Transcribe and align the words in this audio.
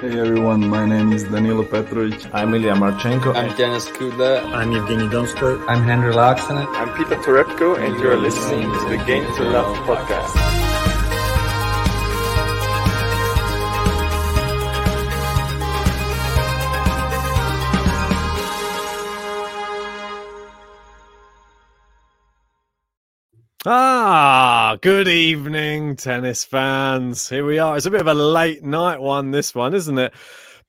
Hey 0.00 0.18
everyone, 0.20 0.68
my 0.68 0.84
name 0.84 1.12
is 1.12 1.24
Danilo 1.24 1.62
Petrovic. 1.64 2.28
I'm 2.34 2.54
Ilya 2.54 2.74
Marchenko. 2.74 3.34
I'm 3.34 3.56
Denis 3.56 3.86
Kudla. 3.88 4.42
I'm 4.52 4.70
Evgeny 4.72 5.08
Donskoy. 5.10 5.64
I'm 5.68 5.82
Henri 5.84 6.12
Laaksonen. 6.12 6.66
I'm 6.80 6.90
Peter 6.96 7.16
Torebko, 7.16 7.78
and 7.78 7.98
you're 8.00 8.16
listening 8.16 8.70
to 8.70 8.88
the 8.90 9.02
Game 9.06 9.24
to 9.36 9.42
Love 9.44 9.76
podcast. 9.88 10.34
Ah, 23.68 24.55
good 24.74 25.06
evening, 25.06 25.94
tennis 25.94 26.44
fans. 26.44 27.28
Here 27.28 27.46
we 27.46 27.58
are. 27.58 27.76
It's 27.76 27.86
a 27.86 27.90
bit 27.90 28.00
of 28.00 28.08
a 28.08 28.14
late 28.14 28.64
night 28.64 29.00
one, 29.00 29.30
this 29.30 29.54
one, 29.54 29.74
isn't 29.74 29.96
it? 29.96 30.12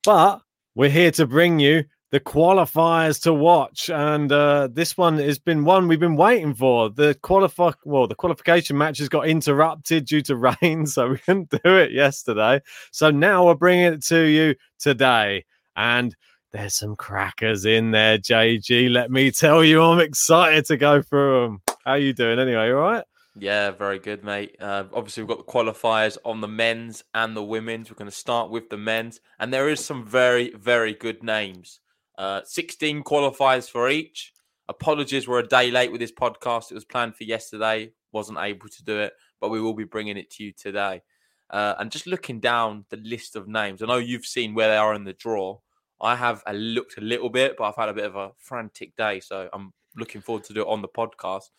But 0.04 0.40
we're 0.76 0.88
here 0.88 1.10
to 1.12 1.26
bring 1.26 1.58
you 1.58 1.84
the 2.12 2.20
qualifiers 2.20 3.20
to 3.22 3.34
watch, 3.34 3.90
and 3.90 4.30
uh, 4.30 4.68
this 4.72 4.96
one 4.96 5.18
has 5.18 5.40
been 5.40 5.64
one 5.64 5.88
we've 5.88 5.98
been 5.98 6.16
waiting 6.16 6.54
for. 6.54 6.90
The 6.90 7.18
qualify, 7.22 7.72
well, 7.84 8.06
the 8.06 8.14
qualification 8.14 8.78
matches 8.78 9.08
got 9.08 9.26
interrupted 9.26 10.04
due 10.04 10.22
to 10.22 10.36
rain, 10.62 10.86
so 10.86 11.08
we 11.08 11.18
couldn't 11.18 11.50
do 11.50 11.76
it 11.76 11.90
yesterday. 11.90 12.60
So 12.92 13.10
now 13.10 13.46
we're 13.46 13.56
bringing 13.56 13.94
it 13.94 14.04
to 14.04 14.22
you 14.22 14.54
today, 14.78 15.44
and 15.74 16.14
there's 16.52 16.76
some 16.76 16.94
crackers 16.94 17.64
in 17.64 17.90
there, 17.90 18.18
JG. 18.18 18.90
Let 18.90 19.10
me 19.10 19.32
tell 19.32 19.64
you, 19.64 19.82
I'm 19.82 19.98
excited 19.98 20.66
to 20.66 20.76
go 20.76 21.02
through 21.02 21.42
them. 21.42 21.62
How 21.84 21.94
you 21.94 22.12
doing 22.12 22.38
anyway? 22.38 22.70
All 22.70 22.80
right? 22.80 23.04
Yeah, 23.36 23.70
very 23.70 23.98
good, 23.98 24.24
mate. 24.24 24.56
Uh, 24.58 24.84
obviously, 24.92 25.22
we've 25.22 25.28
got 25.28 25.46
the 25.46 25.52
qualifiers 25.52 26.16
on 26.24 26.40
the 26.40 26.48
men's 26.48 27.04
and 27.14 27.36
the 27.36 27.42
women's. 27.42 27.90
We're 27.90 27.96
going 27.96 28.10
to 28.10 28.16
start 28.16 28.50
with 28.50 28.68
the 28.68 28.76
men's, 28.76 29.20
and 29.38 29.52
there 29.52 29.68
is 29.68 29.84
some 29.84 30.04
very, 30.04 30.52
very 30.54 30.94
good 30.94 31.22
names. 31.22 31.80
Uh, 32.16 32.40
16 32.44 33.04
qualifiers 33.04 33.70
for 33.70 33.88
each. 33.88 34.32
Apologies, 34.68 35.28
we're 35.28 35.38
a 35.38 35.46
day 35.46 35.70
late 35.70 35.92
with 35.92 36.00
this 36.00 36.12
podcast. 36.12 36.70
It 36.70 36.74
was 36.74 36.84
planned 36.84 37.14
for 37.14 37.24
yesterday, 37.24 37.92
wasn't 38.12 38.38
able 38.40 38.68
to 38.68 38.84
do 38.84 38.98
it, 38.98 39.12
but 39.40 39.50
we 39.50 39.60
will 39.60 39.74
be 39.74 39.84
bringing 39.84 40.16
it 40.16 40.30
to 40.32 40.44
you 40.44 40.52
today. 40.52 41.02
Uh, 41.50 41.74
and 41.78 41.90
just 41.90 42.06
looking 42.06 42.40
down 42.40 42.84
the 42.90 42.98
list 42.98 43.36
of 43.36 43.46
names, 43.48 43.82
I 43.82 43.86
know 43.86 43.96
you've 43.96 44.26
seen 44.26 44.52
where 44.52 44.68
they 44.68 44.76
are 44.76 44.94
in 44.94 45.04
the 45.04 45.12
draw. 45.12 45.58
I 46.00 46.16
have 46.16 46.42
looked 46.52 46.98
a 46.98 47.02
little 47.02 47.30
bit, 47.30 47.56
but 47.56 47.64
I've 47.64 47.76
had 47.76 47.88
a 47.88 47.94
bit 47.94 48.04
of 48.04 48.16
a 48.16 48.32
frantic 48.36 48.96
day, 48.96 49.20
so 49.20 49.48
I'm 49.52 49.72
looking 49.96 50.20
forward 50.20 50.44
to 50.44 50.52
do 50.52 50.62
it 50.62 50.68
on 50.68 50.82
the 50.82 50.88
podcast. 50.88 51.50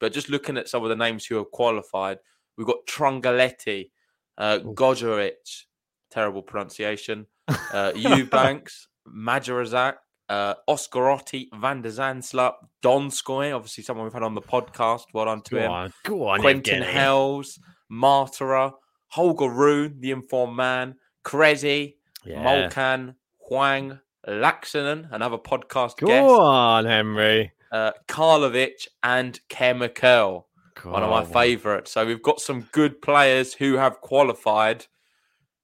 But 0.00 0.12
just 0.12 0.28
looking 0.28 0.56
at 0.56 0.68
some 0.68 0.82
of 0.82 0.88
the 0.88 0.96
names 0.96 1.26
who 1.26 1.36
have 1.36 1.50
qualified, 1.50 2.18
we've 2.56 2.66
got 2.66 2.86
Trungelliti, 2.88 3.90
uh, 4.36 4.58
Gojeric, 4.60 5.64
terrible 6.10 6.42
pronunciation, 6.42 7.26
uh, 7.72 7.92
Eubanks, 7.94 8.88
Majarazak, 9.08 9.94
uh, 10.28 10.54
Oscarotti, 10.68 11.48
Van 11.60 11.82
der 11.82 11.90
Zandschulp, 11.90 12.54
Donskoy, 12.82 13.54
obviously 13.54 13.82
someone 13.82 14.04
we've 14.04 14.12
had 14.12 14.22
on 14.22 14.34
the 14.34 14.42
podcast. 14.42 15.04
Well 15.12 15.24
done 15.24 15.42
to 15.42 15.54
go 15.54 15.60
him. 15.60 15.70
On, 15.70 15.92
go 16.04 16.28
on, 16.28 16.40
Quentin 16.40 16.82
Halys, 16.82 17.58
Martara, 17.90 18.72
Holger 19.08 19.48
Rune, 19.48 19.96
the 20.00 20.10
informed 20.10 20.56
man, 20.56 20.96
Cressy, 21.24 21.96
yeah. 22.24 22.44
Molcan, 22.44 23.14
Huang, 23.48 23.98
Laaksonen, 24.26 25.08
another 25.10 25.38
podcast 25.38 25.96
go 25.96 26.06
guest. 26.06 26.26
Go 26.26 26.40
on, 26.40 26.84
Henri 26.86 27.52
uh, 27.72 27.92
Karlovic 28.06 28.88
and 29.02 29.38
Chemical, 29.48 30.46
one 30.82 31.02
of 31.02 31.10
my 31.10 31.24
favourites. 31.24 31.92
So 31.92 32.06
we've 32.06 32.22
got 32.22 32.40
some 32.40 32.62
good 32.72 33.00
players 33.02 33.54
who 33.54 33.74
have 33.74 34.00
qualified. 34.00 34.86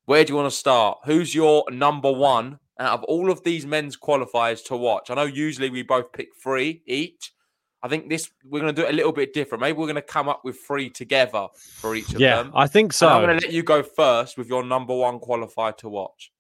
Where 0.07 0.25
do 0.25 0.33
you 0.33 0.37
want 0.37 0.51
to 0.51 0.57
start? 0.57 0.99
Who's 1.05 1.35
your 1.35 1.65
number 1.71 2.13
one 2.13 2.59
out 2.79 2.99
of 2.99 3.05
all 3.05 3.31
of 3.31 3.43
these 3.43 3.65
men's 3.65 3.97
qualifiers 3.97 4.65
to 4.67 4.77
watch? 4.77 5.11
I 5.11 5.15
know 5.15 5.25
usually 5.25 5.71
we 5.71 5.83
both 5.83 6.13
pick 6.13 6.29
three 6.43 6.83
each. 6.87 7.33
I 7.83 7.89
think 7.89 8.09
this 8.09 8.31
we're 8.45 8.61
going 8.61 8.75
to 8.75 8.81
do 8.81 8.87
it 8.87 8.93
a 8.93 8.97
little 8.97 9.13
bit 9.13 9.35
different. 9.35 9.61
Maybe 9.61 9.77
we're 9.77 9.87
going 9.87 9.97
to 9.97 10.03
come 10.03 10.27
up 10.27 10.43
with 10.43 10.59
three 10.59 10.89
together 10.89 11.49
for 11.55 11.95
each 11.95 12.15
of 12.15 12.21
yeah, 12.21 12.37
them. 12.37 12.51
Yeah, 12.55 12.61
I 12.61 12.67
think 12.67 12.95
so. 12.95 13.07
And 13.07 13.17
I'm 13.17 13.23
going 13.23 13.39
to 13.39 13.47
let 13.47 13.55
you 13.55 13.63
go 13.63 13.83
first 13.83 14.39
with 14.39 14.49
your 14.49 14.65
number 14.65 14.97
one 14.97 15.21
qualifier 15.21 15.77
to 15.79 15.91
watch. 15.91 16.33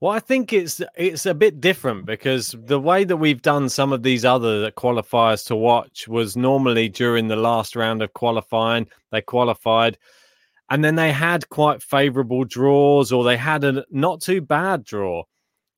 Well, 0.00 0.12
I 0.12 0.18
think 0.18 0.52
it's 0.52 0.82
it's 0.94 1.24
a 1.24 1.32
bit 1.32 1.58
different 1.58 2.04
because 2.04 2.54
the 2.58 2.78
way 2.78 3.04
that 3.04 3.16
we've 3.16 3.40
done 3.40 3.70
some 3.70 3.94
of 3.94 4.02
these 4.02 4.26
other 4.26 4.70
qualifiers 4.72 5.46
to 5.46 5.56
watch 5.56 6.06
was 6.06 6.36
normally 6.36 6.90
during 6.90 7.28
the 7.28 7.36
last 7.36 7.74
round 7.74 8.02
of 8.02 8.12
qualifying. 8.12 8.88
They 9.10 9.22
qualified, 9.22 9.96
and 10.68 10.84
then 10.84 10.96
they 10.96 11.12
had 11.12 11.48
quite 11.48 11.82
favourable 11.82 12.44
draws, 12.44 13.10
or 13.10 13.24
they 13.24 13.38
had 13.38 13.64
a 13.64 13.86
not 13.90 14.20
too 14.20 14.42
bad 14.42 14.84
draw. 14.84 15.22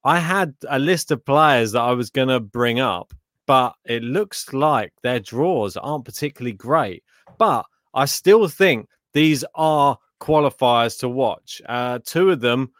I 0.02 0.18
had 0.18 0.54
a 0.68 0.80
list 0.80 1.12
of 1.12 1.24
players 1.24 1.72
that 1.72 1.82
I 1.82 1.92
was 1.92 2.10
going 2.10 2.28
to 2.28 2.40
bring 2.40 2.80
up, 2.80 3.14
but 3.46 3.74
it 3.84 4.02
looks 4.02 4.52
like 4.52 4.92
their 5.04 5.20
draws 5.20 5.76
aren't 5.76 6.04
particularly 6.04 6.54
great. 6.54 7.04
But 7.38 7.66
I 7.94 8.06
still 8.06 8.48
think 8.48 8.88
these 9.12 9.44
are 9.54 9.96
qualifiers 10.20 10.98
to 11.00 11.08
watch. 11.08 11.62
Uh, 11.68 12.00
two 12.04 12.30
of 12.30 12.40
them 12.40 12.72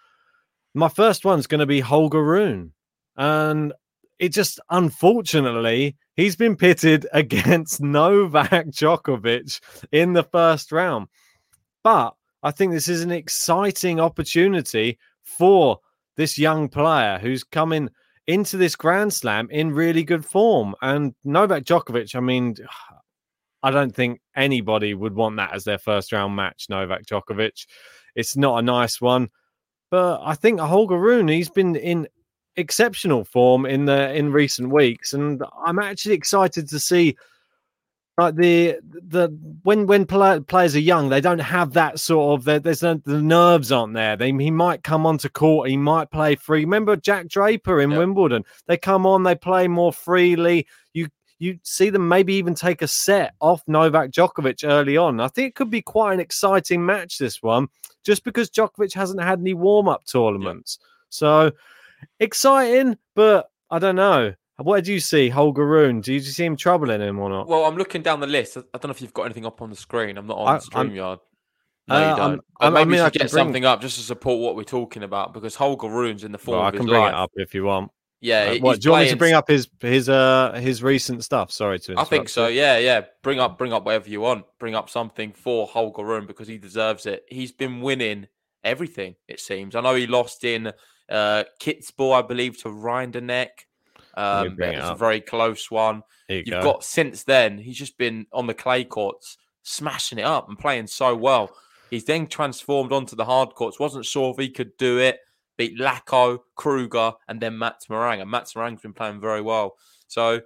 my 0.75 0.89
first 0.89 1.25
one's 1.25 1.47
going 1.47 1.61
to 1.61 1.67
be 1.67 1.81
Holger 1.81 2.25
Rune. 2.25 2.73
And 3.17 3.73
it 4.19 4.31
just, 4.31 4.61
unfortunately, 4.71 5.97
he's 6.15 6.37
been 6.37 6.57
pitted 6.57 7.07
against 7.13 7.81
Novak 7.81 8.67
Djokovic 8.67 9.61
in 9.93 10.13
the 10.13 10.25
first 10.25 10.73
round. 10.73 11.09
But 11.83 12.15
I 12.43 12.51
think 12.51 12.73
this 12.73 12.89
is 12.89 13.03
an 13.03 13.13
exciting 13.13 14.01
opportunity 14.01 14.99
for 15.23 15.81
this 16.17 16.39
young 16.39 16.69
player 16.69 17.19
who's 17.19 17.45
coming 17.45 17.89
into 18.27 18.57
this 18.57 18.77
Grand 18.77 19.13
Slam 19.13 19.49
in 19.51 19.73
really 19.73 20.05
good 20.05 20.25
form. 20.25 20.75
And 20.83 21.15
Novak 21.25 21.65
Djokovic, 21.65 22.15
I 22.15 22.21
mean, 22.21 22.57
I 23.63 23.73
don't 23.73 23.95
think 23.95 24.21
anybody 24.37 24.95
would 24.95 25.15
want 25.15 25.37
that 25.37 25.53
as 25.53 25.65
their 25.65 25.79
first 25.79 26.13
round 26.13 26.37
match, 26.37 26.67
Novak 26.69 27.07
Djokovic. 27.07 27.67
It's 28.15 28.37
not 28.37 28.59
a 28.59 28.63
nice 28.63 29.01
one. 29.01 29.31
But 29.91 30.21
I 30.23 30.35
think 30.35 30.61
Holger 30.61 30.99
Rune, 30.99 31.29
he's 31.29 31.49
been 31.51 31.77
in 31.77 32.09
exceptional 32.57 33.25
form 33.25 33.65
in 33.65 33.85
the 33.87 34.13
in 34.15 34.33
recent 34.33 34.71
weeks, 34.71 35.15
and 35.15 35.43
I'm 35.65 35.79
actually 35.79 36.15
excited 36.15 36.69
to 36.69 36.79
see 36.79 37.17
like 38.19 38.35
the 38.35 38.77
the 38.83 39.29
when 39.63 39.87
when 39.87 40.05
players 40.05 40.75
are 40.75 40.81
young, 40.81 41.09
they 41.09 41.21
don't 41.21 41.39
have 41.39 41.73
that 41.75 42.01
sort 42.01 42.41
of 42.41 42.63
there's 42.65 42.83
no, 42.83 43.01
the 43.05 43.23
nerves 43.23 43.71
aren't 43.71 43.95
there. 43.95 44.17
They 44.17 44.33
he 44.33 44.51
might 44.51 44.83
come 44.83 45.07
onto 45.07 45.29
court, 45.29 45.71
he 45.71 45.77
might 45.77 46.11
play 46.11 46.35
free. 46.35 46.65
Remember 46.65 46.97
Jack 46.97 47.29
Draper 47.29 47.81
in 47.81 47.93
Yeah. 47.93 47.99
Wimbledon? 47.99 48.45
They 48.67 48.77
come 48.77 49.07
on, 49.07 49.23
they 49.23 49.37
play 49.37 49.69
more 49.69 49.93
freely. 49.93 50.67
You 50.93 51.09
you 51.39 51.59
see 51.63 51.91
them 51.91 52.09
maybe 52.09 52.35
even 52.35 52.55
take 52.55 52.83
a 52.83 52.89
set 52.89 53.35
off 53.41 53.63
Novak 53.67 54.11
Djokovic 54.11 54.69
early 54.69 54.97
on. 54.97 55.21
I 55.21 55.29
think 55.29 55.49
it 55.49 55.55
could 55.55 55.71
be 55.71 55.83
quite 55.83 56.15
an 56.15 56.21
exciting 56.21 56.85
match 56.85 57.19
this 57.19 57.43
one, 57.43 57.69
just 58.05 58.25
because 58.25 58.51
Djokovic 58.51 58.93
hasn't 58.95 59.23
had 59.23 59.39
any 59.41 59.55
warm 59.55 59.89
up 59.89 60.05
tournaments. 60.05 60.79
So 61.11 61.53
exciting, 62.21 62.97
but 63.15 63.51
I 63.71 63.79
don't 63.79 63.97
know. 63.97 64.35
What 64.57 64.83
do 64.85 64.93
you 64.93 64.99
see, 65.01 65.29
Holger 65.29 65.65
Rune? 65.67 66.01
Do 66.01 66.13
you 66.13 66.21
see 66.21 66.45
him 66.45 66.57
troubling 66.57 67.01
him 67.01 67.21
or 67.21 67.31
not? 67.31 67.47
Well, 67.47 67.65
I'm 67.65 67.77
looking 67.77 68.03
down 68.03 68.19
the 68.21 68.27
list. 68.27 68.57
I 68.57 68.61
I 68.61 68.79
don't 68.79 68.87
know 68.87 68.91
if 68.91 69.01
you've 69.01 69.15
got 69.15 69.23
anything 69.25 69.47
up 69.47 69.63
on 69.63 69.71
the 69.71 69.77
screen. 69.77 70.19
I'm 70.19 70.27
not 70.27 70.39
on 70.39 70.49
I- 70.49 70.59
StreamYard. 70.59 71.21
No, 71.87 71.95
Uh, 71.95 72.01
you 72.11 72.17
don't. 72.17 72.21
I'm- 72.21 72.41
I 72.61 72.71
maybe 72.71 72.91
mean, 72.91 72.99
you 72.99 73.03
I 73.03 73.07
should 73.07 73.13
can 73.15 73.19
get 73.27 73.31
bring- 73.31 73.45
something 73.45 73.65
up 73.65 73.81
just 73.81 73.97
to 73.99 74.03
support 74.03 74.41
what 74.41 74.57
we're 74.57 74.65
talking 74.65 75.05
about 75.05 75.33
because 75.33 75.55
Holger 75.55 75.89
Rune's 75.89 76.25
in 76.25 76.33
the 76.33 76.39
form 76.39 76.59
Well, 76.59 76.67
I 76.67 76.71
can 76.73 76.85
bring 76.87 77.01
life. 77.01 77.13
it 77.13 77.15
up 77.15 77.31
if 77.37 77.55
you 77.55 77.65
want. 77.65 77.91
Yeah, 78.21 78.55
Uh, 78.57 78.59
what, 78.59 78.81
do 78.81 78.89
you 78.89 78.93
want 78.93 79.05
me 79.05 79.11
to 79.11 79.17
bring 79.17 79.35
up 79.35 79.49
his 79.49 79.69
his 79.81 80.09
uh 80.09 80.53
his 80.61 80.83
recent 80.83 81.23
stuff? 81.23 81.53
Sorry 81.53 81.79
to 81.81 81.95
I 81.97 82.05
think 82.05 82.29
so. 82.29 82.49
you. 82.49 82.59
Yeah, 82.61 82.79
yeah. 82.79 83.03
Bring 83.23 83.39
up, 83.39 83.59
bring 83.59 83.73
up 83.73 83.85
whatever 83.85 84.09
you 84.09 84.21
want. 84.21 84.45
Bring 84.59 84.75
up 84.75 84.91
something 84.91 85.33
for 85.33 85.67
Holger 85.69 86.05
Rune 86.05 86.27
because 86.27 86.49
he 86.49 86.59
deserves 86.59 87.07
it. 87.07 87.25
He's 87.29 87.53
been 87.53 87.81
winning 87.81 88.27
everything. 88.65 89.15
It 89.29 89.39
seems. 89.41 89.77
I 89.77 89.81
know 89.83 89.95
he 89.95 90.07
lost 90.09 90.43
in 90.43 90.73
uh 91.09 91.45
Kitzbühel, 91.61 92.19
I 92.19 92.23
believe, 92.23 92.61
to 92.63 92.69
Rinderknech. 92.69 93.49
Um, 94.15 94.57
it 94.61 94.81
was 94.81 94.91
a 94.91 94.95
very 94.97 95.21
close 95.21 95.71
one. 95.71 96.03
You 96.29 96.39
You've 96.39 96.47
go. 96.49 96.63
got 96.63 96.85
since 96.85 97.23
then. 97.23 97.57
He's 97.59 97.79
just 97.79 97.97
been 97.99 98.27
on 98.33 98.49
the 98.49 98.55
clay 98.55 98.83
courts, 98.83 99.39
smashing 99.63 100.19
it 100.19 100.25
up 100.25 100.49
and 100.49 100.59
playing 100.59 100.89
so 100.89 101.15
well. 101.15 101.55
He's 101.89 102.05
then 102.05 102.27
transformed 102.27 102.93
onto 102.93 103.15
the 103.15 103.25
hard 103.25 103.55
courts. 103.55 103.79
Wasn't 103.79 104.05
sure 104.05 104.33
if 104.33 104.39
he 104.39 104.51
could 104.51 104.77
do 104.77 104.99
it. 104.99 105.21
Beat 105.59 105.79
Lacko, 105.79 106.39
Krueger, 106.55 107.13
and 107.29 107.41
then 107.41 107.59
Mats 107.59 107.89
Moraing. 107.89 108.23
And 108.23 108.31
Mats 108.31 108.55
Moraing's 108.55 108.81
been 108.81 108.95
playing 108.95 109.21
very 109.21 109.43
well. 109.43 109.77
So 110.07 110.41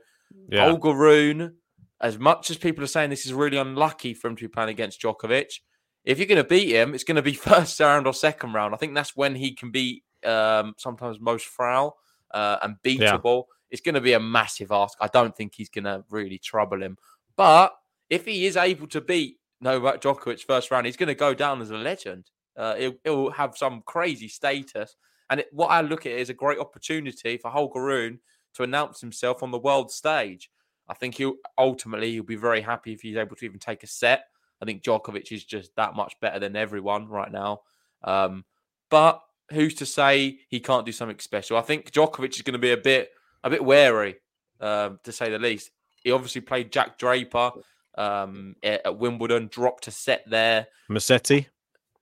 yeah. 0.49 0.75
Rune, 0.83 1.55
as 2.01 2.19
much 2.19 2.51
as 2.51 2.57
people 2.57 2.83
are 2.83 2.89
saying 2.89 3.11
this 3.11 3.27
is 3.27 3.33
really 3.33 3.59
unlucky 3.59 4.15
for 4.15 4.29
him 4.29 4.37
to 4.37 4.45
be 4.45 4.49
playing 4.49 4.71
against 4.71 5.01
Djokovic, 5.01 5.61
if 6.05 6.19
you're 6.19 6.27
going 6.27 6.43
to 6.43 6.49
beat 6.49 6.71
him, 6.71 6.95
it's 6.95 7.05
going 7.05 7.17
to 7.17 7.23
be 7.23 7.33
first 7.35 7.79
round 7.79 8.07
or 8.07 8.15
second 8.15 8.53
round. 8.53 8.75
I 8.75 8.79
think 8.79 8.95
that's 8.95 9.15
when 9.15 9.35
he 9.35 9.55
can 9.55 9.71
be 9.71 10.03
um, 10.25 10.75
sometimes 10.79 11.21
most 11.21 11.47
frail 11.47 11.97
uh, 12.33 12.59
and 12.63 12.77
beatable. 12.85 13.45
It's 13.71 13.81
going 13.81 13.95
to 13.95 14.01
be 14.01 14.13
a 14.13 14.21
massive 14.21 14.73
ask. 14.73 14.99
I 15.01 15.09
don't 15.09 15.37
think 15.37 15.55
he's 15.55 15.71
going 15.71 15.85
to 15.85 16.05
really 16.11 16.39
trouble 16.39 16.83
him. 16.83 16.99
But 17.37 17.75
if 18.11 18.27
he 18.27 18.47
is 18.47 18.57
able 18.57 18.87
to 18.89 19.01
beat 19.01 19.37
Novak 19.61 20.01
Djokovic 20.01 20.41
first 20.41 20.71
round, 20.71 20.87
he's 20.87 20.97
going 20.97 21.09
to 21.09 21.15
go 21.15 21.35
down 21.35 21.63
as 21.63 21.71
a 21.71 21.77
legend. 21.77 22.31
Uh, 22.57 22.75
he'll, 22.77 22.95
he'll 23.05 23.31
have 23.31 23.57
some 23.57 23.83
crazy 23.87 24.29
status. 24.29 24.97
And 25.31 25.41
it, 25.41 25.49
what 25.53 25.69
I 25.69 25.81
look 25.81 26.07
at 26.07 26.13
it 26.13 26.21
is 26.21 26.31
a 26.31 26.35
great 26.35 26.59
opportunity 26.59 27.37
for 27.39 27.51
Holger 27.51 27.83
Rune 27.83 28.21
to 28.55 28.63
announce 28.63 29.01
himself 29.01 29.43
on 29.43 29.51
the 29.51 29.59
world 29.59 29.91
stage. 29.91 30.51
I 30.89 30.95
think 30.95 31.17
he'll 31.17 31.37
ultimately 31.57 32.13
he'll 32.13 32.23
be 32.23 32.37
very 32.37 32.61
happy 32.61 32.93
if 32.93 33.01
he's 33.01 33.17
able 33.17 33.37
to 33.37 33.45
even 33.45 33.59
take 33.59 33.83
a 33.83 33.87
set. 33.87 34.25
I 34.61 34.65
think 34.65 34.83
Djokovic 34.83 35.33
is 35.33 35.45
just 35.45 35.75
that 35.77 35.95
much 35.95 36.15
better 36.21 36.39
than 36.39 36.55
everyone 36.55 37.09
right 37.09 37.33
now. 37.33 37.63
Um, 38.05 38.45
but 38.91 39.23
who's 39.51 39.75
to 39.77 39.87
say 39.87 40.39
he 40.49 40.61
can't 40.61 40.87
do 40.87 40.93
something 40.93 41.19
special? 41.19 41.57
I 41.57 41.63
think 41.63 41.91
Djokovic 41.91 42.35
is 42.35 42.43
going 42.43 42.53
to 42.53 42.59
be 42.59 42.73
a 42.73 42.77
bit 42.77 43.11
a 43.43 43.51
bit 43.51 43.65
wary, 43.65 44.17
um, 44.61 45.01
to 45.05 45.13
say 45.13 45.31
the 45.31 45.39
least. 45.39 45.71
He 46.05 46.13
obviously 46.13 46.41
played 46.41 46.73
Jack 46.73 46.99
Draper 46.99 47.53
um, 47.97 48.57
at 48.63 48.99
Wimbledon, 48.99 49.49
dropped 49.49 49.87
a 49.87 49.91
set 49.91 50.29
there. 50.29 50.67
Massetti. 50.89 51.49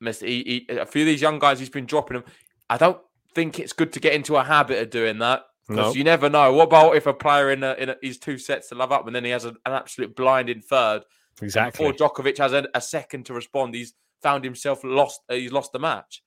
Miss- 0.01 0.21
He, 0.21 0.67
he, 0.69 0.77
a 0.77 0.87
few 0.87 1.03
of 1.03 1.07
these 1.07 1.21
young 1.23 1.39
guys, 1.39 1.59
he's 1.59 1.69
been 1.71 1.87
dropping 1.87 2.17
them. 2.19 2.25
I 2.69 2.77
don't 2.77 2.99
think 3.35 3.59
it's 3.59 3.73
good 3.73 3.93
to 3.93 4.01
get 4.01 4.15
into 4.15 4.37
a 4.37 4.45
habit 4.45 4.81
of 4.83 4.91
doing 4.91 5.19
that 5.19 5.43
because 5.69 5.95
No. 5.95 5.99
you 5.99 6.05
never 6.05 6.29
know. 6.29 6.53
What 6.53 6.65
about 6.65 6.97
if 6.97 7.07
a 7.07 7.15
player 7.15 7.51
in 7.51 7.63
a, 7.63 7.75
in 7.75 7.91
a, 7.91 7.97
his 8.03 8.19
two 8.19 8.39
sets 8.39 8.69
to 8.71 8.75
love 8.75 8.93
up 8.93 9.07
and 9.07 9.15
then 9.15 9.25
he 9.25 9.31
has 9.31 9.45
a, 9.45 9.51
an 9.51 9.73
absolute 9.73 10.17
blinding 10.17 10.61
third? 10.63 11.03
Exactly. 11.43 11.91
Before 11.93 12.09
Djokovic 12.11 12.39
has 12.39 12.53
a, 12.53 12.69
a 12.75 12.81
second 12.81 13.27
to 13.27 13.35
respond, 13.35 13.75
he's 13.75 13.95
found 14.23 14.45
himself 14.45 14.83
lost. 14.85 15.21
Uh, 15.29 15.35
he's 15.35 15.53
lost 15.53 15.73
the 15.73 15.79
match. 15.79 16.23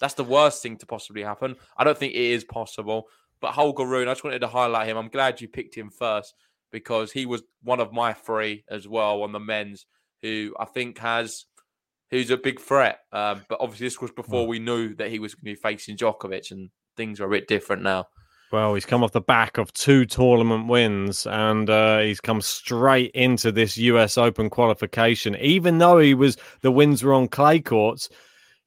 That's 0.00 0.14
the 0.14 0.24
worst 0.24 0.62
thing 0.62 0.76
to 0.78 0.86
possibly 0.86 1.22
happen. 1.22 1.56
I 1.76 1.84
don't 1.84 1.96
think 1.96 2.14
it 2.14 2.18
is 2.20 2.44
possible. 2.44 3.08
But 3.40 3.52
Holger 3.52 3.84
Rune, 3.84 4.08
I 4.08 4.12
just 4.12 4.24
wanted 4.24 4.40
to 4.40 4.48
highlight 4.48 4.88
him. 4.88 4.96
I'm 4.96 5.08
glad 5.08 5.40
you 5.40 5.48
picked 5.48 5.74
him 5.74 5.90
first 5.90 6.34
because 6.72 7.12
he 7.12 7.26
was 7.26 7.42
one 7.62 7.78
of 7.80 7.92
my 7.92 8.12
three 8.12 8.64
as 8.70 8.88
well 8.88 9.22
on 9.22 9.32
the 9.32 9.40
men's, 9.40 9.86
who 10.22 10.54
I 10.58 10.64
think 10.64 10.98
has 10.98 11.44
who's 12.14 12.30
a 12.30 12.36
big 12.36 12.60
threat. 12.60 13.00
Um, 13.12 13.44
but 13.48 13.58
obviously, 13.60 13.86
this 13.86 14.00
was 14.00 14.12
before 14.12 14.46
we 14.46 14.58
knew 14.58 14.94
that 14.94 15.10
he 15.10 15.18
was 15.18 15.34
going 15.34 15.54
to 15.54 15.60
be 15.60 15.60
facing 15.60 15.96
Djokovic, 15.96 16.50
and 16.50 16.70
things 16.96 17.20
are 17.20 17.26
a 17.26 17.30
bit 17.30 17.48
different 17.48 17.82
now. 17.82 18.06
Well, 18.52 18.74
he's 18.74 18.86
come 18.86 19.02
off 19.02 19.10
the 19.10 19.20
back 19.20 19.58
of 19.58 19.72
two 19.72 20.06
tournament 20.06 20.68
wins 20.68 21.26
and 21.26 21.68
uh, 21.68 21.98
he's 21.98 22.20
come 22.20 22.40
straight 22.40 23.10
into 23.10 23.50
this 23.50 23.76
US 23.78 24.16
Open 24.16 24.48
qualification. 24.48 25.34
Even 25.40 25.78
though 25.78 25.98
he 25.98 26.14
was 26.14 26.36
the 26.60 26.70
wins 26.70 27.02
were 27.02 27.14
on 27.14 27.26
clay 27.26 27.58
courts, 27.58 28.08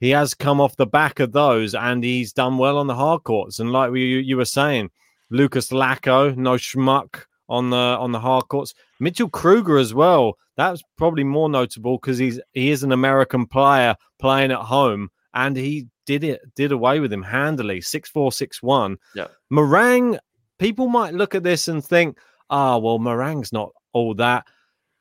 he 0.01 0.09
has 0.09 0.33
come 0.33 0.59
off 0.59 0.75
the 0.75 0.85
back 0.85 1.21
of 1.21 1.31
those 1.31 1.73
and 1.73 2.03
he's 2.03 2.33
done 2.33 2.57
well 2.57 2.77
on 2.77 2.87
the 2.87 2.95
hard 2.95 3.23
courts. 3.23 3.61
And 3.61 3.71
like 3.71 3.91
we, 3.91 4.19
you 4.19 4.35
were 4.35 4.43
saying, 4.43 4.89
Lucas 5.29 5.69
Lacko, 5.69 6.35
no 6.35 6.55
schmuck 6.55 7.23
on 7.49 7.69
the 7.69 7.77
on 7.77 8.11
the 8.11 8.19
hard 8.19 8.47
courts. 8.47 8.73
Mitchell 8.99 9.29
Krueger 9.29 9.77
as 9.77 9.93
well. 9.93 10.37
That's 10.55 10.81
probably 10.97 11.23
more 11.23 11.49
notable 11.49 11.97
because 11.97 12.17
he's 12.17 12.39
he 12.53 12.71
is 12.71 12.83
an 12.83 12.91
American 12.91 13.45
player 13.45 13.95
playing 14.19 14.51
at 14.51 14.59
home 14.59 15.09
and 15.33 15.55
he 15.55 15.87
did 16.05 16.23
it 16.23 16.41
did 16.55 16.71
away 16.71 16.99
with 16.99 17.13
him 17.13 17.21
handily 17.21 17.81
six 17.81 18.09
four 18.09 18.31
six 18.31 18.63
one. 18.63 18.97
Yeah. 19.15 19.27
Moraing, 19.51 20.17
people 20.57 20.87
might 20.87 21.13
look 21.13 21.35
at 21.35 21.43
this 21.43 21.67
and 21.67 21.83
think, 21.83 22.17
ah, 22.49 22.77
well, 22.77 22.99
Moraing's 22.99 23.53
not 23.53 23.71
all 23.93 24.13
that. 24.15 24.45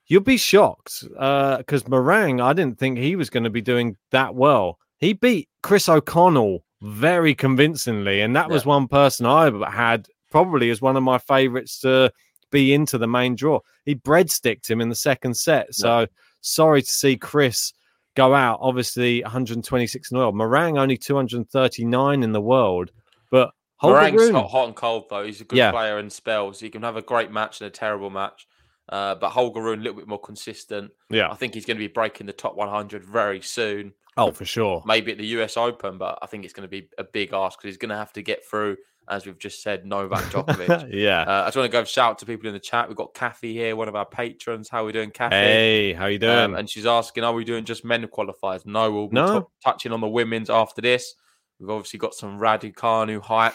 You'll 0.08 0.22
be 0.22 0.36
shocked 0.36 1.02
because 1.02 1.82
Moraing, 1.84 2.42
I 2.42 2.52
didn't 2.52 2.78
think 2.78 2.98
he 2.98 3.16
was 3.16 3.30
going 3.30 3.44
to 3.44 3.50
be 3.50 3.62
doing 3.62 3.96
that 4.12 4.34
well. 4.34 4.78
He 4.98 5.14
beat 5.14 5.48
Chris 5.62 5.88
O'Connell 5.88 6.62
very 6.82 7.34
convincingly, 7.34 8.20
and 8.20 8.36
that 8.36 8.48
was 8.48 8.64
one 8.64 8.86
person 8.86 9.26
I 9.26 9.50
had 9.70 10.06
probably 10.30 10.70
as 10.70 10.80
one 10.80 10.96
of 10.96 11.02
my 11.02 11.18
favorites 11.18 11.80
to 11.80 12.12
be 12.50 12.74
into 12.74 12.98
the 12.98 13.06
main 13.06 13.34
draw. 13.34 13.60
He 13.84 13.94
breadsticked 13.94 14.70
him 14.70 14.80
in 14.80 14.88
the 14.88 14.94
second 14.94 15.34
set. 15.36 15.74
So 15.74 16.06
sorry 16.40 16.82
to 16.82 16.88
see 16.88 17.16
Chris 17.16 17.72
go 18.14 18.34
out. 18.34 18.58
Obviously, 18.62 19.22
126 19.22 20.10
in 20.10 20.16
the 20.16 20.20
world. 20.20 20.34
Moraing 20.34 20.78
only 20.78 20.96
239 20.96 22.22
in 22.22 22.32
the 22.32 22.40
world, 22.40 22.90
but 23.30 23.50
Moraing's 23.82 24.30
hot, 24.30 24.50
hot 24.50 24.66
and 24.68 24.76
cold 24.76 25.04
though. 25.10 25.24
He's 25.24 25.40
a 25.40 25.44
good 25.44 25.58
Yeah. 25.58 25.70
player 25.70 25.98
in 25.98 26.10
spells. 26.10 26.60
He 26.60 26.70
can 26.70 26.82
have 26.82 26.96
a 26.96 27.02
great 27.02 27.30
match 27.30 27.60
and 27.60 27.68
a 27.68 27.70
terrible 27.70 28.10
match. 28.10 28.46
Uh, 28.88 29.14
but 29.16 29.30
Holger 29.30 29.62
Rune 29.62 29.80
a 29.80 29.82
little 29.82 29.98
bit 29.98 30.06
more 30.08 30.20
consistent. 30.20 30.92
Yeah. 31.10 31.30
I 31.30 31.34
think 31.34 31.54
he's 31.54 31.64
going 31.66 31.76
to 31.76 31.82
be 31.82 31.88
breaking 31.88 32.26
the 32.26 32.32
top 32.32 32.54
100 32.56 33.04
very 33.04 33.40
soon. 33.40 33.92
Oh, 34.16 34.30
for 34.32 34.44
sure. 34.44 34.82
Maybe 34.86 35.12
at 35.12 35.18
the 35.18 35.26
US 35.38 35.56
Open, 35.56 35.98
but 35.98 36.18
I 36.22 36.26
think 36.26 36.44
it's 36.44 36.54
going 36.54 36.62
to 36.66 36.70
be 36.70 36.88
a 36.96 37.04
big 37.04 37.32
ask 37.32 37.58
because 37.58 37.68
he's 37.74 37.78
going 37.78 37.90
to 37.90 37.96
have 37.96 38.12
to 38.14 38.22
get 38.22 38.46
through, 38.46 38.76
as 39.08 39.26
we've 39.26 39.38
just 39.38 39.60
said, 39.62 39.84
Novak 39.84 40.22
Djokovic. 40.32 40.88
yeah. 40.92 41.22
uh, 41.22 41.42
I 41.42 41.46
just 41.48 41.56
want 41.56 41.70
to 41.70 41.76
go 41.76 41.84
shout 41.84 42.10
out 42.12 42.18
to 42.20 42.26
people 42.26 42.46
in 42.46 42.54
the 42.54 42.60
chat. 42.60 42.86
We've 42.88 42.96
got 42.96 43.12
Kathy 43.12 43.52
here, 43.52 43.74
one 43.76 43.88
of 43.88 43.96
our 43.96 44.06
patrons. 44.06 44.68
How 44.68 44.82
are 44.82 44.86
we 44.86 44.92
doing, 44.92 45.10
Kathy? 45.10 45.34
hey, 45.36 45.92
how 45.92 46.06
you 46.06 46.18
doing? 46.18 46.38
Um, 46.38 46.54
and 46.54 46.70
she's 46.70 46.86
asking, 46.86 47.24
are 47.24 47.32
we 47.34 47.44
doing 47.44 47.64
just 47.64 47.84
men 47.84 48.06
qualifiers? 48.06 48.64
No, 48.64 48.90
we'll 48.92 49.08
be 49.08 49.16
No. 49.16 49.40
tou- 49.40 49.50
touching 49.64 49.92
on 49.92 50.00
the 50.00 50.08
women's 50.08 50.48
after 50.48 50.80
this. 50.80 51.14
We've 51.58 51.70
obviously 51.70 51.98
got 51.98 52.14
some 52.14 52.38
Raducanu 52.38 53.20
hype, 53.20 53.54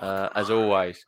uh, 0.00 0.30
as 0.34 0.48
always. 0.50 1.04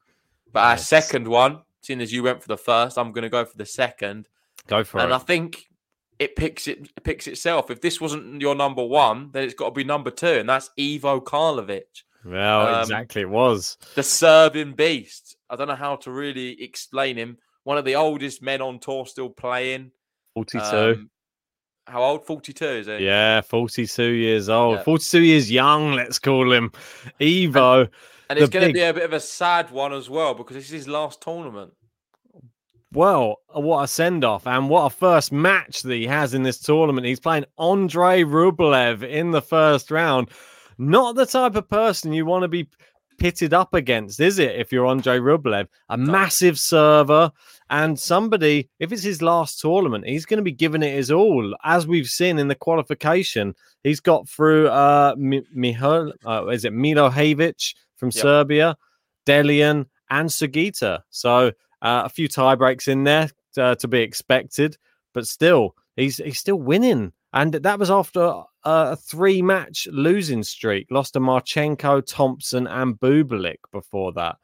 But 0.53 0.61
our 0.61 0.73
Yes. 0.73 0.87
second 0.89 1.27
one, 1.27 1.63
seeing 1.85 2.01
as 2.01 2.13
you 2.13 2.23
went 2.23 2.43
for 2.43 2.49
the 2.49 2.57
first, 2.57 2.99
I'm 2.99 3.13
going 3.13 3.23
to 3.23 3.31
go 3.31 3.45
for 3.45 3.57
the 3.57 3.67
second. 3.67 4.29
Go 4.67 4.85
for 4.85 4.99
and 4.99 5.05
it. 5.05 5.05
And 5.07 5.15
I 5.15 5.19
think 5.19 5.67
it 6.19 6.37
picks 6.37 6.69
it, 6.69 6.91
it 6.97 7.05
picks 7.05 7.27
itself. 7.27 7.71
If 7.71 7.81
this 7.81 8.01
wasn't 8.01 8.41
your 8.41 8.55
number 8.55 8.85
one, 8.85 9.31
then 9.33 9.45
it's 9.45 9.55
got 9.55 9.67
to 9.67 9.71
be 9.73 9.85
number 9.85 10.11
two, 10.11 10.27
and 10.27 10.49
that's 10.49 10.71
Ivo 10.79 11.21
Karlovic, 11.21 12.03
well, 12.25 12.75
um, 12.75 12.81
exactly. 12.83 13.23
It 13.23 13.29
was. 13.31 13.77
the 13.95 14.03
Serbian 14.03 14.73
beast. 14.73 15.37
I 15.51 15.57
don't 15.57 15.69
know 15.69 15.75
how 15.75 15.97
to 15.97 16.11
really 16.11 16.61
explain 16.63 17.17
him. 17.17 17.39
One 17.65 17.79
of 17.79 17.85
the 17.85 17.97
oldest 17.97 18.43
men 18.43 18.63
on 18.63 18.79
tour 18.79 19.07
still 19.07 19.31
playing. 19.31 19.91
42. 20.35 20.65
Um, 20.65 21.11
how 21.87 22.03
old? 22.03 22.27
42, 22.27 22.65
is 22.65 22.89
it? 22.89 23.01
yeah, 23.03 23.43
42 23.43 24.03
years 24.03 24.49
old. 24.49 24.79
Yeah. 24.79 24.83
42 24.85 25.21
years 25.21 25.51
young, 25.51 25.93
let's 25.93 26.19
call 26.19 26.51
him. 26.51 26.73
Evo. 27.21 27.89
And 28.37 28.43
it's 28.43 28.53
going 28.53 28.63
to 28.63 28.69
big- 28.69 28.75
be 28.75 28.83
a 28.83 28.93
bit 28.95 29.05
of 29.05 29.13
a 29.13 29.21
sad 29.21 29.71
one 29.71 29.93
as 29.93 30.11
well 30.11 30.35
because 30.35 30.57
this 30.57 30.67
is 30.67 30.71
his 30.71 30.89
last 30.89 31.21
tournament. 31.21 31.73
Well, 32.93 33.39
what 33.49 33.83
a 33.83 33.89
send 33.89 34.25
off 34.25 34.47
and 34.47 34.69
what 34.69 34.87
a 34.87 34.91
first 34.91 35.33
match 35.33 35.83
that 35.83 35.95
he 35.95 36.07
has 36.07 36.33
in 36.33 36.45
this 36.45 36.61
tournament. 36.61 37.07
He's 37.07 37.19
playing 37.19 37.45
Andre 37.59 38.23
Rublev 38.23 39.03
in 39.03 39.33
the 39.33 39.43
first 39.43 39.91
round. 39.91 40.29
Not 40.79 41.17
the 41.17 41.27
type 41.27 41.57
of 41.57 41.69
person 41.69 42.13
you 42.13 42.25
want 42.25 42.43
to 42.43 42.49
be 42.49 42.69
pitted 43.19 43.53
up 43.53 43.75
against, 43.75 44.21
is 44.21 44.39
it? 44.39 44.57
If 44.57 44.73
you're 44.73 44.87
Andre 44.87 45.19
Rublev, 45.19 45.67
a 45.89 45.97
massive 45.97 46.59
server, 46.59 47.33
And 47.71 47.99
somebody, 47.99 48.69
if 48.79 48.93
it's 48.93 49.03
his 49.03 49.23
last 49.23 49.61
tournament, 49.61 50.07
he's 50.07 50.27
going 50.27 50.39
to 50.39 50.45
be 50.45 50.53
giving 50.53 50.83
it 50.83 50.95
his 50.95 51.11
all. 51.11 51.55
As 51.65 51.87
we've 51.87 52.07
seen 52.07 52.39
in 52.39 52.49
the 52.49 52.55
qualification, 52.55 53.55
he's 53.83 54.01
got 54.01 54.29
through 54.29 54.69
uh, 54.69 55.15
Mihal, 55.17 56.13
uh 56.27 56.47
is 56.49 56.65
it 56.65 56.73
Milojevic 56.73 57.75
from 57.97 58.09
yep. 58.09 58.23
Serbia, 58.23 58.77
Dellien, 59.27 59.87
and 60.11 60.29
Sugita. 60.29 61.01
So 61.11 61.49
uh, 61.83 62.03
a 62.05 62.09
few 62.09 62.29
tie 62.29 62.55
breaks 62.55 62.89
in 62.89 63.05
there 63.05 63.31
uh, 63.57 63.75
to 63.77 63.89
be 63.89 64.01
expected, 64.01 64.77
but 65.13 65.27
still, 65.27 65.75
he's 65.97 66.17
he's 66.19 66.39
still 66.39 66.59
winning. 66.59 67.13
And 67.33 67.55
that 67.55 67.79
was 67.81 67.91
after 67.91 68.43
a 68.65 68.97
three 68.97 69.43
match 69.43 69.89
losing 69.91 70.43
streak. 70.43 70.87
Lost 70.91 71.15
to 71.15 71.21
Marchenko, 71.21 72.07
Thompson, 72.07 72.67
and 72.67 72.99
Bublik 72.99 73.59
before 73.73 74.13
that. 74.13 74.37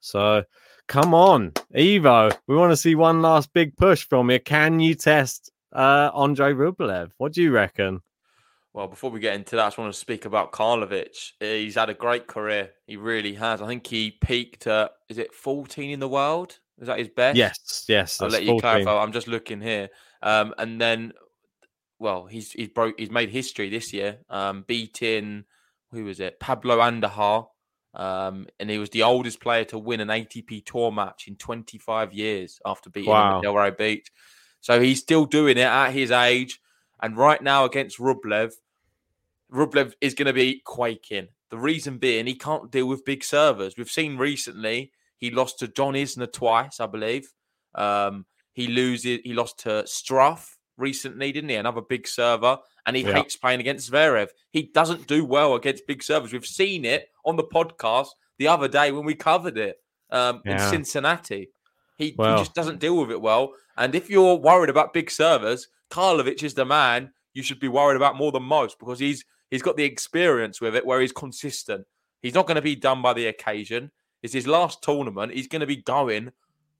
So 0.00 0.44
come 0.86 1.12
on, 1.14 1.52
Evo. 1.76 2.34
We 2.46 2.56
want 2.56 2.72
to 2.72 2.76
see 2.76 2.94
one 2.94 3.20
last 3.20 3.52
big 3.52 3.76
push 3.76 4.06
from 4.06 4.30
you. 4.30 4.40
Can 4.40 4.80
you 4.80 4.94
test 4.94 5.52
uh, 5.72 6.10
Andre 6.14 6.54
Rublev? 6.54 7.10
What 7.18 7.32
do 7.32 7.42
you 7.42 7.52
reckon? 7.52 8.00
Well, 8.74 8.86
before 8.86 9.10
we 9.10 9.20
get 9.20 9.34
into 9.34 9.56
that, 9.56 9.62
I 9.62 9.66
just 9.66 9.78
want 9.78 9.92
to 9.92 9.98
speak 9.98 10.24
about 10.24 10.52
Karlovic. 10.52 11.32
He's 11.40 11.74
had 11.74 11.90
a 11.90 11.94
great 11.94 12.26
career. 12.26 12.70
He 12.86 12.96
really 12.96 13.34
has. 13.34 13.62
I 13.62 13.66
think 13.66 13.86
he 13.86 14.10
peaked 14.10 14.66
at, 14.66 14.92
is 15.08 15.18
it 15.18 15.34
14 15.34 15.90
in 15.90 16.00
the 16.00 16.08
world? 16.08 16.58
Is 16.80 16.86
that 16.86 16.98
his 16.98 17.08
best? 17.08 17.36
Yes, 17.36 17.84
yes. 17.88 18.20
I'll 18.20 18.28
let 18.28 18.42
you 18.42 18.50
14. 18.50 18.60
clarify. 18.60 19.02
I'm 19.02 19.12
just 19.12 19.26
looking 19.26 19.60
here. 19.60 19.88
Um, 20.22 20.54
and 20.58 20.80
then, 20.80 21.12
well, 21.98 22.26
he's 22.26 22.52
he's 22.52 22.68
broke. 22.68 22.98
He's 22.98 23.10
made 23.10 23.30
history 23.30 23.68
this 23.68 23.92
year, 23.92 24.18
um, 24.30 24.64
beating 24.68 25.44
who 25.92 26.04
was 26.04 26.20
it? 26.20 26.38
Pablo 26.38 26.78
Andujar, 26.78 27.46
um, 27.94 28.46
and 28.60 28.70
he 28.70 28.78
was 28.78 28.90
the 28.90 29.02
oldest 29.02 29.40
player 29.40 29.64
to 29.64 29.78
win 29.78 30.00
an 30.00 30.08
ATP 30.08 30.64
Tour 30.64 30.92
match 30.92 31.26
in 31.28 31.36
25 31.36 32.12
years 32.12 32.60
after 32.64 32.90
beating 32.90 33.10
wow. 33.10 33.38
him 33.38 33.44
at 33.44 33.50
Delray 33.50 33.76
Beach. 33.76 34.10
So 34.60 34.80
he's 34.80 35.00
still 35.00 35.24
doing 35.24 35.56
it 35.56 35.62
at 35.62 35.90
his 35.90 36.10
age. 36.10 36.60
And 37.00 37.16
right 37.16 37.42
now 37.42 37.64
against 37.64 37.98
Rublev, 37.98 38.52
Rublev 39.52 39.94
is 40.00 40.14
going 40.14 40.26
to 40.26 40.32
be 40.32 40.62
quaking. 40.64 41.28
The 41.50 41.58
reason 41.58 41.98
being 41.98 42.26
he 42.26 42.34
can't 42.34 42.70
deal 42.70 42.86
with 42.86 43.04
big 43.04 43.24
servers. 43.24 43.74
We've 43.76 43.90
seen 43.90 44.18
recently 44.18 44.92
he 45.16 45.30
lost 45.30 45.58
to 45.58 45.68
John 45.68 45.94
Isner 45.94 46.32
twice, 46.32 46.80
I 46.80 46.86
believe. 46.86 47.32
Um, 47.74 48.26
he 48.52 48.66
loses. 48.66 49.20
He 49.24 49.34
lost 49.34 49.60
to 49.60 49.84
Struff 49.84 50.56
recently, 50.76 51.32
didn't 51.32 51.50
he? 51.50 51.56
Another 51.56 51.80
big 51.80 52.06
server, 52.06 52.58
and 52.86 52.96
he 52.96 53.02
yeah. 53.02 53.14
hates 53.14 53.36
playing 53.36 53.60
against 53.60 53.90
Zverev. 53.90 54.28
He 54.50 54.70
doesn't 54.74 55.06
do 55.06 55.24
well 55.24 55.54
against 55.54 55.86
big 55.86 56.02
servers. 56.02 56.32
We've 56.32 56.46
seen 56.46 56.84
it 56.84 57.08
on 57.24 57.36
the 57.36 57.44
podcast 57.44 58.08
the 58.38 58.48
other 58.48 58.68
day 58.68 58.92
when 58.92 59.04
we 59.04 59.14
covered 59.14 59.58
it 59.58 59.76
um, 60.10 60.40
yeah. 60.44 60.64
in 60.64 60.70
Cincinnati. 60.70 61.50
He, 61.96 62.14
well. 62.16 62.36
he, 62.36 62.42
just 62.42 62.54
doesn't 62.54 62.78
deal 62.78 62.96
with 62.96 63.10
it 63.10 63.20
well. 63.20 63.52
And 63.76 63.94
if 63.94 64.08
you're 64.08 64.36
worried 64.36 64.70
about 64.70 64.92
big 64.92 65.10
servers, 65.10 65.68
Karlovic 65.90 66.42
is 66.42 66.54
the 66.54 66.64
man 66.64 67.12
you 67.34 67.42
should 67.42 67.60
be 67.60 67.68
worried 67.68 67.96
about 67.96 68.16
more 68.16 68.32
than 68.32 68.42
most 68.42 68.78
because 68.78 68.98
he's 68.98 69.24
he's 69.50 69.62
got 69.62 69.76
the 69.76 69.84
experience 69.84 70.60
with 70.60 70.74
it 70.74 70.84
where 70.86 71.00
he's 71.00 71.12
consistent. 71.12 71.86
He's 72.20 72.34
not 72.34 72.46
going 72.46 72.56
to 72.56 72.62
be 72.62 72.76
done 72.76 73.00
by 73.02 73.12
the 73.12 73.26
occasion. 73.26 73.90
It's 74.22 74.34
his 74.34 74.46
last 74.46 74.82
tournament. 74.82 75.32
He's 75.32 75.46
going 75.46 75.60
to 75.60 75.66
be 75.66 75.76
going 75.76 76.32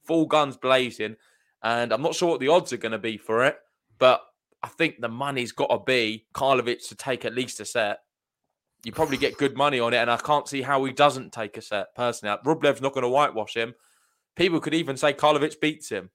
full 0.03 0.27
guns 0.27 0.57
blazing. 0.57 1.17
And 1.63 1.93
I'm 1.93 2.03
not 2.03 2.15
sure 2.15 2.31
what 2.31 2.41
the 2.41 2.49
odds 2.49 2.73
are 2.73 2.79
going 2.79 2.93
to 2.93 2.99
be 2.99 3.17
for 3.17 3.45
it, 3.45 3.57
but 3.99 4.23
I 4.63 4.69
think 4.69 5.01
the 5.01 5.09
money's 5.09 5.53
got 5.53 5.69
to 5.69 5.79
be 5.79 6.27
Karlovic 6.35 6.89
to 6.89 6.95
take 6.97 7.25
at 7.25 7.35
least 7.35 7.61
a 7.61 7.65
set. 7.65 8.01
You 8.85 8.93
probably 8.93 9.17
get 9.17 9.39
good 9.39 9.57
money 9.57 9.81
on 9.81 9.93
it, 9.93 9.99
and 9.99 10.11
I 10.11 10.17
can't 10.17 10.49
see 10.49 10.63
how 10.63 10.85
he 10.85 10.93
doesn't 10.93 11.33
take 11.33 11.57
a 11.57 11.63
set 11.63 11.95
personally. 11.95 12.37
Rublev's 12.45 12.81
not 12.81 12.95
going 12.95 13.03
to 13.03 13.09
whitewash 13.09 13.57
him. 13.57 13.75
People 14.37 14.61
could 14.61 14.75
even 14.75 14.97
say 14.97 15.13
Karlovic 15.13 15.61
beats 15.61 15.89
him. 15.89 16.11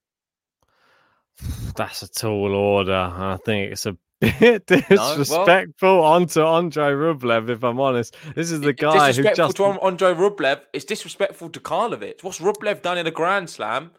That's 1.75 2.03
a 2.03 2.09
tall 2.09 2.53
order. 2.53 2.93
I 2.93 3.37
think 3.45 3.71
it's 3.71 3.85
a 3.85 3.97
bit 4.21 4.65
disrespectful 4.67 5.87
no, 5.87 5.99
well, 5.99 6.03
onto 6.03 6.41
Andre 6.41 6.91
Rublev, 6.91 7.49
if 7.49 7.63
I'm 7.63 7.79
honest. 7.79 8.15
This 8.35 8.51
is 8.51 8.61
the 8.61 8.73
guy 8.73 9.11
who 9.11 9.23
just 9.33 9.57
to 9.57 9.63
Andre 9.63 10.13
Rublev. 10.13 10.61
It's 10.73 10.85
disrespectful 10.85 11.49
to 11.49 11.59
Karlovic. 11.59 12.23
What's 12.23 12.39
Rublev 12.39 12.81
done 12.81 12.97
in 12.97 13.07
a 13.07 13.11
Grand 13.11 13.49
Slam 13.49 13.91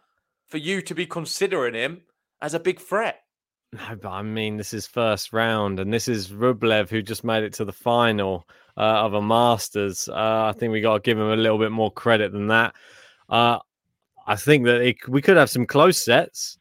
for 0.47 0.59
you 0.59 0.81
to 0.83 0.95
be 0.95 1.07
considering 1.07 1.75
him 1.75 2.03
as 2.41 2.55
a 2.55 2.61
big 2.61 2.81
threat? 2.81 3.21
No, 3.73 3.97
but 4.01 4.11
I 4.11 4.23
mean, 4.23 4.57
this 4.57 4.73
is 4.73 4.87
first 4.87 5.33
round, 5.33 5.81
and 5.81 5.93
this 5.93 6.07
is 6.07 6.29
Rublev 6.29 6.89
who 6.89 7.03
just 7.03 7.25
made 7.25 7.43
it 7.43 7.55
to 7.55 7.65
the 7.65 7.73
final 7.73 8.47
uh, 8.77 9.05
of 9.05 9.15
a 9.15 9.23
Masters. 9.23 10.09
Uh, 10.09 10.45
I 10.47 10.53
think 10.57 10.73
we 10.73 10.81
got 10.81 10.95
to 10.95 11.01
give 11.01 11.19
him 11.19 11.31
a 11.31 11.37
little 11.37 11.59
bit 11.59 11.73
more 11.73 11.91
credit 11.91 12.33
than 12.33 12.49
that. 12.49 12.75
Uh, 13.29 13.59
I 14.27 14.37
think 14.37 14.65
that 14.67 14.81
it, 14.81 15.09
we 15.09 15.21
could 15.21 15.37
have 15.37 15.51
some 15.51 15.67
close 15.67 15.99
sets. 15.99 16.59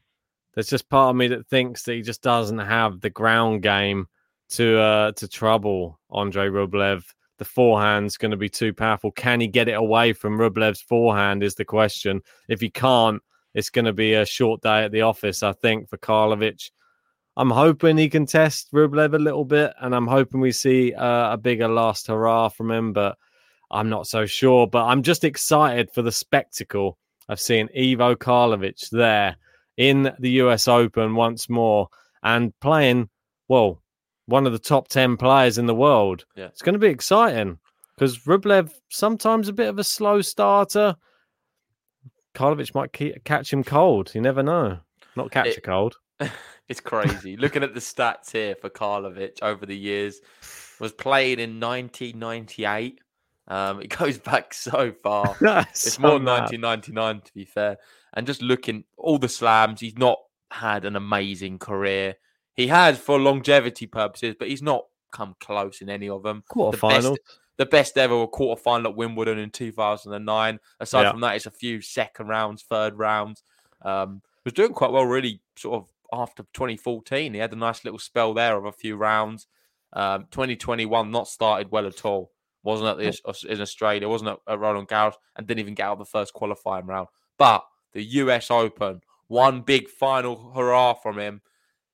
There's 0.53 0.69
just 0.69 0.89
part 0.89 1.09
of 1.09 1.15
me 1.15 1.27
that 1.29 1.47
thinks 1.47 1.83
that 1.83 1.93
he 1.93 2.01
just 2.01 2.21
doesn't 2.21 2.59
have 2.59 3.01
the 3.01 3.09
ground 3.09 3.63
game 3.63 4.07
to 4.49 4.79
uh, 4.79 5.11
to 5.13 5.27
trouble 5.27 5.99
Andre 6.09 6.47
Rublev. 6.47 7.03
The 7.39 7.45
forehand's 7.45 8.17
going 8.17 8.31
to 8.31 8.37
be 8.37 8.49
too 8.49 8.73
powerful. 8.73 9.11
Can 9.11 9.41
he 9.41 9.47
get 9.47 9.67
it 9.67 9.73
away 9.73 10.13
from 10.13 10.37
Rublev's 10.37 10.81
forehand? 10.81 11.43
Is 11.43 11.55
the 11.55 11.65
question. 11.65 12.21
If 12.47 12.61
he 12.61 12.69
can't, 12.69 13.21
it's 13.55 13.71
going 13.71 13.85
to 13.85 13.93
be 13.93 14.13
a 14.13 14.25
short 14.25 14.61
day 14.61 14.83
at 14.83 14.91
the 14.91 15.01
office, 15.01 15.41
I 15.41 15.53
think, 15.53 15.89
for 15.89 15.97
Karlovic. 15.97 16.69
I'm 17.35 17.49
hoping 17.49 17.97
he 17.97 18.09
can 18.09 18.27
test 18.27 18.71
Rublev 18.71 19.15
a 19.15 19.17
little 19.17 19.45
bit, 19.45 19.73
and 19.81 19.95
I'm 19.95 20.05
hoping 20.05 20.39
we 20.39 20.51
see 20.51 20.93
uh, 20.93 21.33
a 21.33 21.37
bigger 21.37 21.67
last 21.67 22.05
hurrah 22.05 22.49
from 22.49 22.69
him, 22.69 22.93
but 22.93 23.17
I'm 23.71 23.89
not 23.89 24.05
so 24.05 24.27
sure. 24.27 24.67
But 24.67 24.85
I'm 24.85 25.01
just 25.01 25.23
excited 25.23 25.89
for 25.91 26.03
the 26.03 26.11
spectacle 26.11 26.99
of 27.27 27.39
seeing 27.39 27.69
Ivo 27.75 28.13
Karlovic 28.13 28.89
there 28.91 29.37
in 29.77 30.13
the 30.19 30.31
US 30.31 30.67
Open 30.67 31.15
once 31.15 31.49
more 31.49 31.87
and 32.21 32.57
playing, 32.59 33.09
well, 33.47 33.81
one 34.25 34.45
of 34.45 34.53
the 34.53 34.59
top 34.59 34.87
10 34.87 35.17
players 35.17 35.57
in 35.57 35.65
the 35.65 35.75
world. 35.75 36.25
Yeah. 36.35 36.45
It's 36.45 36.61
going 36.61 36.73
to 36.73 36.79
be 36.79 36.87
exciting 36.87 37.59
because 37.95 38.19
Rublev 38.19 38.71
sometimes 38.89 39.49
a 39.49 39.53
bit 39.53 39.69
of 39.69 39.79
a 39.79 39.83
slow 39.83 40.21
starter. 40.21 40.95
Karlovic 42.35 42.73
might 42.73 42.93
keep, 42.93 43.23
catch 43.23 43.51
him 43.51 43.63
cold. 43.63 44.11
You 44.15 44.21
never 44.21 44.41
know. 44.43 44.79
Not 45.15 45.31
catch 45.31 45.47
it, 45.47 45.57
a 45.57 45.61
cold. 45.61 45.95
It's 46.69 46.79
crazy. 46.79 47.35
Looking 47.35 47.61
at 47.61 47.73
the 47.73 47.81
stats 47.81 48.31
here 48.31 48.55
for 48.55 48.69
Karlovic 48.69 49.41
over 49.41 49.65
the 49.65 49.77
years, 49.77 50.21
was 50.79 50.93
playing 50.93 51.39
in 51.39 51.59
1998. 51.59 53.01
Um, 53.49 53.81
it 53.81 53.89
goes 53.89 54.17
back 54.17 54.53
so 54.53 54.93
far. 54.93 55.35
it's 55.41 55.93
so 55.93 56.01
more 56.01 56.11
than 56.11 56.25
1999 56.25 57.19
to 57.19 57.33
be 57.33 57.43
fair 57.43 57.77
and 58.13 58.27
just 58.27 58.41
looking 58.41 58.83
all 58.97 59.17
the 59.17 59.29
slams, 59.29 59.81
he's 59.81 59.97
not 59.97 60.19
had 60.51 60.85
an 60.85 60.95
amazing 60.95 61.59
career. 61.59 62.15
He 62.55 62.67
has 62.67 62.99
for 62.99 63.19
longevity 63.19 63.87
purposes, 63.87 64.35
but 64.37 64.47
he's 64.47 64.61
not 64.61 64.85
come 65.11 65.35
close 65.39 65.81
in 65.81 65.89
any 65.89 66.09
of 66.09 66.23
them. 66.23 66.43
Quarterfinals. 66.51 67.01
The, 67.01 67.17
the 67.57 67.65
best 67.65 67.97
ever 67.97 68.17
were 68.17 68.27
quarterfinal 68.27 68.85
at 68.85 68.95
Wimbledon 68.95 69.37
in 69.37 69.49
2009. 69.49 70.59
Aside 70.79 71.01
yeah. 71.01 71.11
from 71.11 71.21
that, 71.21 71.35
it's 71.35 71.45
a 71.45 71.51
few 71.51 71.81
second 71.81 72.27
rounds, 72.27 72.63
third 72.63 72.97
rounds. 72.97 73.43
Um, 73.81 74.21
was 74.43 74.53
doing 74.53 74.73
quite 74.73 74.91
well, 74.91 75.05
really, 75.05 75.41
sort 75.55 75.81
of 75.81 75.89
after 76.19 76.43
2014. 76.53 77.33
He 77.33 77.39
had 77.39 77.53
a 77.53 77.57
nice 77.57 77.83
little 77.83 77.99
spell 77.99 78.33
there 78.33 78.57
of 78.57 78.65
a 78.65 78.71
few 78.71 78.95
rounds. 78.95 79.47
Um, 79.93 80.25
2021 80.31 81.11
not 81.11 81.27
started 81.27 81.71
well 81.71 81.85
at 81.85 82.03
all. 82.05 82.31
Wasn't 82.63 82.87
at 82.87 82.97
the, 82.97 83.51
in 83.51 83.61
Australia, 83.61 84.07
wasn't 84.07 84.31
at, 84.31 84.39
at 84.47 84.59
Roland 84.59 84.87
Garros, 84.87 85.15
and 85.35 85.45
didn't 85.45 85.59
even 85.59 85.75
get 85.75 85.85
out 85.85 85.93
of 85.93 85.99
the 85.99 86.05
first 86.05 86.33
qualifying 86.33 86.85
round. 86.85 87.07
But 87.37 87.63
the 87.93 88.03
US 88.03 88.51
Open. 88.51 89.01
One 89.27 89.61
big 89.61 89.89
final 89.89 90.51
hurrah 90.53 90.93
from 90.93 91.17
him. 91.17 91.41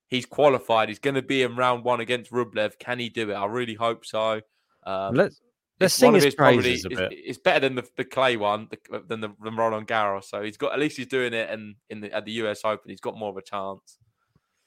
He's 0.08 0.26
qualified. 0.26 0.88
He's 0.88 0.98
going 0.98 1.14
to 1.14 1.22
be 1.22 1.42
in 1.42 1.54
round 1.54 1.84
one 1.84 2.00
against 2.00 2.32
Rublev. 2.32 2.78
Can 2.78 2.98
he 2.98 3.08
do 3.08 3.30
it? 3.30 3.34
I 3.34 3.46
really 3.46 3.74
hope 3.74 4.04
so. 4.04 4.40
Um, 4.84 5.14
let's 5.14 5.40
let's 5.78 5.94
sing 5.94 6.14
his, 6.14 6.24
his 6.24 6.34
praises 6.34 6.82
probably, 6.82 7.04
a 7.04 7.08
bit. 7.08 7.18
It's, 7.18 7.28
it's, 7.28 7.38
better 7.38 7.60
than 7.60 7.76
the, 7.76 7.88
the 7.96 8.04
clay 8.04 8.36
one 8.36 8.68
the, 8.70 9.02
than 9.06 9.20
the 9.20 9.28
than 9.42 9.56
Roland 9.56 9.86
Garros. 9.86 10.24
So 10.24 10.42
he's 10.42 10.56
got 10.56 10.72
at 10.72 10.80
least 10.80 10.96
he's 10.96 11.06
doing 11.06 11.32
it, 11.32 11.48
and 11.48 11.76
in 11.88 12.00
the, 12.00 12.12
at 12.12 12.24
the 12.24 12.32
US 12.32 12.62
Open, 12.64 12.90
he's 12.90 13.00
got 13.00 13.16
more 13.16 13.30
of 13.30 13.36
a 13.36 13.42
chance. 13.42 13.98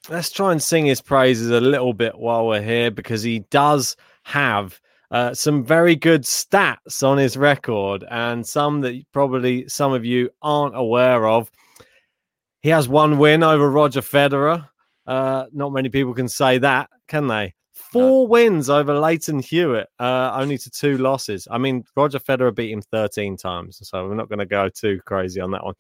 Let's 0.10 0.32
try 0.32 0.52
and 0.52 0.62
sing 0.62 0.86
his 0.86 1.02
praises 1.02 1.50
a 1.50 1.62
little 1.62 1.94
bit 1.94 2.18
while 2.18 2.48
we're 2.48 2.62
here 2.62 2.92
because 2.92 3.24
he 3.24 3.40
does 3.40 3.96
have 4.24 4.82
uh, 5.14 5.32
some 5.32 5.64
very 5.64 5.96
good 5.96 6.24
stats 6.24 7.08
on 7.08 7.20
his 7.20 7.38
record 7.38 8.04
and 8.10 8.46
some 8.46 8.82
that 8.82 9.00
probably 9.14 9.68
some 9.70 9.94
of 9.94 10.04
you 10.04 10.28
aren't 10.42 10.76
aware 10.76 11.28
of. 11.28 11.52
He 12.62 12.70
has 12.70 12.90
one 12.90 13.20
win 13.20 13.44
over 13.44 13.70
Roger 13.70 14.02
Federer. 14.02 14.68
Uh, 15.06 15.46
not 15.54 15.72
many 15.72 15.90
people 15.90 16.16
can 16.16 16.28
say 16.28 16.58
that, 16.58 16.90
can 17.08 17.28
they? 17.28 17.54
Four 17.74 18.24
no. 18.24 18.30
wins 18.30 18.72
over 18.72 18.96
Lleyton 18.96 19.40
Hewitt, 19.40 19.88
uh, 20.00 20.32
only 20.34 20.58
to 20.58 20.72
two 20.72 20.98
losses. 20.98 21.48
I 21.52 21.60
mean, 21.60 21.84
Roger 21.96 22.20
Federer 22.20 22.56
beat 22.56 22.72
him 22.72 22.82
13 22.82 23.38
times, 23.38 23.88
so 23.88 24.08
we're 24.08 24.16
not 24.16 24.30
going 24.30 24.40
to 24.40 24.48
go 24.48 24.68
too 24.68 25.00
crazy 25.06 25.40
on 25.40 25.52
that 25.52 25.64
one. 25.64 25.76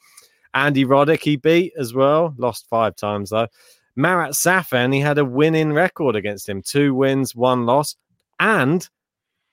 Andy 0.53 0.85
Roddick, 0.85 1.23
he 1.23 1.37
beat 1.37 1.73
as 1.75 1.91
well, 1.91 2.35
lost 2.37 2.67
five 2.69 2.95
times 2.95 3.31
though. 3.31 3.47
Marat 3.95 4.33
Safin, 4.33 4.93
he 4.93 4.99
had 4.99 5.17
a 5.17 5.25
winning 5.25 5.73
record 5.73 6.15
against 6.15 6.47
him 6.47 6.61
two 6.61 6.93
wins, 6.93 7.35
one 7.35 7.65
loss. 7.65 7.95
And 8.39 8.87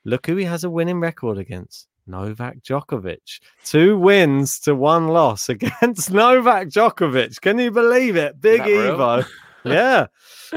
Look 0.04 0.26
who 0.26 0.36
he 0.36 0.44
has 0.44 0.64
a 0.64 0.70
winning 0.70 1.00
record 1.00 1.38
against 1.38 1.88
Novak 2.06 2.62
Djokovic. 2.62 3.40
Two 3.64 3.98
wins 3.98 4.58
to 4.60 4.74
one 4.74 5.08
loss 5.08 5.48
against 5.48 6.10
Novak 6.10 6.68
Djokovic. 6.68 7.40
Can 7.40 7.58
you 7.58 7.70
believe 7.70 8.16
it? 8.16 8.40
Big 8.40 8.62
Evo. 8.62 9.26
yeah. 9.64 10.06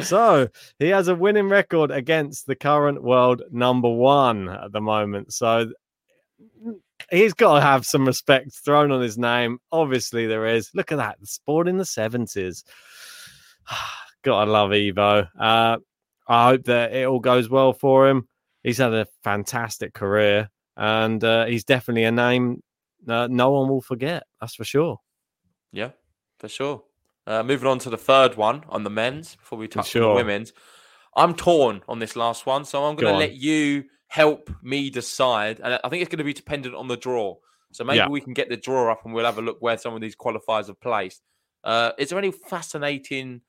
So 0.01 0.47
he 0.79 0.89
has 0.89 1.07
a 1.07 1.15
winning 1.15 1.49
record 1.49 1.91
against 1.91 2.47
the 2.47 2.55
current 2.55 3.03
world 3.03 3.43
number 3.51 3.89
one 3.89 4.49
at 4.49 4.71
the 4.71 4.81
moment. 4.81 5.33
So 5.33 5.71
he's 7.11 7.33
got 7.33 7.55
to 7.55 7.61
have 7.61 7.85
some 7.85 8.05
respect 8.05 8.53
thrown 8.53 8.91
on 8.91 9.01
his 9.01 9.17
name. 9.17 9.59
Obviously, 9.71 10.27
there 10.27 10.47
is. 10.47 10.69
Look 10.73 10.91
at 10.91 10.97
that. 10.97 11.19
The 11.19 11.27
sport 11.27 11.67
in 11.67 11.77
the 11.77 11.83
70s. 11.83 12.63
Gotta 14.23 14.49
love 14.49 14.71
Evo. 14.71 15.27
Uh, 15.37 15.77
I 16.27 16.47
hope 16.47 16.63
that 16.63 16.93
it 16.93 17.05
all 17.05 17.19
goes 17.19 17.49
well 17.49 17.73
for 17.73 18.07
him. 18.07 18.27
He's 18.63 18.77
had 18.77 18.93
a 18.93 19.07
fantastic 19.23 19.93
career 19.93 20.49
and 20.77 21.23
uh, 21.23 21.45
he's 21.45 21.63
definitely 21.63 22.05
a 22.05 22.11
name 22.11 22.63
uh, 23.07 23.27
no 23.29 23.51
one 23.51 23.69
will 23.69 23.81
forget. 23.81 24.23
That's 24.39 24.55
for 24.55 24.63
sure. 24.63 24.99
Yeah, 25.71 25.91
for 26.39 26.47
sure. 26.47 26.83
Uh, 27.25 27.43
moving 27.43 27.67
on 27.67 27.79
to 27.79 27.89
the 27.89 27.97
third 27.97 28.35
one 28.35 28.63
on 28.69 28.83
the 28.83 28.89
men's 28.89 29.35
before 29.35 29.57
we 29.57 29.67
touch 29.67 29.89
sure. 29.89 30.03
on 30.03 30.09
the 30.09 30.15
women's. 30.15 30.53
I'm 31.15 31.35
torn 31.35 31.81
on 31.87 31.99
this 31.99 32.15
last 32.15 32.45
one, 32.45 32.65
so 32.65 32.85
I'm 32.85 32.95
going 32.95 33.13
to 33.13 33.19
let 33.19 33.33
you 33.33 33.85
help 34.07 34.49
me 34.61 34.89
decide. 34.89 35.59
And 35.63 35.79
I 35.83 35.89
think 35.89 36.01
it's 36.01 36.09
going 36.09 36.17
to 36.17 36.23
be 36.23 36.33
dependent 36.33 36.75
on 36.75 36.87
the 36.87 36.97
draw. 36.97 37.35
So 37.71 37.83
maybe 37.83 37.97
yeah. 37.97 38.07
we 38.07 38.21
can 38.21 38.33
get 38.33 38.49
the 38.49 38.57
draw 38.57 38.91
up 38.91 39.05
and 39.05 39.13
we'll 39.13 39.25
have 39.25 39.37
a 39.37 39.41
look 39.41 39.57
where 39.59 39.77
some 39.77 39.93
of 39.93 40.01
these 40.01 40.15
qualifiers 40.15 40.69
are 40.69 40.75
placed. 40.75 41.21
Uh, 41.63 41.91
is 41.97 42.09
there 42.09 42.19
any 42.19 42.31
fascinating 42.31 43.41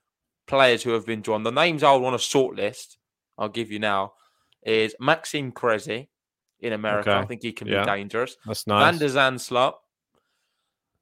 players 0.47 0.83
who 0.83 0.91
have 0.91 1.05
been 1.05 1.21
drawn? 1.21 1.43
The 1.43 1.51
names 1.51 1.83
I 1.83 1.93
would 1.93 2.03
want 2.03 2.19
to 2.19 2.27
shortlist, 2.27 2.97
I'll 3.37 3.49
give 3.49 3.71
you 3.71 3.79
now, 3.79 4.13
is 4.65 4.95
Maxime 4.99 5.53
Cressy, 5.53 6.09
in 6.65 6.73
America. 6.73 7.11
Okay. 7.11 7.21
I 7.21 7.25
think 7.27 7.43
he 7.43 7.53
can 7.53 7.69
yeah. 7.69 7.81
be 7.81 7.87
dangerous. 7.87 8.37
That's 8.47 8.67
nice. 8.67 8.91
Van 8.91 8.99
der 8.99 9.15
Zandschulp. 9.15 9.75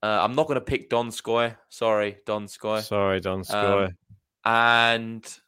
Uh, 0.02 0.18
I'm 0.22 0.34
not 0.34 0.48
going 0.48 0.56
to 0.56 0.60
pick 0.60 0.90
Donskoy. 0.90 1.56
Sorry, 1.68 2.16
Donskoy. 2.26 2.82
Sorry, 2.82 3.20
Donskoy. 3.20 3.86
Um, 3.86 3.96
and 4.44 5.38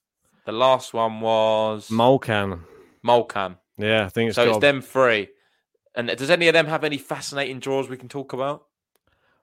the 0.46 0.52
last 0.52 0.94
one 0.94 1.20
was 1.20 1.88
Molcan. 1.88 2.60
Molcan. 3.04 3.58
Yeah, 3.76 4.06
I 4.06 4.08
think 4.08 4.28
it's 4.28 4.36
so. 4.36 4.48
It's 4.48 4.58
them 4.58 4.80
three. 4.80 5.28
And 5.96 6.08
does 6.08 6.30
any 6.30 6.48
of 6.48 6.54
them 6.54 6.66
have 6.66 6.84
any 6.84 6.98
fascinating 6.98 7.58
draws 7.58 7.88
we 7.88 7.96
can 7.96 8.08
talk 8.08 8.32
about? 8.32 8.64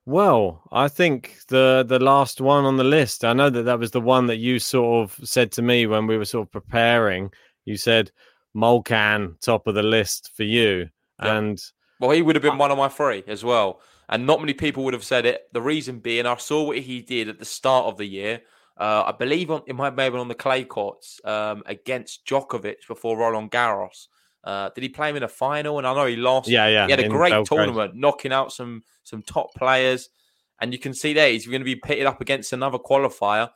Well, 0.06 0.64
I 0.72 0.88
think 0.88 1.40
the 1.50 1.86
the 1.88 2.00
last 2.00 2.40
one 2.40 2.64
on 2.64 2.78
the 2.78 2.86
list. 2.86 3.26
I 3.26 3.34
know 3.34 3.50
that 3.50 3.64
that 3.64 3.80
was 3.80 3.92
the 3.92 4.02
one 4.02 4.28
that 4.28 4.38
you 4.38 4.60
sort 4.60 5.04
of 5.04 5.28
said 5.28 5.52
to 5.54 5.62
me 5.62 5.86
when 5.88 6.08
we 6.08 6.18
were 6.18 6.26
sort 6.26 6.48
of 6.48 6.52
preparing. 6.52 7.32
You 7.66 7.76
said, 7.76 8.12
Molcan 8.56 9.40
top 9.42 9.68
of 9.68 9.76
the 9.76 9.84
list 9.84 10.32
for 10.36 10.44
you. 10.44 10.90
Yeah. 11.22 11.38
And 11.38 11.64
well, 12.00 12.12
he 12.12 12.22
would 12.22 12.36
have 12.36 12.44
been 12.44 12.58
one 12.58 12.72
of 12.72 12.78
my 12.78 12.90
three 12.90 13.24
as 13.28 13.44
well. 13.44 13.82
And 14.10 14.26
not 14.26 14.42
many 14.42 14.54
people 14.54 14.84
would 14.84 14.94
have 14.94 15.04
said 15.04 15.26
it. 15.26 15.48
The 15.54 15.62
reason 15.62 16.00
being, 16.00 16.26
I 16.26 16.36
saw 16.36 16.64
what 16.64 16.80
he 16.80 17.02
did 17.02 17.30
at 17.30 17.40
the 17.40 17.46
start 17.46 17.86
of 17.86 17.98
the 17.98 18.06
year. 18.06 18.42
Uh, 18.78 19.04
I 19.06 19.12
believe 19.12 19.52
on, 19.52 19.62
it 19.68 19.76
might 19.76 19.86
have 19.86 19.96
been 19.96 20.16
on 20.16 20.28
the 20.28 20.36
clay 20.36 20.64
courts 20.64 21.22
um, 21.24 21.64
against 21.66 22.26
Djokovic 22.26 22.88
before 22.88 23.18
Roland 23.18 23.52
Garros. 23.52 24.08
Uh, 24.44 24.70
did 24.74 24.82
he 24.82 24.90
play 24.90 25.12
him 25.12 25.18
in 25.18 25.24
a 25.24 25.28
final? 25.28 25.78
And 25.78 25.86
I 25.86 25.94
know 25.94 26.08
he 26.08 26.16
lost. 26.16 26.50
Yeah, 26.50 26.68
yeah. 26.68 26.86
He 26.88 26.92
had 26.92 27.00
a 27.00 27.08
great 27.08 27.30
Belgrade. 27.30 27.46
tournament, 27.46 27.96
knocking 27.96 28.34
out 28.34 28.52
some 28.52 28.84
some 29.04 29.22
top 29.22 29.54
players. 29.56 30.10
And 30.60 30.74
you 30.74 30.80
can 30.80 30.94
see 30.94 31.14
there 31.14 31.30
he's 31.30 31.46
going 31.46 31.62
to 31.62 31.66
be 31.66 31.76
pitted 31.76 32.06
up 32.06 32.22
against 32.22 32.54
another 32.54 32.80
qualifier. 32.80 33.50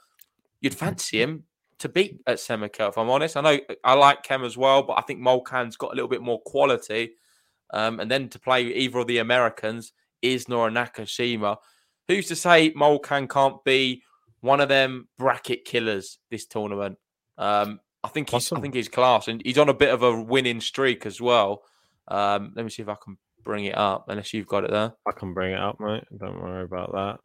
You'd 0.62 0.76
fancy 0.76 1.22
him 1.22 1.44
to 1.80 1.90
beat 1.90 2.22
at 2.28 2.40
Seneca, 2.40 2.88
if 2.88 2.98
I'm 2.98 3.10
honest. 3.10 3.38
I 3.38 3.42
know 3.42 3.60
I 3.84 3.94
like 3.94 4.24
Kem 4.24 4.44
as 4.44 4.58
well, 4.58 4.84
but 4.84 4.94
I 4.94 5.02
think 5.02 5.20
Molcan's 5.20 5.78
got 5.78 5.92
a 5.92 5.96
little 5.96 6.10
bit 6.10 6.22
more 6.22 6.42
quality. 6.46 7.12
Um, 7.74 8.00
and 8.00 8.10
then 8.10 8.30
to 8.30 8.40
play 8.40 8.64
either 8.64 9.00
of 9.00 9.08
the 9.08 9.18
Americans, 9.18 9.94
is 10.22 10.46
or 10.50 10.70
Nakashima. 10.70 11.58
Who's 12.08 12.28
to 12.28 12.36
say 12.36 12.72
Molcan 12.72 13.30
can't 13.30 13.64
be 13.64 14.04
one 14.42 14.62
of 14.62 14.70
them 14.70 15.08
bracket 15.18 15.66
killers 15.66 16.20
this 16.30 16.46
tournament? 16.46 16.98
Um, 17.38 17.80
I 18.04 18.10
think 18.10 18.30
he's, 18.30 18.36
awesome. 18.36 18.58
I 18.60 18.62
think 18.62 18.76
he's 18.76 18.90
class, 18.90 19.28
and 19.28 19.42
he's 19.44 19.58
on 19.58 19.70
a 19.70 19.74
bit 19.74 19.94
of 19.94 20.04
a 20.04 20.22
winning 20.22 20.62
streak 20.62 21.06
as 21.06 21.20
well. 21.20 21.64
Um, 22.08 22.54
let 22.56 22.64
me 22.64 22.70
see 22.70 22.84
if 22.84 22.90
I 22.90 22.96
can 23.04 23.18
bring 23.44 23.66
it 23.66 23.78
up, 23.78 24.06
unless 24.08 24.34
you've 24.34 24.48
got 24.48 24.64
it 24.64 24.72
there. 24.72 24.94
I 25.08 25.12
can 25.12 25.34
bring 25.34 25.54
it 25.54 25.60
up, 25.60 25.80
mate. 25.80 26.04
Don't 26.18 26.42
worry 26.42 26.64
about 26.64 26.92
that. 26.94 27.20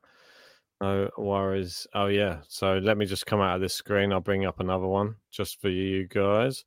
No 0.81 1.11
worries. 1.19 1.87
Oh 1.95 2.07
yeah. 2.07 2.39
So 2.49 2.79
let 2.79 2.97
me 2.97 3.07
just 3.07 3.27
come 3.27 3.41
out 3.41 3.57
of 3.57 3.61
this 3.61 3.75
screen. 3.75 4.13
I'll 4.13 4.21
bring 4.21 4.47
up 4.47 4.61
another 4.61 4.87
one 4.87 5.17
just 5.31 5.61
for 5.61 5.69
you 5.69 6.07
guys. 6.07 6.65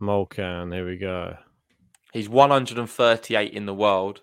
Molcan. 0.00 0.72
Here 0.72 0.86
we 0.86 0.96
go. 0.96 1.36
He's 2.12 2.28
138 2.28 3.52
in 3.52 3.66
the 3.66 3.74
world, 3.74 4.22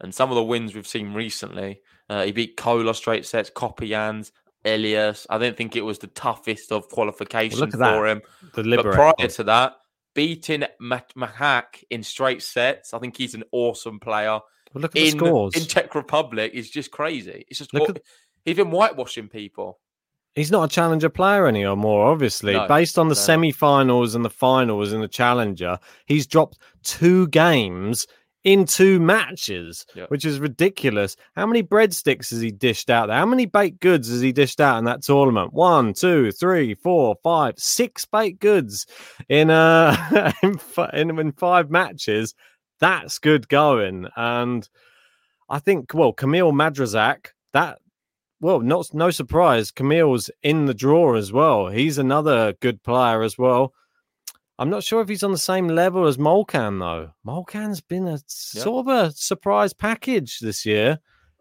and 0.00 0.14
some 0.14 0.30
of 0.30 0.36
the 0.36 0.44
wins 0.44 0.74
we've 0.74 0.86
seen 0.86 1.14
recently. 1.14 1.80
Uh, 2.08 2.24
he 2.24 2.32
beat 2.32 2.56
Kola 2.56 2.94
straight 2.94 3.26
sets, 3.26 3.50
Coppejans, 3.50 4.30
Elias. 4.64 5.26
I 5.30 5.38
don't 5.38 5.56
think 5.56 5.74
it 5.74 5.80
was 5.82 5.98
the 5.98 6.06
toughest 6.08 6.70
of 6.70 6.88
qualification 6.88 7.70
well, 7.78 7.98
for 7.98 8.06
him. 8.06 8.22
The 8.54 8.62
but 8.76 8.94
prior 8.94 9.28
to 9.28 9.44
that, 9.44 9.76
beating 10.14 10.64
Mahak 10.80 11.84
in 11.90 12.02
straight 12.02 12.42
sets. 12.42 12.94
I 12.94 12.98
think 12.98 13.16
he's 13.16 13.34
an 13.34 13.44
awesome 13.52 13.98
player. 13.98 14.40
Well, 14.72 14.82
look 14.82 14.96
at 14.96 15.02
in, 15.02 15.18
the 15.18 15.26
scores 15.26 15.54
in 15.54 15.66
Czech 15.66 15.94
Republic. 15.94 16.52
Is 16.54 16.70
just 16.70 16.90
crazy. 16.90 17.44
It's 17.48 17.58
just 17.58 17.74
look 17.74 17.88
at, 17.88 18.02
He's 18.44 18.56
been 18.56 18.70
whitewashing 18.70 19.28
people. 19.28 19.78
He's 20.34 20.50
not 20.50 20.64
a 20.64 20.74
challenger 20.74 21.08
player 21.08 21.46
anymore, 21.46 22.06
obviously. 22.06 22.54
No, 22.54 22.66
Based 22.66 22.98
on 22.98 23.08
the 23.08 23.14
no. 23.14 23.20
semi 23.20 23.52
finals 23.52 24.14
and 24.14 24.24
the 24.24 24.30
finals 24.30 24.92
in 24.92 25.00
the 25.00 25.08
challenger, 25.08 25.78
he's 26.06 26.26
dropped 26.26 26.58
two 26.82 27.28
games 27.28 28.06
in 28.42 28.66
two 28.66 29.00
matches, 29.00 29.86
yep. 29.94 30.10
which 30.10 30.24
is 30.24 30.38
ridiculous. 30.38 31.16
How 31.34 31.46
many 31.46 31.62
breadsticks 31.62 32.30
has 32.30 32.40
he 32.40 32.50
dished 32.50 32.90
out 32.90 33.06
there? 33.06 33.16
How 33.16 33.26
many 33.26 33.46
baked 33.46 33.80
goods 33.80 34.08
has 34.10 34.20
he 34.20 34.32
dished 34.32 34.60
out 34.60 34.78
in 34.78 34.84
that 34.84 35.02
tournament? 35.02 35.54
One, 35.54 35.94
two, 35.94 36.30
three, 36.30 36.74
four, 36.74 37.16
five, 37.22 37.54
six 37.58 38.04
baked 38.04 38.40
goods 38.40 38.86
in 39.28 39.50
uh 39.50 40.32
in, 40.42 40.58
in, 40.92 41.18
in 41.18 41.32
five 41.32 41.70
matches. 41.70 42.34
That's 42.80 43.18
good 43.18 43.48
going. 43.48 44.08
And 44.16 44.68
I 45.48 45.58
think, 45.58 45.94
well, 45.94 46.12
Kamil 46.12 46.52
Majchrzak, 46.52 47.28
that 47.52 47.78
well, 48.44 48.60
not 48.60 48.92
no 48.92 49.10
surprise. 49.10 49.70
Kamil's 49.70 50.30
in 50.42 50.66
the 50.66 50.74
draw 50.74 51.14
as 51.14 51.32
well. 51.32 51.68
He's 51.68 51.96
another 51.96 52.52
good 52.60 52.82
player 52.82 53.22
as 53.22 53.38
well. 53.38 53.72
I'm 54.58 54.68
not 54.68 54.84
sure 54.84 55.00
if 55.00 55.08
he's 55.08 55.22
on 55.22 55.32
the 55.32 55.38
same 55.38 55.66
level 55.66 56.06
as 56.06 56.18
Molcan 56.18 56.78
though. 56.78 57.12
Molcan's 57.26 57.80
been 57.80 58.06
a 58.06 58.10
yep. 58.10 58.22
sort 58.26 58.86
of 58.86 58.94
a 58.94 59.12
surprise 59.12 59.72
package 59.72 60.40
this 60.40 60.66
year. 60.66 60.98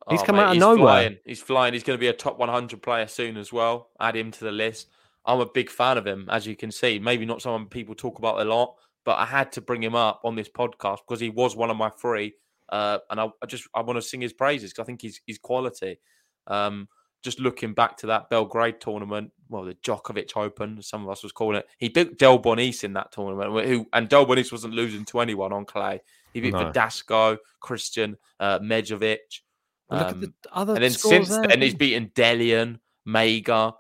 He's 0.10 0.22
oh, 0.22 0.24
come 0.24 0.38
mate, 0.38 0.44
out 0.44 0.52
of 0.54 0.60
nowhere. 0.60 0.78
Flying. 0.78 1.18
He's 1.26 1.42
flying. 1.42 1.74
He's 1.74 1.84
going 1.84 1.98
to 1.98 2.02
be 2.02 2.08
a 2.08 2.14
top 2.14 2.40
100 2.40 2.82
player 2.82 3.08
soon 3.08 3.36
as 3.36 3.52
well. 3.52 3.90
Add 4.00 4.16
him 4.16 4.32
to 4.32 4.46
the 4.46 4.54
list. 4.54 4.88
I'm 5.26 5.42
a 5.42 5.46
big 5.46 5.70
fan 5.70 5.98
of 5.98 6.08
him, 6.08 6.30
as 6.32 6.48
you 6.48 6.56
can 6.56 6.72
see. 6.72 7.00
Maybe 7.00 7.26
not 7.26 7.42
someone 7.42 7.66
people 7.66 7.96
talk 7.96 8.18
about 8.18 8.40
a 8.40 8.46
lot, 8.46 8.76
but 9.04 9.18
I 9.18 9.26
had 9.26 9.52
to 9.54 9.62
bring 9.62 9.84
him 9.84 9.96
up 9.96 10.22
on 10.24 10.36
this 10.36 10.48
podcast 10.48 11.00
because 11.06 11.20
he 11.20 11.30
was 11.30 11.54
one 11.54 11.70
of 11.70 11.76
my 11.76 11.90
three. 11.90 12.36
Uh, 12.70 13.00
and 13.10 13.20
I, 13.20 13.28
I, 13.42 13.46
just 13.46 13.68
I 13.76 13.82
want 13.82 13.98
to 13.98 14.02
sing 14.02 14.22
his 14.22 14.32
praises 14.32 14.72
because 14.72 14.84
I 14.84 14.86
think 14.86 15.02
he's 15.02 15.20
he's 15.26 15.38
quality. 15.38 16.00
Um, 16.48 16.88
just 17.24 17.40
looking 17.40 17.74
back 17.74 17.98
to 17.98 18.08
that 18.08 18.30
Belgrade 18.30 18.82
tournament, 18.82 19.32
well, 19.50 19.64
the 19.64 19.76
Djokovic 19.76 20.36
Open, 20.36 20.82
some 20.82 21.04
of 21.04 21.10
us 21.10 21.24
was 21.24 21.32
calling 21.32 21.58
it. 21.58 21.68
He 21.78 21.90
beat 21.90 22.20
Delbonis 22.20 22.84
in 22.84 22.94
that 22.94 23.12
tournament, 23.12 23.66
who 23.68 23.88
and 23.94 24.10
Delbonis 24.10 24.52
wasn't 24.52 24.74
losing 24.74 25.06
to 25.06 25.20
anyone 25.22 25.54
on 25.54 25.66
clay. 25.66 26.02
He 26.34 26.42
beat 26.42 26.54
no. 26.54 26.66
Verdasco, 26.66 27.38
Christian, 27.62 28.18
uh, 28.40 28.60
Medjovic. 28.60 29.42
Um, 29.90 30.34
and 30.54 30.68
then 30.68 30.92
since 30.92 31.30
there. 31.30 31.48
then, 31.48 31.62
he's 31.62 31.76
beaten 31.76 32.12
Dellien, 32.16 32.80
Mega. 33.06 33.74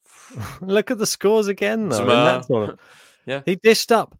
Look 0.60 0.90
at 0.90 0.98
the 0.98 1.06
scores 1.06 1.46
again, 1.46 1.88
though. 1.88 2.76
yeah, 3.26 3.42
he 3.44 3.56
dished 3.56 3.92
up 3.92 4.16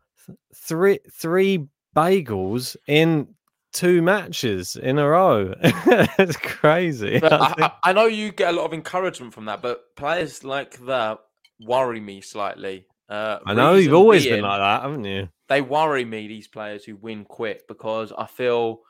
three 0.55 1.01
three 1.13 1.67
bagels 1.97 2.77
in 2.87 3.35
two 3.73 4.03
matches 4.03 4.77
in 4.77 4.99
a 4.99 5.09
row. 5.09 5.55
it's 5.63 6.37
crazy. 6.37 7.21
I, 7.23 7.55
I, 7.59 7.73
I, 7.85 7.93
know 7.93 8.07
you 8.07 8.33
get 8.33 8.51
a 8.51 8.57
lot 8.57 8.65
of 8.65 8.73
encouragement 8.73 9.35
from 9.35 9.47
that, 9.47 9.63
but 9.63 9.95
players 9.97 10.45
like 10.45 10.79
that 10.87 11.19
worry 11.61 12.01
me 12.01 12.21
slightly. 12.21 12.87
Uh, 13.09 13.39
I 13.47 13.55
know 13.55 13.75
you've 13.75 13.95
always 13.95 14.25
being, 14.25 14.37
been 14.37 14.45
like 14.45 14.61
that, 14.61 14.83
haven't 14.83 15.05
you? 15.05 15.29
They 15.49 15.61
worry 15.61 16.05
me, 16.05 16.29
these 16.29 16.49
players 16.49 16.85
who 16.85 16.97
win 16.97 17.25
quick, 17.25 17.67
because 17.67 18.13
I 18.17 18.27
feel 18.27 18.81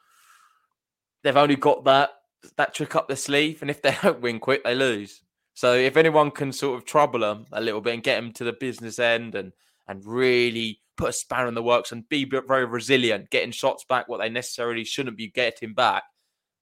they've 1.22 1.36
only 1.36 1.56
got 1.56 1.84
that 1.84 2.10
that 2.56 2.74
trick 2.74 2.94
up 2.94 3.08
their 3.08 3.16
sleeve, 3.16 3.62
and 3.62 3.70
if 3.70 3.82
they 3.82 3.96
don't 4.02 4.20
win 4.20 4.40
quick, 4.40 4.64
they 4.64 4.74
lose. 4.74 5.22
So 5.54 5.74
if 5.74 5.96
anyone 5.96 6.30
can 6.30 6.52
sort 6.52 6.78
of 6.78 6.84
trouble 6.84 7.20
them 7.20 7.46
a 7.52 7.60
little 7.60 7.80
bit 7.80 7.94
and 7.94 8.02
get 8.02 8.20
them 8.20 8.32
to 8.34 8.44
the 8.44 8.52
business 8.52 8.98
end 8.98 9.34
and 9.34 9.52
and 9.88 10.04
really 10.04 10.80
put 10.98 11.08
a 11.08 11.12
spanner 11.12 11.48
in 11.48 11.54
the 11.54 11.62
works 11.62 11.92
and 11.92 12.06
be 12.08 12.24
very 12.24 12.66
resilient, 12.66 13.30
getting 13.30 13.52
shots 13.52 13.84
back 13.88 14.08
what 14.08 14.18
they 14.18 14.28
necessarily 14.28 14.84
shouldn't 14.84 15.16
be 15.16 15.28
getting 15.28 15.72
back. 15.72 16.02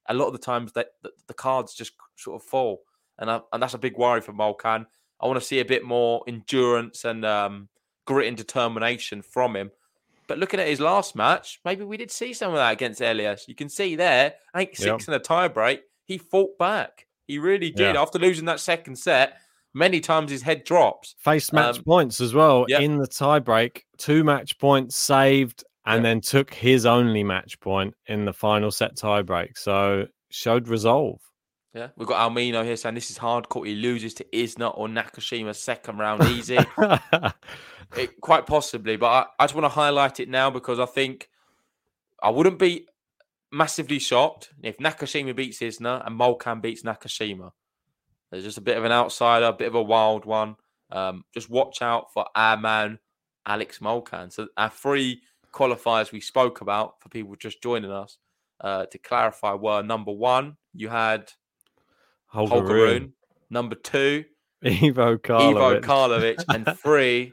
A 0.08 0.14
lot 0.14 0.26
of 0.26 0.32
the 0.34 0.38
times 0.38 0.72
that 0.74 0.90
the, 1.02 1.34
cards 1.34 1.74
just 1.74 1.92
sort 2.16 2.40
of 2.40 2.46
fall, 2.46 2.82
and 3.18 3.28
I, 3.28 3.40
and 3.52 3.60
that's 3.60 3.74
a 3.74 3.78
big 3.78 3.96
worry 3.96 4.20
for 4.20 4.32
Molcan. 4.32 4.86
I 5.20 5.26
want 5.26 5.40
to 5.40 5.44
see 5.44 5.58
a 5.58 5.64
bit 5.64 5.84
more 5.84 6.22
endurance 6.28 7.04
and 7.04 7.24
um, 7.24 7.68
grit 8.04 8.28
and 8.28 8.36
determination 8.36 9.22
from 9.22 9.56
him. 9.56 9.72
But 10.28 10.38
looking 10.38 10.60
at 10.60 10.68
his 10.68 10.80
last 10.80 11.16
match, 11.16 11.60
maybe 11.64 11.84
we 11.84 11.96
did 11.96 12.10
see 12.10 12.32
some 12.34 12.50
of 12.50 12.56
that 12.56 12.72
against 12.72 13.00
Elias. 13.00 13.46
You 13.48 13.54
can 13.54 13.68
see 13.68 13.96
there, 13.96 14.34
eight 14.54 14.76
six 14.76 15.08
in 15.08 15.14
a 15.14 15.18
tie 15.18 15.48
break. 15.48 15.82
He 16.04 16.18
fought 16.18 16.56
back. 16.58 17.06
He 17.26 17.38
really 17.38 17.70
did. 17.70 17.94
Yeah. 17.94 18.02
After 18.02 18.18
losing 18.18 18.44
that 18.44 18.60
second 18.60 18.96
set, 18.96 19.38
many 19.76 20.00
times 20.00 20.30
his 20.30 20.42
head 20.42 20.64
drops. 20.64 21.14
Face 21.18 21.52
match 21.52 21.76
Um, 21.78 21.84
points 21.84 22.20
as 22.20 22.32
well 22.34 22.64
yeah. 22.68 22.80
in 22.80 22.96
the 22.96 23.06
tiebreak. 23.06 23.82
Two 23.98 24.24
match 24.24 24.58
points 24.58 24.96
saved, 24.96 25.64
and 25.84 25.98
Yeah. 26.02 26.10
then 26.10 26.20
took 26.22 26.52
his 26.52 26.86
only 26.86 27.22
match 27.22 27.60
point 27.60 27.94
in 28.06 28.24
the 28.24 28.32
final 28.32 28.70
set 28.70 28.96
tiebreak. 28.96 29.56
So 29.56 30.06
showed 30.30 30.66
resolve. 30.68 31.20
Yeah, 31.74 31.88
we've 31.96 32.08
got 32.08 32.30
Almino 32.30 32.64
here 32.64 32.74
saying 32.76 32.94
this 32.94 33.10
is 33.10 33.18
hard 33.18 33.50
court. 33.50 33.68
He 33.68 33.74
loses 33.74 34.14
to 34.14 34.24
Isner 34.32 34.72
or 34.78 34.88
Nakashima 34.88 35.54
second 35.54 35.98
round 35.98 36.24
easy. 36.24 36.56
it, 37.96 38.18
quite 38.22 38.46
possibly, 38.46 38.96
but 38.96 39.06
I, 39.06 39.26
I 39.38 39.44
just 39.44 39.54
want 39.54 39.66
to 39.66 39.68
highlight 39.68 40.18
it 40.18 40.28
now 40.30 40.48
because 40.50 40.80
I 40.80 40.86
think 40.86 41.28
I 42.22 42.30
wouldn't 42.30 42.58
be 42.58 42.86
massively 43.52 43.98
shocked 43.98 44.50
if 44.62 44.78
Nakashima 44.78 45.36
beats 45.36 45.58
Isner 45.60 46.04
and 46.06 46.18
Molcan 46.18 46.62
beats 46.62 46.82
Nakashima. 46.82 47.50
There's 48.30 48.44
just 48.44 48.58
a 48.58 48.62
bit 48.62 48.76
of 48.76 48.84
an 48.84 48.92
outsider, 48.92 49.46
a 49.46 49.52
bit 49.52 49.68
of 49.68 49.74
a 49.74 49.82
wild 49.82 50.24
one. 50.24 50.56
Um, 50.90 51.24
just 51.34 51.50
watch 51.50 51.82
out 51.82 52.12
for 52.12 52.26
our 52.34 52.56
man 52.56 52.98
Alex 53.46 53.78
Molcan. 53.78 54.32
So 54.32 54.48
our 54.56 54.70
three 54.70 55.20
qualifiers 55.52 56.12
we 56.12 56.20
spoke 56.20 56.60
about 56.60 57.00
for 57.00 57.08
people 57.08 57.34
just 57.36 57.62
joining 57.62 57.90
us 57.90 58.18
uh, 58.60 58.86
to 58.86 58.98
clarify 58.98 59.54
were 59.54 59.82
number 59.82 60.12
one, 60.12 60.56
you 60.74 60.88
had 60.88 61.30
Holger 62.26 62.54
Holger 62.54 62.74
Rune, 62.74 63.02
Rune. 63.02 63.12
Number 63.50 63.76
two, 63.76 64.24
Ivo 64.64 65.12
Ivo 65.12 65.18
Karlovic. 65.18 65.80
Karlovic, 65.82 66.44
and 66.48 66.66
three 66.82 67.32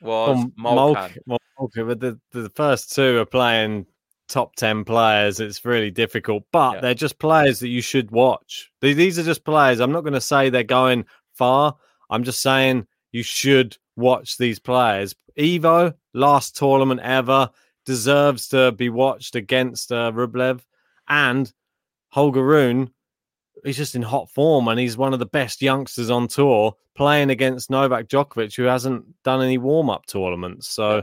was 0.00 0.36
Well, 0.36 0.50
Molcan. 0.58 0.94
Molk- 0.94 1.12
well, 1.26 1.38
Molk- 1.58 1.72
but 1.74 2.00
the, 2.00 2.18
the 2.32 2.50
first 2.50 2.94
two 2.94 3.18
are 3.18 3.26
playing 3.26 3.86
top 4.30 4.56
10 4.56 4.84
players. 4.84 5.40
It's 5.40 5.64
really 5.64 5.90
difficult, 5.90 6.44
but 6.52 6.74
Yeah. 6.76 6.80
they're 6.80 6.94
just 6.94 7.18
players 7.18 7.60
that 7.60 7.68
you 7.68 7.82
should 7.82 8.10
watch. 8.10 8.70
These, 8.80 9.18
are 9.18 9.22
just 9.22 9.44
players. 9.44 9.80
I'm 9.80 9.92
not 9.92 10.02
going 10.02 10.14
to 10.14 10.20
say 10.20 10.48
they're 10.48 10.62
going 10.64 11.04
far. 11.34 11.76
I'm 12.08 12.24
just 12.24 12.40
saying 12.40 12.86
you 13.12 13.22
should 13.22 13.76
watch 13.96 14.38
these 14.38 14.58
players. 14.58 15.14
Evo, 15.38 15.94
last 16.14 16.56
tournament 16.56 17.00
ever, 17.02 17.50
deserves 17.84 18.48
to 18.48 18.72
be 18.72 18.88
watched 18.88 19.34
against 19.34 19.92
uh, 19.92 20.12
Rublev. 20.12 20.60
And 21.08 21.52
Holger 22.10 22.44
Rune, 22.44 22.90
he's 23.64 23.76
just 23.76 23.94
in 23.94 24.02
hot 24.02 24.30
form 24.30 24.68
and 24.68 24.78
he's 24.80 24.96
one 24.96 25.12
of 25.12 25.18
the 25.18 25.26
best 25.26 25.60
youngsters 25.60 26.08
on 26.10 26.28
tour 26.28 26.74
playing 26.94 27.30
against 27.30 27.70
Novak 27.70 28.08
Djokovic, 28.08 28.54
who 28.56 28.64
hasn't 28.64 29.04
done 29.22 29.42
any 29.42 29.58
warm 29.58 29.90
up 29.90 30.06
tournaments. 30.06 30.68
So 30.68 30.96
Yeah. 30.96 31.02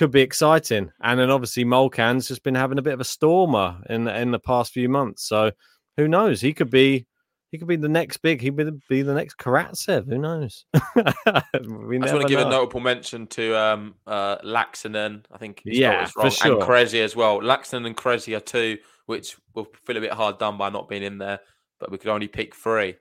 Could 0.00 0.12
be 0.12 0.22
exciting. 0.22 0.90
And 1.02 1.20
then 1.20 1.30
obviously 1.30 1.62
Molcan's 1.62 2.26
just 2.26 2.42
been 2.42 2.54
having 2.54 2.78
a 2.78 2.82
bit 2.82 2.94
of 2.94 3.00
a 3.00 3.04
stormer 3.04 3.82
in 3.90 4.04
the, 4.04 4.18
in 4.18 4.30
the 4.30 4.38
past 4.38 4.72
few 4.72 4.88
months. 4.88 5.28
So 5.28 5.50
who 5.98 6.08
knows? 6.08 6.40
He 6.40 6.54
could 6.54 6.70
be. 6.70 7.06
He 7.52 7.58
could 7.58 7.68
be 7.68 7.76
the 7.76 7.86
next 7.86 8.16
big. 8.22 8.40
He 8.40 8.50
could 8.50 8.80
be 8.88 9.02
the 9.02 9.12
next 9.12 9.36
Karatsev. 9.36 10.08
Who 10.08 10.16
knows? 10.16 10.64
we 10.72 11.02
I 11.02 12.00
just 12.00 12.14
want 12.14 12.22
to 12.22 12.28
give 12.28 12.40
a 12.40 12.48
notable 12.48 12.80
mention 12.80 13.26
to 13.26 13.54
um, 13.54 13.94
uh, 14.06 14.38
Laaksonen. 14.38 15.26
I 15.30 15.36
think 15.36 15.60
Yeah, 15.66 16.06
for 16.06 16.30
sure. 16.30 16.54
and 16.54 16.62
Cressy 16.62 17.02
as 17.02 17.14
well. 17.14 17.40
Laaksonen 17.40 17.84
and 17.84 17.94
Cressy 17.94 18.34
are 18.34 18.40
two, 18.40 18.78
which 19.04 19.36
will 19.54 19.66
feel 19.84 19.98
a 19.98 20.00
bit 20.00 20.12
hard 20.12 20.38
done 20.38 20.56
by 20.56 20.70
not 20.70 20.88
being 20.88 21.02
in 21.02 21.18
there. 21.18 21.40
But 21.78 21.90
we 21.90 21.98
could 21.98 22.08
only 22.08 22.28
pick 22.28 22.54
three. 22.54 22.94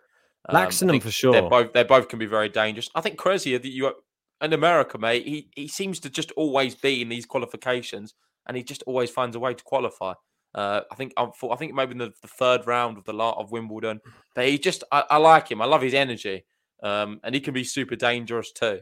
Um, 0.50 0.58
Laaksonen 0.58 0.98
for 0.98 1.04
They're 1.04 1.12
sure. 1.14 1.50
both 1.50 1.72
they 1.72 1.84
both 1.84 2.10
can 2.10 2.20
be 2.20 2.26
very 2.26 2.50
dangerous. 2.50 2.90
I 2.94 3.00
think 3.00 3.18
Cressy, 3.18 3.56
that 3.56 3.66
you 3.66 3.94
in 4.42 4.54
America, 4.54 4.98
mate, 4.98 5.26
he 5.26 5.50
he 5.56 5.68
seems 5.68 6.00
to 6.02 6.10
just 6.10 6.32
always 6.32 6.76
be 6.76 7.02
in 7.02 7.10
these 7.10 7.26
qualifications, 7.26 8.14
and 8.48 8.56
he 8.56 8.64
just 8.64 8.84
always 8.84 9.10
finds 9.10 9.36
a 9.36 9.40
way 9.40 9.54
to 9.54 9.64
qualify. 9.64 10.14
Uh, 10.56 10.82
I 10.92 10.96
think 10.96 11.14
I'm 11.18 11.32
for, 11.32 11.54
I 11.54 11.58
think 11.58 11.74
maybe 11.74 11.92
in 11.92 11.98
the, 12.00 12.14
the 12.22 12.28
third 12.28 12.66
round 12.66 12.98
of 12.98 13.06
the 13.06 13.14
lot 13.14 13.38
of 13.38 13.52
Wimbledon, 13.52 14.02
but 14.36 14.48
he 14.48 14.58
just 14.58 14.84
I, 14.92 15.04
I 15.10 15.18
like 15.18 15.50
him. 15.52 15.62
I 15.62 15.66
love 15.66 15.82
his 15.82 15.94
energy, 15.94 16.46
um, 16.82 17.20
and 17.24 17.36
he 17.36 17.42
can 17.42 17.54
be 17.54 17.64
super 17.64 17.96
dangerous 17.96 18.52
too. 18.52 18.80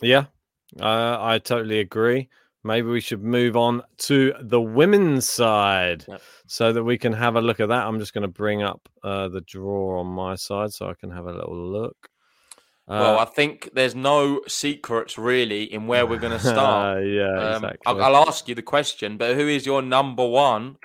Yeah, 0.00 0.26
uh, 0.80 1.16
I 1.20 1.38
totally 1.38 1.80
agree. 1.80 2.28
Maybe 2.62 2.88
we 2.88 3.00
should 3.00 3.22
move 3.22 3.56
on 3.56 3.82
to 3.98 4.34
the 4.40 4.60
women's 4.60 5.28
side 5.28 6.04
Yep. 6.08 6.20
so 6.48 6.72
that 6.72 6.82
we 6.82 6.98
can 6.98 7.12
have 7.12 7.36
a 7.36 7.40
look 7.40 7.60
at 7.60 7.68
that. 7.68 7.86
I'm 7.86 8.00
just 8.00 8.12
going 8.12 8.22
to 8.22 8.28
bring 8.28 8.62
up 8.62 8.88
uh, 9.04 9.28
the 9.28 9.40
draw 9.42 10.00
on 10.00 10.08
my 10.08 10.34
side 10.34 10.72
so 10.72 10.88
I 10.88 10.94
can 10.94 11.10
have 11.12 11.26
a 11.26 11.32
little 11.32 11.56
look. 11.56 11.96
Well, 12.88 13.18
Uh, 13.18 13.22
I 13.22 13.24
think 13.24 13.70
there's 13.74 13.94
no 13.94 14.42
secrets 14.46 15.18
really 15.18 15.64
in 15.72 15.86
where 15.86 16.06
we're 16.06 16.18
going 16.18 16.32
to 16.38 16.44
start. 16.44 17.04
yeah, 17.06 17.56
Um, 17.56 17.64
exactly. 17.64 17.78
I'll, 17.86 18.02
I'll 18.16 18.28
ask 18.28 18.48
you 18.48 18.54
the 18.54 18.62
question, 18.62 19.16
but 19.16 19.34
who 19.36 19.48
is 19.48 19.66
your 19.66 19.82
number 19.82 20.26
one 20.26 20.76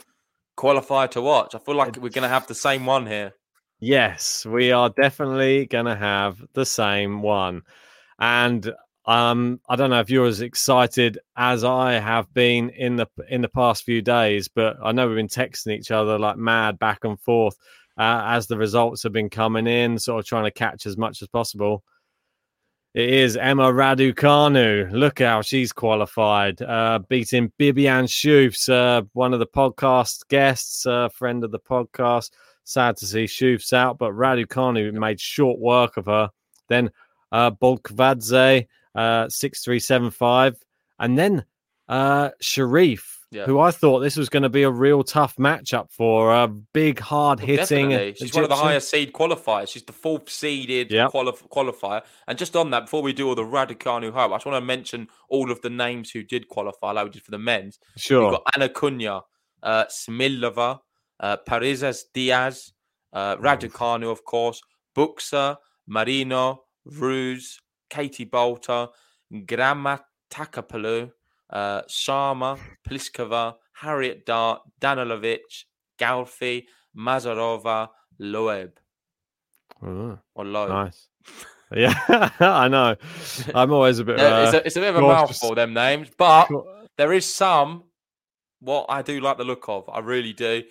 qualifier 0.57 1.09
to 1.11 1.21
watch? 1.21 1.55
I 1.55 1.59
feel 1.59 1.75
like 1.75 1.95
we're 1.97 2.09
going 2.09 2.23
to 2.23 2.27
have 2.29 2.47
the 2.47 2.55
same 2.55 2.85
one 2.85 3.07
here. 3.07 3.33
Yes, 3.79 4.45
we 4.45 4.71
are 4.71 4.89
definitely 4.89 5.65
going 5.65 5.85
to 5.85 5.95
have 5.95 6.43
the 6.53 6.65
same 6.65 7.21
one. 7.21 7.63
And 8.19 8.71
um 9.05 9.59
I 9.67 9.75
don't 9.75 9.89
know 9.89 9.99
if 9.99 10.11
you're 10.11 10.27
as 10.27 10.41
excited 10.41 11.17
as 11.35 11.63
I 11.63 11.93
have 11.93 12.31
been 12.35 12.69
in 12.69 12.97
the 12.97 13.07
in 13.29 13.41
the 13.41 13.49
past 13.49 13.83
few 13.83 13.99
days, 14.03 14.47
but 14.47 14.77
I 14.83 14.91
know 14.91 15.07
we've 15.07 15.15
been 15.15 15.27
texting 15.27 15.75
each 15.75 15.89
other 15.89 16.19
like 16.19 16.37
mad 16.37 16.77
back 16.77 17.03
and 17.03 17.19
forth 17.19 17.55
uh, 18.01 18.23
as 18.25 18.47
the 18.47 18.57
results 18.57 19.03
have 19.03 19.13
been 19.13 19.29
coming 19.29 19.67
in, 19.67 19.99
sort 19.99 20.19
of 20.19 20.25
trying 20.25 20.45
to 20.45 20.51
catch 20.51 20.87
as 20.87 20.97
much 20.97 21.21
as 21.21 21.27
possible. 21.27 21.83
It 22.95 23.07
is 23.11 23.37
Emma 23.37 23.71
Raducanu. 23.71 24.91
Look 24.91 25.19
how 25.19 25.43
she's 25.43 25.71
qualified, 25.71 26.63
uh, 26.63 26.97
beating 27.09 27.51
Bibiane 27.59 28.07
Schoofs, 28.07 28.67
uh, 28.69 29.03
one 29.13 29.33
of 29.33 29.39
the 29.39 29.45
podcast 29.45 30.27
guests, 30.29 30.87
uh, 30.87 31.09
friend 31.09 31.43
of 31.43 31.51
the 31.51 31.59
podcast. 31.59 32.31
Sad 32.63 32.97
to 32.97 33.05
see 33.05 33.25
Schufs 33.25 33.71
out, 33.71 33.99
but 33.99 34.13
Raducanu 34.13 34.91
made 34.93 35.21
short 35.21 35.59
work 35.59 35.97
of 35.97 36.07
her. 36.07 36.31
Then 36.69 36.89
uh, 37.31 37.51
Bolkvadze, 37.51 38.65
uh, 38.95 39.29
6375. 39.29 40.57
And 40.97 41.19
then 41.19 41.45
uh, 41.87 42.31
Sherif, 42.41 43.19
Yeah. 43.31 43.45
who 43.45 43.59
I 43.59 43.71
thought 43.71 43.99
this 44.01 44.17
was 44.17 44.27
going 44.27 44.43
to 44.43 44.49
be 44.49 44.63
a 44.63 44.69
real 44.69 45.03
tough 45.03 45.37
matchup 45.37 45.89
for 45.91 46.33
a 46.33 46.49
big, 46.49 46.99
hard 46.99 47.39
Well, 47.39 47.47
hitting. 47.47 47.89
definitely. 47.89 48.15
She's 48.19 48.33
one 48.33 48.43
of 48.43 48.49
the 48.49 48.57
highest 48.57 48.89
seed 48.89 49.13
qualifiers. 49.13 49.69
She's 49.71 49.83
the 49.83 49.93
fourth 49.93 50.29
seeded 50.29 50.91
Yep. 50.91 51.11
qualif- 51.11 51.47
qualifier. 51.49 52.03
And 52.27 52.37
just 52.37 52.57
on 52.57 52.71
that, 52.71 52.81
before 52.87 53.01
we 53.01 53.13
do 53.13 53.29
all 53.29 53.35
the 53.35 53.43
Raducanu 53.45 54.11
hope, 54.11 54.31
I 54.31 54.35
just 54.35 54.45
want 54.45 54.57
to 54.61 54.65
mention 54.65 55.07
all 55.29 55.49
of 55.49 55.61
the 55.61 55.69
names 55.69 56.11
who 56.11 56.23
did 56.23 56.49
qualify, 56.49 56.91
like 56.91 57.05
we 57.05 57.11
did 57.11 57.23
for 57.23 57.31
the 57.31 57.37
men's. 57.39 57.79
Sure. 57.97 58.23
We've 58.23 58.31
got 58.31 58.43
Ana 58.55 58.67
Konjuh, 58.67 59.21
uh, 59.63 59.85
Smilova, 59.85 60.79
uh, 61.21 61.37
Parrizas 61.47 62.03
Diaz, 62.13 62.73
uh, 63.13 63.37
Raducanu, 63.37 64.11
of 64.11 64.25
course, 64.25 64.61
Bucsa, 64.93 65.55
Marino, 65.87 66.63
Ruse, 66.83 67.59
Katie 67.89 68.25
Boulter, 68.25 68.89
Grammatikopoulou, 69.33 71.11
uh, 71.51 71.81
Sharma, 71.83 72.57
Pliskova, 72.87 73.55
Harriet 73.73 74.25
Dart, 74.25 74.61
Danilovic, 74.79 75.65
Galfi, 75.99 76.65
Mazarova, 76.97 77.89
Loeb. 78.19 78.71
Oh, 79.83 80.17
Or 80.35 80.45
Loeb. 80.45 80.69
nice. 80.69 81.07
Yeah, 81.73 81.93
I 82.39 82.67
know. 82.67 82.95
I'm 83.55 83.71
always 83.71 83.99
a 83.99 84.03
bit. 84.03 84.17
Yeah, 84.19 84.43
it's, 84.43 84.53
uh, 84.53 84.57
a, 84.57 84.61
it's 84.65 84.75
a 84.75 84.79
bit 84.81 84.89
of 84.89 84.95
a 84.97 85.01
mouthful, 85.01 85.55
them 85.55 85.73
names, 85.73 86.09
but 86.17 86.49
there 86.97 87.13
is 87.13 87.25
some 87.25 87.83
what 88.59 88.87
I 88.89 89.01
do 89.01 89.19
like 89.21 89.37
the 89.37 89.45
look 89.45 89.69
of. 89.69 89.89
I 89.89 89.99
really 89.99 90.33
do. 90.33 90.63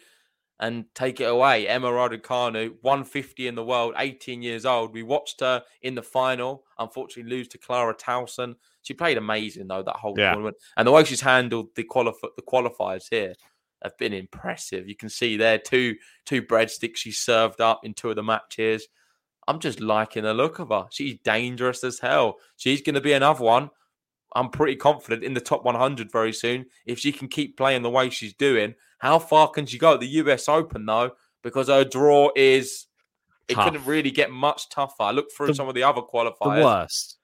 And 0.62 0.84
take 0.94 1.20
it 1.20 1.24
away. 1.24 1.66
Emma 1.66 1.88
Raducanu, 1.90 2.74
150 2.82 3.48
in 3.48 3.54
the 3.54 3.64
world, 3.64 3.94
18 3.96 4.42
years 4.42 4.66
old. 4.66 4.92
We 4.92 5.02
watched 5.02 5.40
her 5.40 5.62
in 5.80 5.94
the 5.94 6.02
final, 6.02 6.64
unfortunately 6.78 7.30
lose 7.34 7.48
to 7.48 7.58
Clara 7.58 7.94
Tauson. 7.94 8.54
She 8.82 8.92
played 8.92 9.16
amazing 9.16 9.68
though 9.68 9.82
that 9.82 9.96
whole 9.96 10.14
Yeah. 10.18 10.32
tournament. 10.32 10.58
And 10.76 10.86
the 10.86 10.92
way 10.92 11.02
she's 11.04 11.22
handled 11.22 11.74
the 11.76 11.84
qualif- 11.84 12.36
the 12.36 12.42
qualifiers 12.42 13.06
here 13.10 13.34
have 13.82 13.96
been 13.96 14.12
impressive. 14.12 14.86
You 14.86 14.96
can 14.96 15.08
see 15.08 15.38
there 15.38 15.56
two 15.58 15.96
two 16.26 16.42
breadsticks 16.42 16.96
she 16.98 17.12
served 17.12 17.62
up 17.62 17.84
in 17.84 17.94
two 17.94 18.10
of 18.10 18.16
the 18.16 18.22
matches. 18.22 18.86
I'm 19.48 19.60
just 19.60 19.80
liking 19.80 20.24
the 20.24 20.34
look 20.34 20.58
of 20.58 20.68
her. 20.68 20.86
She's 20.90 21.18
dangerous 21.24 21.82
as 21.84 21.98
hell. 21.98 22.38
She's 22.56 22.82
going 22.82 22.94
to 22.96 23.00
be 23.00 23.14
another 23.14 23.42
one. 23.42 23.70
I'm 24.34 24.48
pretty 24.50 24.76
confident 24.76 25.24
in 25.24 25.34
the 25.34 25.40
top 25.40 25.64
100 25.64 26.10
very 26.12 26.32
soon. 26.32 26.66
If 26.86 26.98
she 26.98 27.12
can 27.12 27.28
keep 27.28 27.56
playing 27.56 27.82
the 27.82 27.90
way 27.90 28.10
she's 28.10 28.34
doing, 28.34 28.74
how 28.98 29.18
far 29.18 29.48
can 29.48 29.66
she 29.66 29.78
go 29.78 29.94
at 29.94 30.00
the 30.00 30.06
US 30.06 30.48
Open 30.48 30.86
though? 30.86 31.12
Because 31.42 31.68
her 31.68 31.84
draw 31.84 32.30
is 32.36 32.86
it 33.48 33.56
couldn't 33.56 33.84
really 33.86 34.10
get 34.12 34.30
much 34.30 34.68
tougher. 34.68 35.02
I 35.02 35.10
looked 35.10 35.32
through 35.32 35.48
The- 35.48 35.54
some 35.54 35.68
of 35.68 35.74
the 35.74 35.82
other 35.82 36.02
qualifiers. 36.02 36.56
the 36.58 36.64
worst. 36.64 37.16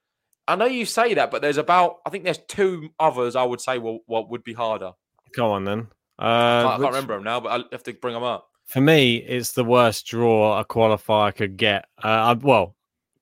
I 0.49 0.55
know 0.57 0.66
you 0.66 0.85
say 0.87 1.14
that, 1.14 1.31
but 1.31 1.42
there's 1.42 1.57
about 1.59 1.97
I 2.07 2.11
think 2.11 2.25
there's 2.25 2.38
two 2.49 2.90
others 3.01 3.35
I 3.37 3.42
would 3.45 3.61
say 3.61 3.79
will 3.79 4.01
what 4.07 4.31
would 4.31 4.45
be 4.45 4.53
harder. 4.53 4.92
Go 5.35 5.51
on 5.53 5.64
then. 5.64 5.88
Uh, 6.19 6.23
I, 6.23 6.62
can't, 6.62 6.66
I 6.66 6.77
can't 6.77 6.95
remember 6.95 7.14
them 7.14 7.25
now, 7.25 7.40
but 7.40 7.49
I 7.61 7.64
have 7.73 7.83
to 7.85 7.92
bring 7.95 8.14
them 8.14 8.23
up. 8.23 8.49
For 8.64 8.81
me, 8.81 9.16
it's 9.16 9.53
the 9.53 9.64
worst 9.64 10.07
draw 10.07 10.59
a 10.59 10.64
qualifier 10.64 11.35
could 11.35 11.57
get. 11.57 11.87
Uh, 12.03 12.09
I- 12.09 12.33
well, 12.35 12.76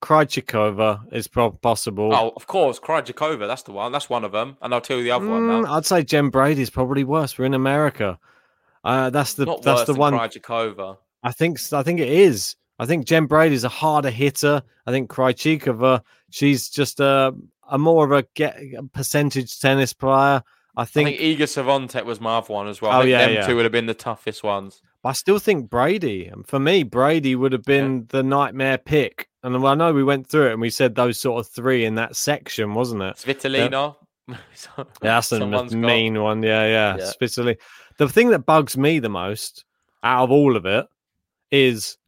Krejcikova 0.05 1.01
is 1.13 1.27
possible. 1.29 2.15
Oh, 2.15 2.33
of 2.37 2.47
course, 2.47 2.79
Krejcikova. 2.79 3.47
That's 3.47 3.63
the 3.63 3.73
one. 3.73 3.91
That's 3.91 4.11
one 4.11 4.23
of 4.23 4.33
them. 4.33 4.59
And 4.61 4.75
I'll 4.75 4.83
tell 4.83 4.99
you 4.99 5.03
the 5.03 5.11
other 5.13 5.27
one 5.27 5.43
Mm, 5.43 5.65
now. 5.65 5.75
I'd 5.75 5.87
say 5.87 6.03
Jen 6.03 6.29
Brady's 6.29 6.69
probably 6.69 7.05
worse. 7.05 7.39
We're 7.39 7.47
in 7.47 7.55
America. 7.55 8.19
Uh, 8.85 9.09
that's 9.09 9.33
the 9.33 9.47
Not 9.47 9.63
that's 9.63 9.85
the 9.85 9.95
one. 9.95 10.13
Krejcikova. 10.13 10.99
I 11.23 11.33
think 11.33 11.59
I 11.73 11.83
think 11.83 12.01
it 12.01 12.09
is. 12.11 12.55
I 12.79 12.85
think 12.85 13.07
Jen 13.07 13.25
Brady's 13.25 13.65
a 13.65 13.71
harder 13.71 14.11
hitter. 14.11 14.63
I 14.87 14.91
think 14.91 15.09
Krejcikova, 15.11 16.03
she's 16.31 16.69
just 16.69 17.01
a 17.01 17.35
a 17.71 17.79
more 17.79 18.05
of 18.05 18.13
a 18.13 18.27
get 18.35 18.59
a 18.77 18.83
percentage 18.83 19.59
tennis 19.59 19.95
player. 19.95 20.43
I 20.77 20.83
I 20.83 20.85
think, 20.85 21.17
think 21.19 21.39
Iga 21.39 21.45
Swiatek 21.45 22.05
was 22.05 22.21
my 22.21 22.37
other 22.37 22.53
one 22.53 22.69
as 22.69 22.83
well. 22.83 22.93
Oh, 22.93 23.01
think 23.03 23.11
yeah, 23.11 23.25
them 23.27 23.35
yeah. 23.37 23.47
two 23.47 23.57
would 23.57 23.65
have 23.65 23.73
been 23.73 23.87
the 23.87 23.95
toughest 23.95 24.43
ones. 24.45 24.83
But 25.05 25.11
I 25.11 25.13
still 25.13 25.39
think 25.39 25.69
Brady. 25.69 26.29
and 26.29 26.49
For 26.49 26.59
me, 26.59 26.83
Brady 26.83 27.37
would 27.37 27.53
have 27.53 27.63
been 27.63 28.07
the 28.09 28.23
nightmare 28.23 28.79
pick. 28.79 29.29
And 29.43 29.55
I 29.55 29.75
know 29.75 29.93
we 29.93 30.03
went 30.03 30.27
through 30.27 30.47
it 30.49 30.53
and 30.53 30.63
we 30.63 30.71
said 30.71 30.95
those 30.95 31.21
sort 31.21 31.45
of 31.45 31.53
three 31.53 31.85
in 31.85 31.97
that 31.97 32.17
section, 32.17 32.73
wasn't 32.73 33.03
it? 33.03 33.17
Svitolina. 33.17 33.97
Yeah, 34.27 34.37
that's 35.03 35.31
a 35.33 35.47
mean 35.77 36.23
one. 36.23 36.43
Yeah, 36.43 36.65
yeah. 36.67 36.97
Yeah. 36.97 37.53
The 37.99 38.09
thing 38.09 38.31
that 38.31 38.47
bugs 38.47 38.79
me 38.79 38.99
the 38.99 39.11
most 39.11 39.67
out 40.03 40.25
of 40.25 40.31
all 40.31 40.57
of 40.57 40.65
it 40.65 40.87
is 41.51 41.99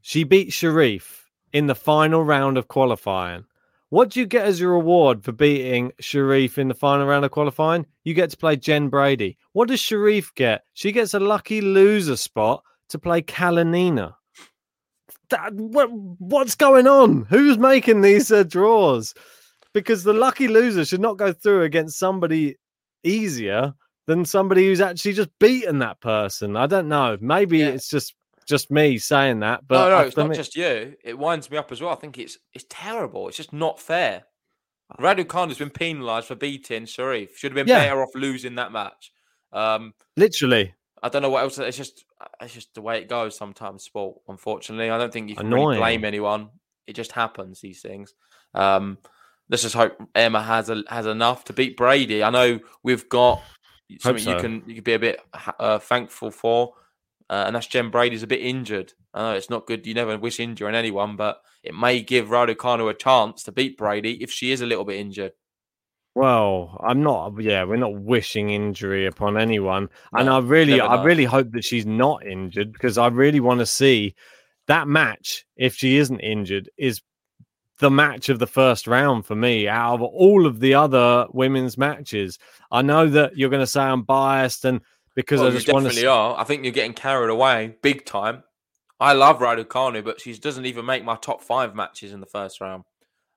she 0.00 0.22
beat 0.22 0.50
Sherif 0.50 1.22
in 1.52 1.66
the 1.66 1.74
final 1.74 2.22
round 2.22 2.56
of 2.56 2.68
qualifying. 2.68 3.46
What 3.90 4.10
do 4.10 4.20
you 4.20 4.26
get 4.26 4.44
as 4.44 4.60
your 4.60 4.72
reward 4.72 5.24
for 5.24 5.32
beating 5.32 5.92
Sherif 6.02 6.58
in 6.58 6.68
the 6.68 6.74
final 6.74 7.06
round 7.06 7.24
of 7.24 7.30
qualifying? 7.30 7.86
You 8.04 8.12
get 8.12 8.30
to 8.30 8.36
play 8.36 8.56
Jen 8.56 8.88
Brady. 8.88 9.38
What 9.52 9.68
does 9.68 9.80
Sherif 9.80 10.34
get? 10.34 10.64
She 10.74 10.92
gets 10.92 11.14
a 11.14 11.20
lucky 11.20 11.60
loser 11.62 12.16
spot 12.16 12.62
to 12.90 12.98
play 12.98 13.22
Kalinina. 13.22 14.14
That, 15.30 15.54
what, 15.54 15.90
what's 15.92 16.54
going 16.54 16.86
on? 16.86 17.26
Who's 17.30 17.58
making 17.58 18.02
these 18.02 18.30
uh, 18.30 18.42
draws? 18.42 19.14
Because 19.74 20.04
the 20.04 20.12
lucky 20.14 20.48
loser 20.48 20.84
should 20.84 21.00
not 21.00 21.16
go 21.18 21.32
through 21.32 21.62
against 21.62 21.98
somebody 21.98 22.56
easier 23.04 23.74
than 24.06 24.24
somebody 24.24 24.66
who's 24.66 24.80
actually 24.80 25.12
just 25.12 25.28
beaten 25.38 25.78
that 25.80 26.00
person. 26.00 26.56
I 26.56 26.66
don't 26.66 26.88
know. 26.88 27.18
Maybe 27.20 27.58
Yeah. 27.58 27.68
it's 27.68 27.88
just 27.88 28.14
just 28.48 28.70
me 28.70 28.98
saying 28.98 29.40
that, 29.40 29.66
but 29.66 29.88
no, 29.88 29.98
no, 29.98 30.06
it's 30.06 30.16
not 30.16 30.34
just 30.34 30.56
you. 30.56 30.94
It 31.04 31.18
winds 31.18 31.50
me 31.50 31.56
up 31.56 31.70
as 31.70 31.80
well. 31.80 31.92
I 31.92 31.96
think 31.96 32.18
it's 32.18 32.38
it's 32.52 32.64
terrible. 32.68 33.28
It's 33.28 33.36
just 33.36 33.52
not 33.52 33.78
fair. 33.80 34.24
Raducanu 34.98 35.48
has 35.48 35.58
been 35.58 35.70
penalised 35.70 36.26
for 36.28 36.34
beating 36.34 36.84
Sherif. 36.84 37.36
Should 37.36 37.52
have 37.52 37.66
been 37.66 37.68
Yeah. 37.68 37.84
better 37.84 38.02
off 38.02 38.14
losing 38.14 38.54
that 38.54 38.72
match. 38.72 39.12
Um, 39.52 39.92
literally 40.16 40.74
I 41.02 41.08
don't 41.08 41.22
know 41.22 41.30
what 41.30 41.42
else. 41.42 41.58
It's 41.58 41.76
just 41.76 42.04
it's 42.40 42.54
just 42.54 42.74
the 42.74 42.82
way 42.82 42.98
it 42.98 43.08
goes 43.08 43.36
sometimes. 43.36 43.84
Sport, 43.84 44.18
unfortunately, 44.28 44.90
I 44.90 44.98
don't 44.98 45.12
think 45.12 45.28
you 45.28 45.36
can 45.36 45.52
really 45.52 45.76
blame 45.76 46.04
anyone. 46.04 46.50
It 46.86 46.94
just 46.94 47.12
happens. 47.12 47.60
These 47.60 47.82
things. 47.82 48.14
Um, 48.54 48.98
let's 49.48 49.62
just 49.62 49.74
hope 49.74 49.96
Emma 50.14 50.42
has 50.42 50.70
a, 50.70 50.82
has 50.88 51.06
enough 51.06 51.44
to 51.44 51.52
beat 51.52 51.76
Brady. 51.76 52.24
I 52.24 52.30
know 52.30 52.58
we've 52.82 53.08
got 53.08 53.42
something 54.00 54.26
you 54.26 54.40
can 54.40 54.62
you 54.66 54.74
can 54.76 54.84
be 54.84 54.94
a 54.94 54.98
bit 54.98 55.20
uh, 55.58 55.78
thankful 55.78 56.30
for, 56.30 56.74
uh, 57.30 57.44
and 57.46 57.54
that's 57.54 57.66
Jen 57.66 57.90
Brady's 57.90 58.22
a 58.22 58.28
bit 58.28 58.40
injured. 58.40 58.92
I 59.12 59.22
know 59.22 59.36
it's 59.36 59.50
not 59.50 59.66
good. 59.66 59.86
You 59.86 59.94
never 59.94 60.16
wish 60.16 60.40
injury 60.40 60.68
on 60.68 60.74
anyone, 60.74 61.16
but 61.16 61.42
it 61.62 61.74
may 61.74 62.00
give 62.00 62.28
Raducanu 62.28 62.90
a 62.90 62.94
chance 62.94 63.42
to 63.44 63.52
beat 63.52 63.76
Brady 63.76 64.22
if 64.22 64.30
she 64.30 64.52
is 64.52 64.60
a 64.60 64.66
little 64.66 64.84
bit 64.84 64.98
injured. 64.98 65.32
Well, 66.14 66.80
I'm 66.84 67.02
not. 67.02 67.40
Yeah, 67.40 67.64
we're 67.64 67.76
not 67.76 67.94
wishing 67.94 68.50
injury 68.50 69.06
upon 69.06 69.38
anyone, 69.38 69.88
and 70.12 70.28
I 70.28 70.38
really, 70.38 70.80
I 70.80 71.04
really 71.04 71.24
hope 71.24 71.52
that 71.52 71.64
she's 71.64 71.86
not 71.86 72.26
injured 72.26 72.72
because 72.72 72.98
I 72.98 73.08
really 73.08 73.40
want 73.40 73.60
to 73.60 73.66
see 73.66 74.14
that 74.66 74.88
match. 74.88 75.46
If 75.56 75.76
she 75.76 75.96
isn't 75.98 76.20
injured, 76.20 76.70
is 76.76 77.02
the 77.78 77.90
match 77.90 78.28
of 78.28 78.40
the 78.40 78.46
first 78.46 78.88
round 78.88 79.26
for 79.26 79.36
me 79.36 79.68
out 79.68 79.94
of 79.94 80.02
all 80.02 80.46
of 80.46 80.58
the 80.58 80.74
other 80.74 81.26
women's 81.32 81.78
matches. 81.78 82.38
I 82.72 82.82
know 82.82 83.08
that 83.10 83.36
you're 83.36 83.50
going 83.50 83.60
to 83.60 83.66
say 83.66 83.82
I'm 83.82 84.02
biased, 84.02 84.64
and 84.64 84.80
because 85.18 85.40
Well, 85.40 85.48
I 85.50 85.52
just 85.52 85.66
want 85.68 85.82
definitely 85.84 86.02
to. 86.02 86.10
are. 86.12 86.38
I 86.38 86.44
think 86.44 86.62
you're 86.62 86.72
getting 86.72 86.92
carried 86.94 87.28
away 87.30 87.76
big 87.82 88.04
time. 88.06 88.44
I 89.00 89.14
love 89.14 89.40
Raducanu, 89.40 90.04
but 90.04 90.20
she 90.20 90.32
doesn't 90.34 90.64
even 90.64 90.84
make 90.86 91.04
my 91.04 91.16
top 91.16 91.42
five 91.42 91.74
matches 91.74 92.12
in 92.12 92.20
the 92.20 92.26
first 92.26 92.60
round. 92.60 92.84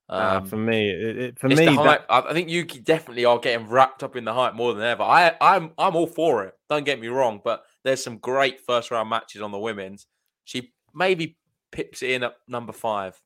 Um, 0.08 0.46
for 0.46 0.58
me, 0.58 0.90
it, 0.92 1.18
it- 1.18 1.40
for 1.40 1.48
me, 1.48 1.56
that- 1.66 2.06
I 2.10 2.20
I 2.20 2.34
think 2.34 2.50
you 2.50 2.64
definitely 2.66 3.26
are 3.26 3.40
getting 3.40 3.68
wrapped 3.68 4.04
up 4.04 4.16
in 4.16 4.26
the 4.26 4.34
hype 4.34 4.54
more 4.54 4.74
than 4.76 4.84
ever. 4.84 5.02
I, 5.04 5.36
I'm, 5.42 5.72
I'm 5.78 5.96
all 5.96 6.06
for 6.08 6.44
it. 6.46 6.54
Don't 6.70 6.84
get 6.86 7.00
me 7.00 7.08
wrong, 7.08 7.42
but 7.44 7.64
there's 7.84 8.04
some 8.04 8.18
great 8.18 8.62
first 8.62 8.92
round 8.92 9.10
matches 9.10 9.42
on 9.42 9.52
the 9.52 9.58
women's. 9.60 10.06
She 10.44 10.72
maybe 10.94 11.38
pips 11.72 12.04
it 12.04 12.12
in 12.12 12.24
at 12.24 12.36
number 12.48 12.74
five. 12.74 13.20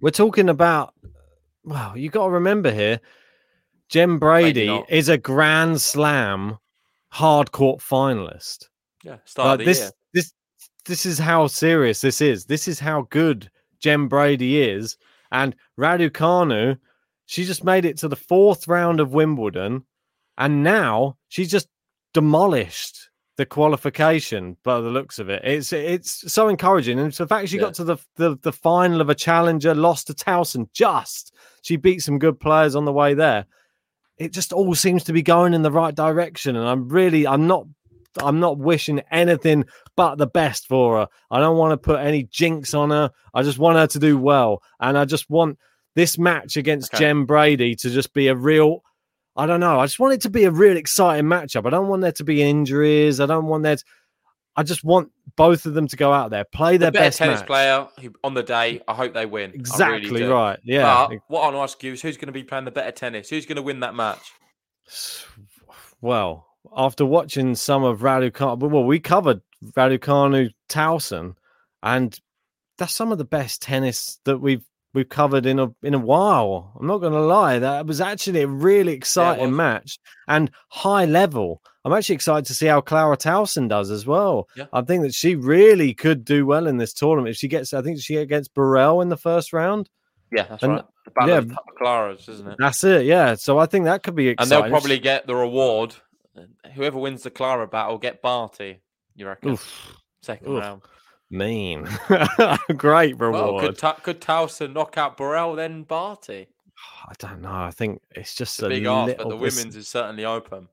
We're 0.00 0.10
talking 0.10 0.48
about. 0.48 0.94
Well, 1.64 1.96
you 1.98 2.10
got 2.10 2.26
to 2.26 2.30
remember 2.30 2.70
here, 2.70 3.00
Jen 3.88 4.18
Brady 4.18 4.82
is 4.88 5.08
a 5.08 5.18
Grand 5.18 5.80
Slam 5.80 6.58
hard 7.16 7.50
court 7.52 7.80
finalist. 7.80 8.66
Yeah, 9.02 9.16
start 9.24 9.58
Like 9.58 9.66
this, 9.66 9.78
year. 9.80 9.90
this, 10.14 10.32
this 10.84 11.06
is 11.06 11.18
how 11.18 11.46
serious 11.46 12.00
this 12.00 12.20
is. 12.20 12.44
This 12.44 12.68
is 12.68 12.78
how 12.78 13.06
good 13.10 13.50
Jen 13.80 14.06
Brady 14.08 14.60
is, 14.60 14.96
and 15.32 15.54
Raducanu. 15.78 16.76
She 17.26 17.44
just 17.44 17.64
made 17.64 17.84
it 17.84 17.96
to 17.98 18.08
the 18.08 18.16
fourth 18.16 18.68
round 18.68 19.00
of 19.00 19.12
Wimbledon, 19.14 19.84
and 20.38 20.62
now 20.62 21.16
she's 21.28 21.50
just 21.50 21.68
demolished 22.14 23.10
the 23.36 23.46
qualification 23.46 24.56
by 24.62 24.80
the 24.80 24.88
looks 24.90 25.18
of 25.18 25.28
it. 25.28 25.42
It's 25.44 25.72
it's 25.72 26.32
so 26.32 26.48
encouraging, 26.48 26.98
and 26.98 27.08
it's 27.08 27.18
the 27.18 27.26
fact 27.26 27.48
she 27.48 27.56
Yeah. 27.56 27.62
got 27.62 27.74
to 27.74 27.84
the, 27.84 27.96
the 28.16 28.36
the 28.42 28.52
final 28.52 29.00
of 29.00 29.08
a 29.10 29.14
challenger, 29.14 29.74
lost 29.74 30.06
to 30.08 30.14
Tauson. 30.14 30.68
Just 30.72 31.34
she 31.62 31.76
beat 31.76 32.00
some 32.02 32.18
good 32.18 32.38
players 32.40 32.74
on 32.76 32.84
the 32.84 32.92
way 32.92 33.14
there. 33.14 33.46
It 34.18 34.32
just 34.32 34.52
all 34.52 34.74
seems 34.74 35.04
to 35.04 35.12
be 35.12 35.22
going 35.22 35.54
in 35.54 35.62
the 35.62 35.70
right 35.70 35.94
direction, 35.94 36.56
and 36.56 36.66
I'm 36.66 36.88
really 36.88 37.26
I'm 37.26 37.46
not 37.46 37.66
I'm 38.22 38.40
not 38.40 38.58
wishing 38.58 39.00
anything 39.10 39.64
but 39.96 40.16
the 40.16 40.26
best 40.26 40.66
for 40.66 41.00
her. 41.00 41.08
I 41.30 41.40
don't 41.40 41.56
want 41.58 41.72
to 41.72 41.76
put 41.76 42.00
any 42.00 42.24
jinx 42.24 42.74
on 42.74 42.90
her. 42.90 43.10
I 43.34 43.42
just 43.42 43.58
want 43.58 43.78
her 43.78 43.86
to 43.86 43.98
do 43.98 44.18
well, 44.18 44.62
and 44.80 44.96
I 44.96 45.04
just 45.04 45.28
want 45.28 45.58
this 45.94 46.18
match 46.18 46.56
against 46.56 46.94
Okay. 46.94 47.04
Jen 47.04 47.24
Brady 47.24 47.74
to 47.76 47.90
just 47.90 48.12
be 48.12 48.28
a 48.28 48.34
real. 48.34 48.82
I 49.36 49.46
don't 49.46 49.60
know. 49.60 49.80
I 49.80 49.84
just 49.84 49.98
want 49.98 50.14
it 50.14 50.22
to 50.22 50.30
be 50.30 50.44
a 50.44 50.50
real 50.50 50.76
exciting 50.78 51.26
matchup. 51.26 51.66
I 51.66 51.70
don't 51.70 51.88
want 51.88 52.02
there 52.02 52.12
to 52.12 52.24
be 52.24 52.42
injuries. 52.42 53.20
I 53.20 53.26
don't 53.26 53.46
want 53.46 53.64
there. 53.64 53.76
To, 53.76 53.84
I 54.56 54.62
just 54.62 54.84
want 54.84 55.10
both 55.36 55.66
of 55.66 55.74
them 55.74 55.86
to 55.88 55.96
go 55.96 56.12
out 56.12 56.30
there, 56.30 56.44
play 56.44 56.76
their 56.78 56.90
better 56.90 57.06
best 57.06 57.18
tennis 57.18 57.40
match. 57.40 57.46
player 57.46 57.86
who, 58.00 58.14
on 58.24 58.34
the 58.34 58.42
day. 58.42 58.80
I 58.88 58.94
hope 58.94 59.12
they 59.12 59.26
win. 59.26 59.50
I 59.50 59.52
really 59.52 59.58
Exactly 59.60 60.22
right. 60.22 60.58
Yeah. 60.64 61.06
But 61.08 61.18
what 61.28 61.40
I 61.40 61.44
want 61.44 61.56
to 61.56 61.60
ask 61.60 61.82
you 61.82 61.92
is 61.92 62.02
who's 62.02 62.16
going 62.16 62.28
to 62.28 62.32
be 62.32 62.42
playing 62.42 62.64
the 62.64 62.70
better 62.70 62.92
tennis? 62.92 63.28
Who's 63.28 63.44
going 63.46 63.56
to 63.56 63.62
win 63.62 63.80
that 63.80 63.94
match? 63.94 64.32
Well, 66.00 66.46
after 66.74 67.04
watching 67.04 67.54
some 67.54 67.84
of 67.84 68.00
Raducanu, 68.00 68.70
well, 68.70 68.84
we 68.84 68.98
covered 68.98 69.40
Raducanu 69.72 70.50
Tauson, 70.68 71.34
and 71.82 72.18
that's 72.78 72.94
some 72.94 73.12
of 73.12 73.18
the 73.18 73.24
best 73.24 73.62
tennis 73.62 74.20
that 74.24 74.38
we've 74.38 74.64
we've 74.94 75.08
covered 75.08 75.44
in 75.46 75.58
a 75.58 75.68
in 75.82 75.94
a 75.94 75.98
while. 75.98 76.72
I'm 76.78 76.86
not 76.86 76.98
going 76.98 77.12
to 77.12 77.20
lie, 77.20 77.58
that 77.58 77.86
was 77.86 78.00
actually 78.00 78.42
a 78.42 78.48
really 78.48 78.94
exciting 78.94 79.50
was. 79.50 79.56
match 79.56 79.98
and 80.26 80.50
high 80.70 81.04
level. 81.04 81.62
I'm 81.86 81.92
actually 81.92 82.16
excited 82.16 82.44
to 82.46 82.54
see 82.54 82.66
how 82.66 82.80
Clara 82.80 83.16
Tauson 83.16 83.68
does 83.68 83.92
as 83.92 84.04
well. 84.06 84.48
Yeah. 84.56 84.64
I 84.72 84.82
think 84.82 85.04
that 85.04 85.14
she 85.14 85.36
really 85.36 85.94
could 85.94 86.24
do 86.24 86.44
well 86.44 86.66
in 86.66 86.78
this 86.78 86.92
tournament 86.92 87.30
if 87.30 87.36
she 87.38 87.46
gets. 87.46 87.72
I 87.72 87.80
think 87.80 88.00
she 88.00 88.26
gets 88.26 88.48
Burel 88.48 89.00
in 89.02 89.08
the 89.08 89.16
first 89.16 89.52
round. 89.52 89.88
Yeah, 90.32 90.46
that's 90.50 90.62
And- 90.64 90.72
right. 90.72 90.84
The 91.04 91.10
battle 91.12 91.28
yeah. 91.30 91.38
of 91.38 91.52
Claras, 91.80 92.28
isn't 92.28 92.48
it? 92.48 92.56
That's 92.58 92.82
it. 92.82 93.06
Yeah. 93.06 93.36
So 93.36 93.58
I 93.58 93.66
think 93.66 93.84
that 93.84 94.02
could 94.02 94.16
be 94.16 94.34
And 94.36 94.50
they'll 94.50 94.68
probably 94.68 94.98
get 94.98 95.28
the 95.28 95.36
reward. 95.36 95.94
Whoever 96.74 96.98
wins 96.98 97.22
the 97.22 97.30
Clara 97.30 97.68
battle 97.68 97.96
get 97.98 98.20
Barty. 98.20 98.80
You 99.14 99.28
reckon? 99.28 99.50
Oof, 99.52 99.92
Second 100.22 100.48
oof. 100.52 100.60
round. 100.60 100.82
mean. 101.30 101.86
Great 102.76 103.18
reward. 103.20 103.54
Well, 103.54 103.60
could 103.60 103.78
Ta- 103.78 103.92
could 104.02 104.20
Tauson 104.20 104.72
knock 104.74 104.98
out 104.98 105.16
Burel 105.16 105.54
then 105.54 105.84
Barty? 105.84 106.48
I 107.08 107.12
don't 107.18 107.40
know. 107.42 107.52
I 107.52 107.70
think 107.70 108.02
it's 108.10 108.34
just 108.34 108.58
It's 108.58 108.66
a 108.66 108.68
big 108.68 108.82
little. 108.82 109.06
but 109.06 109.28
the 109.28 109.36
women's 109.36 109.76
is 109.76 109.86
certainly 109.88 110.24
open. 110.24 110.68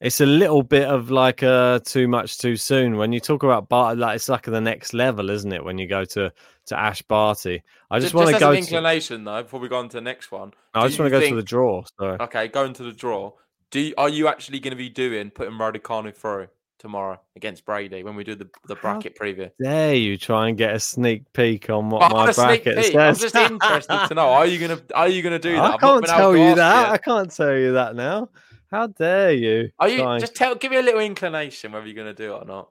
It's 0.00 0.20
a 0.20 0.26
little 0.26 0.62
bit 0.62 0.86
of 0.86 1.10
like 1.10 1.42
uh 1.42 1.80
too 1.84 2.06
much 2.06 2.38
too 2.38 2.56
soon. 2.56 2.96
When 2.96 3.12
you 3.12 3.20
talk 3.20 3.42
about 3.42 3.68
Barty, 3.68 3.98
like 3.98 4.16
it's 4.16 4.28
like 4.28 4.42
the 4.42 4.60
next 4.60 4.92
level, 4.92 5.30
isn't 5.30 5.52
it? 5.52 5.64
When 5.64 5.78
you 5.78 5.86
go 5.86 6.04
to 6.04 6.30
to 6.66 6.78
Ash 6.78 7.00
Barty, 7.02 7.62
I 7.90 7.98
just, 7.98 8.12
Just, 8.12 8.14
want 8.14 8.30
to 8.30 8.38
go. 8.40 8.50
an 8.50 8.56
To, 8.56 8.58
inclination 8.58 9.24
though, 9.24 9.42
before 9.42 9.60
we 9.60 9.68
go 9.68 9.78
on 9.78 9.88
to 9.88 9.96
the 9.96 10.00
next 10.02 10.30
one. 10.32 10.52
I 10.74 10.82
do 10.82 10.88
just 10.88 10.98
want 10.98 11.12
to 11.12 11.20
go 11.20 11.28
to 11.28 11.34
the 11.34 11.42
draw. 11.42 11.82
Sorry. 11.98 12.18
Okay, 12.20 12.48
going 12.48 12.72
to 12.74 12.82
the 12.82 12.92
draw. 12.92 13.32
Do 13.70 13.80
you, 13.80 13.94
are 13.96 14.08
you 14.08 14.28
actually 14.28 14.58
going 14.60 14.72
to 14.72 14.76
be 14.76 14.88
doing 14.88 15.30
putting 15.30 15.54
Raducanu 15.54 16.14
through 16.14 16.48
tomorrow 16.78 17.20
against 17.36 17.64
Brady 17.64 18.02
when 18.04 18.14
we 18.16 18.22
do 18.24 18.34
the, 18.34 18.48
the 18.68 18.74
bracket 18.76 19.16
preview? 19.18 19.50
Dare 19.62 19.94
you 19.94 20.16
try 20.18 20.48
and 20.48 20.58
get 20.58 20.74
a 20.74 20.80
sneak 20.80 21.32
peek 21.32 21.70
on 21.70 21.88
what 21.88 22.12
my 22.12 22.22
I'm 22.24 22.28
a 22.28 22.34
sneak 22.34 22.64
bracket 22.64 22.76
peek. 22.76 22.96
I'm 22.96 23.14
says? 23.14 23.20
just 23.32 23.34
interested 23.36 24.08
to 24.08 24.14
know. 24.14 24.28
Are 24.28 24.46
you 24.46 24.58
gonna 24.58 24.80
Are 24.94 25.08
you 25.08 25.22
gonna 25.22 25.38
do 25.38 25.52
that? 25.56 25.74
I 25.74 25.76
can't 25.78 26.04
tell 26.04 26.36
you 26.36 26.54
that. 26.56 26.90
I 26.90 26.98
can't 26.98 27.30
tell 27.30 27.56
you 27.56 27.72
that 27.72 27.94
now. 27.96 28.28
How 28.76 28.88
dare 28.88 29.32
you? 29.32 29.70
Are 29.78 29.88
you 29.88 30.20
just 30.20 30.34
tell? 30.34 30.54
Give 30.54 30.70
me 30.70 30.76
a 30.76 30.82
little 30.82 31.00
inclination 31.00 31.72
whether 31.72 31.86
you're 31.86 31.94
gonna 31.94 32.12
do 32.12 32.34
it 32.34 32.42
or 32.42 32.44
not. 32.44 32.68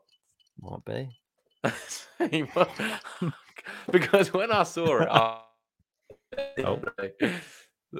Might 0.61 0.85
be. 0.85 1.09
because 3.91 4.31
when 4.31 4.51
I 4.51 4.61
saw 4.61 5.01
it, 5.01 5.07
I, 5.09 5.39
Oh. 6.59 6.79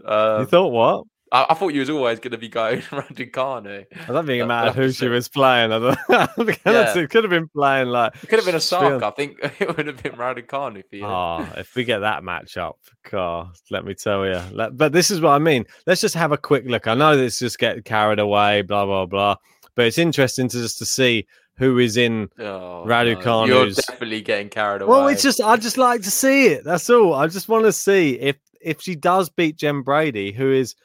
Um, 0.05 0.41
you 0.41 0.45
thought 0.45 0.73
what? 0.73 1.05
I, 1.31 1.47
I 1.49 1.53
thought 1.55 1.73
you 1.73 1.79
was 1.79 1.89
always 1.89 2.19
going 2.19 2.31
to 2.31 2.37
be 2.37 2.47
going 2.49 2.81
Raducanu. 2.81 3.85
I 3.93 4.05
don't 4.11 4.25
think 4.25 4.41
it 4.41 4.45
mattered 4.45 4.75
who 4.75 4.91
she 4.91 5.07
was 5.07 5.27
playing. 5.27 5.71
I 5.71 5.79
don't, 5.79 5.97
I 6.09 6.25
think 6.27 6.61
Yeah. 6.65 6.97
it 6.97 7.09
could 7.09 7.23
have 7.23 7.31
been 7.31 7.47
playing 7.47 7.87
like 7.87 8.13
It 8.23 8.27
could 8.27 8.39
have 8.39 8.45
been 8.45 8.55
a 8.55 8.59
Sark. 8.61 9.01
I 9.03 9.09
think 9.11 9.37
it 9.59 9.75
would 9.75 9.87
have 9.87 10.01
been 10.01 10.13
Raducanu 10.13 10.83
for 10.89 10.95
you. 10.95 11.05
Oh, 11.05 11.47
if 11.57 11.75
we 11.75 11.83
get 11.83 11.99
that 11.99 12.23
match 12.23 12.57
up, 12.57 12.77
God, 13.09 13.49
let 13.71 13.85
me 13.85 13.93
tell 13.95 14.25
you. 14.25 14.39
Let- 14.51 14.77
But 14.77 14.91
this 14.93 15.09
is 15.11 15.19
what 15.21 15.31
I 15.31 15.39
mean. 15.39 15.65
Let's 15.87 16.01
just 16.01 16.15
have 16.15 16.31
a 16.31 16.37
quick 16.37 16.65
look. 16.67 16.87
I 16.87 16.93
know 16.93 17.17
this 17.17 17.39
just 17.39 17.57
get 17.59 17.83
carried 17.85 18.19
away, 18.19 18.61
blah 18.61 18.85
blah 18.85 19.05
blah. 19.05 19.35
But 19.75 19.85
it's 19.87 19.97
interesting 19.97 20.47
to 20.49 20.57
just 20.57 20.77
to 20.79 20.85
see 20.85 21.25
who 21.57 21.79
is 21.79 21.97
in. 21.97 22.29
Oh. 22.39 22.83
Raducanu's- 22.85 23.47
You're 23.49 23.69
definitely 23.71 24.21
getting 24.21 24.49
carried 24.49 24.81
away. 24.83 24.89
Well, 24.89 25.07
it's 25.07 25.23
just 25.23 25.41
I 25.41 25.57
just 25.57 25.77
like 25.77 26.01
to 26.03 26.11
see 26.11 26.47
it. 26.47 26.63
That's 26.63 26.89
all. 26.89 27.13
I 27.13 27.27
just 27.27 27.49
want 27.49 27.65
to 27.65 27.71
see 27.73 28.19
if 28.19 28.35
if 28.61 28.81
she 28.81 28.95
does 28.95 29.29
beat 29.29 29.57
Jen 29.57 29.81
Brady, 29.81 30.31
who 30.31 30.51
is, 30.51 30.75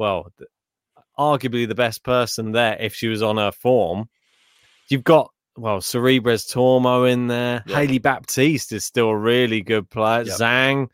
well, 0.00 0.32
arguably 1.18 1.68
the 1.68 1.74
best 1.74 2.02
person 2.02 2.52
there 2.52 2.78
if 2.80 2.94
she 2.94 3.08
was 3.08 3.22
on 3.22 3.36
her 3.36 3.52
form. 3.52 4.08
You've 4.88 5.04
got 5.04 5.30
well, 5.58 5.80
Sorribes 5.80 6.50
Tormo 6.50 7.10
in 7.10 7.26
there. 7.26 7.62
Yeah. 7.66 7.76
Hailey 7.76 7.98
Baptiste 7.98 8.72
is 8.72 8.84
still 8.84 9.10
a 9.10 9.16
really 9.16 9.60
good 9.60 9.90
player. 9.90 10.22
Yep. 10.22 10.36
Zhang, 10.38 10.88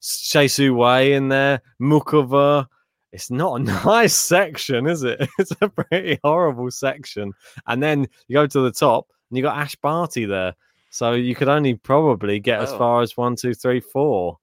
Su 0.00 0.74
Wei 0.74 1.14
in 1.14 1.28
there. 1.28 1.60
Muchova. 1.80 2.66
It's 3.12 3.30
not 3.32 3.60
a 3.60 3.64
nice 3.84 4.14
section, 4.14 4.86
is 4.86 5.02
it? 5.02 5.28
It's 5.40 5.52
a 5.60 5.68
pretty 5.68 6.20
horrible 6.22 6.70
section. 6.70 7.32
And 7.66 7.82
then 7.82 8.06
you 8.28 8.34
go 8.34 8.46
to 8.46 8.60
the 8.60 8.70
top 8.70 9.08
and 9.28 9.36
you 9.36 9.42
got 9.42 9.58
Ash 9.58 9.74
Barty 9.76 10.24
there. 10.24 10.54
So 10.90 11.12
you 11.14 11.34
could 11.34 11.48
only 11.48 11.74
probably 11.74 12.38
get 12.38 12.60
as 12.60 12.70
Oh. 12.70 12.78
far 12.78 13.02
as 13.02 13.16
one, 13.16 13.34
two, 13.34 13.54
three, 13.54 13.80
four. 13.80 14.38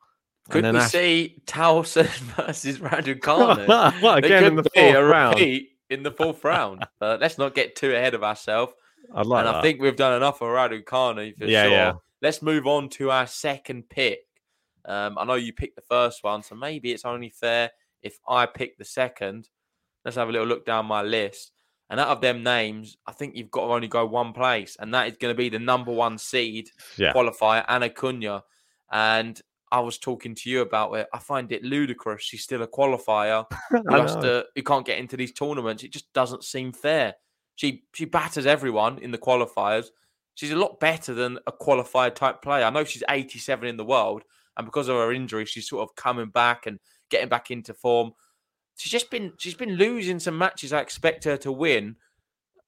Could 0.49 0.73
we 0.73 0.79
see 0.81 1.41
Tauson 1.45 2.05
versus 2.35 2.79
Raducanu? 2.79 3.67
Well, 4.01 4.21
There 4.21 4.37
again 4.37 4.43
in 4.45 4.55
the 4.55 4.63
fourth 4.63 4.95
round. 4.95 5.39
in 5.39 6.03
the 6.03 6.11
fourth 6.11 6.43
round. 6.43 6.85
But 6.99 7.19
let's 7.19 7.37
not 7.37 7.55
get 7.55 7.75
too 7.75 7.93
ahead 7.93 8.13
of 8.13 8.23
ourselves. 8.23 8.73
I'd 9.13 9.25
like 9.25 9.45
and 9.45 9.55
that. 9.55 9.59
I 9.59 9.61
think 9.61 9.81
we've 9.81 9.95
done 9.95 10.13
enough 10.13 10.41
of 10.41 10.49
Raducanu 10.49 11.37
for 11.37 11.45
Yeah, 11.45 11.63
sure. 11.63 11.71
yeah. 11.71 11.93
Let's 12.21 12.41
move 12.41 12.67
on 12.67 12.89
to 12.89 13.11
our 13.11 13.25
second 13.27 13.89
pick. 13.89 14.19
Um, 14.85 15.17
I 15.17 15.25
know 15.25 15.35
you 15.35 15.53
picked 15.53 15.75
the 15.75 15.81
first 15.83 16.23
one, 16.23 16.43
so 16.43 16.55
maybe 16.55 16.91
it's 16.91 17.05
only 17.05 17.29
fair 17.29 17.71
if 18.01 18.17
I 18.27 18.45
pick 18.45 18.77
the 18.77 18.85
second. 18.85 19.49
Let's 20.03 20.17
have 20.17 20.29
a 20.29 20.31
little 20.31 20.47
look 20.47 20.65
down 20.65 20.85
my 20.85 21.01
list. 21.01 21.51
And 21.89 21.99
out 21.99 22.09
of 22.09 22.21
them 22.21 22.43
names, 22.43 22.97
I 23.07 23.13
think 23.13 23.35
you've 23.35 23.49
got 23.49 23.65
to 23.65 23.73
only 23.73 23.87
go 23.87 24.05
one 24.05 24.31
place, 24.31 24.77
and 24.79 24.93
that 24.93 25.07
is 25.07 25.17
going 25.17 25.33
to 25.33 25.37
be 25.37 25.49
the 25.49 25.57
number 25.59 25.91
one 25.91 26.17
seed 26.19 26.69
yeah. 26.97 27.13
qualifier, 27.13 27.65
Ana 27.67 27.89
Konjuh. 27.89 28.41
And 28.91 29.41
I 29.71 29.79
was 29.81 29.97
talking 29.97 30.35
to 30.35 30.49
you 30.49 30.61
about 30.61 30.93
it. 30.93 31.07
I 31.13 31.19
find 31.19 31.51
it 31.51 31.63
ludicrous. 31.63 32.23
She's 32.23 32.43
still 32.43 32.63
a 32.63 32.67
qualifier 32.67 33.45
who, 33.69 33.83
has 33.95 34.15
to, 34.15 34.45
who 34.55 34.63
can't 34.63 34.85
get 34.85 34.99
into 34.99 35.17
these 35.17 35.31
tournaments. 35.31 35.83
It 35.83 35.91
just 35.91 36.11
doesn't 36.13 36.43
seem 36.43 36.71
fair. 36.73 37.15
She 37.55 37.83
she 37.93 38.05
batters 38.05 38.45
everyone 38.45 38.99
in 38.99 39.11
the 39.11 39.17
qualifiers. 39.17 39.87
She's 40.35 40.51
a 40.51 40.55
lot 40.55 40.79
better 40.79 41.13
than 41.13 41.39
a 41.45 41.51
qualified 41.51 42.15
type 42.15 42.41
player. 42.41 42.63
I 42.63 42.69
know 42.69 42.85
she's 42.85 43.03
87 43.09 43.67
in 43.67 43.75
the 43.75 43.83
world, 43.83 44.23
and 44.55 44.65
because 44.65 44.87
of 44.87 44.95
her 44.95 45.11
injury, 45.11 45.43
she's 45.45 45.67
sort 45.67 45.83
of 45.83 45.93
coming 45.95 46.29
back 46.29 46.65
and 46.65 46.79
getting 47.09 47.27
back 47.27 47.51
into 47.51 47.73
form. 47.73 48.13
She's 48.77 48.93
just 48.93 49.11
been 49.11 49.33
she's 49.37 49.55
been 49.55 49.75
losing 49.75 50.19
some 50.19 50.37
matches 50.37 50.71
I 50.71 50.79
expect 50.79 51.25
her 51.25 51.35
to 51.37 51.51
win 51.51 51.97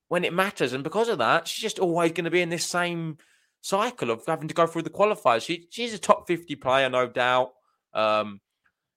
when 0.10 0.26
it 0.26 0.34
matters, 0.34 0.74
and 0.74 0.84
because 0.84 1.08
of 1.08 1.20
that, 1.20 1.48
she's 1.48 1.62
just 1.62 1.80
always 1.80 2.12
going 2.12 2.26
to 2.26 2.32
be 2.32 2.42
in 2.42 2.50
this 2.50 2.66
same 2.66 3.18
cycle 3.62 4.10
of 4.10 4.24
having 4.26 4.48
to 4.48 4.54
go 4.54 4.68
through 4.68 4.82
the 4.84 4.90
qualifiers. 4.90 5.46
She 5.46 5.68
she's 5.70 5.94
a 5.94 6.00
top 6.00 6.28
50 6.28 6.56
player, 6.58 6.90
no 6.90 7.08
doubt. 7.08 7.52
Um, 7.94 8.42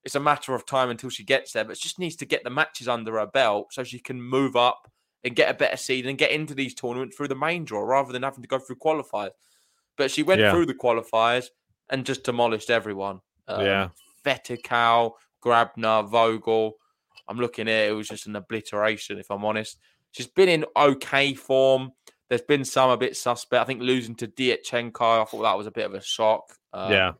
it's 0.03 0.15
a 0.15 0.19
matter 0.19 0.53
of 0.53 0.65
time 0.65 0.89
until 0.89 1.09
she 1.09 1.23
gets 1.23 1.53
there, 1.53 1.63
but 1.63 1.77
she 1.77 1.83
just 1.87 1.99
needs 1.99 2.15
to 2.17 2.25
get 2.25 2.43
the 2.43 2.49
matches 2.49 2.87
under 2.87 3.17
her 3.17 3.25
belt 3.25 3.67
so 3.71 3.83
she 3.83 3.99
can 3.99 4.21
move 4.21 4.55
up 4.55 4.91
and 5.23 5.35
get 5.35 5.49
a 5.49 5.53
better 5.57 5.77
seed 5.77 6.05
and 6.05 6.17
get 6.17 6.29
into 6.31 6.53
these 6.53 6.75
tournaments 6.75 7.15
through 7.15 7.27
the 7.27 7.35
main 7.35 7.65
draw 7.65 7.81
rather 7.81 8.13
than 8.13 8.21
having 8.21 8.43
to 8.43 8.47
go 8.47 8.59
through 8.59 8.75
qualifiers. 8.75 9.31
But 9.97 10.11
she 10.11 10.21
went 10.21 10.41
Yeah. 10.41 10.51
through 10.51 10.67
the 10.67 10.75
qualifiers 10.75 11.47
and 11.89 12.05
just 12.05 12.23
demolished 12.23 12.69
everyone. 12.69 13.21
Um, 13.47 13.65
Yeah. 13.65 13.89
Vetterkau, 14.23 15.13
Grabner, 15.43 16.07
Vogel. 16.07 16.73
I'm 17.27 17.37
looking 17.37 17.65
here, 17.65 17.89
it 17.89 17.93
was 17.93 18.07
just 18.09 18.27
an 18.27 18.35
obliteration, 18.35 19.17
if 19.17 19.31
I'm 19.31 19.43
honest. 19.45 19.79
She's 20.11 20.27
been 20.27 20.49
in 20.49 20.65
okay 20.75 21.33
form. 21.33 21.91
There's 22.29 22.41
been 22.41 22.65
some 22.65 22.89
a 22.89 22.97
bit 22.97 23.15
suspect. 23.15 23.61
I 23.61 23.65
think 23.65 23.81
losing 23.81 24.15
to 24.15 24.27
Diatchenko, 24.27 25.21
I 25.21 25.25
thought 25.25 25.43
that 25.43 25.57
was 25.57 25.67
a 25.67 25.71
bit 25.71 25.85
of 25.85 25.93
a 25.93 26.01
shock. 26.01 26.53
Um, 26.73 26.91
yeah. 26.91 27.11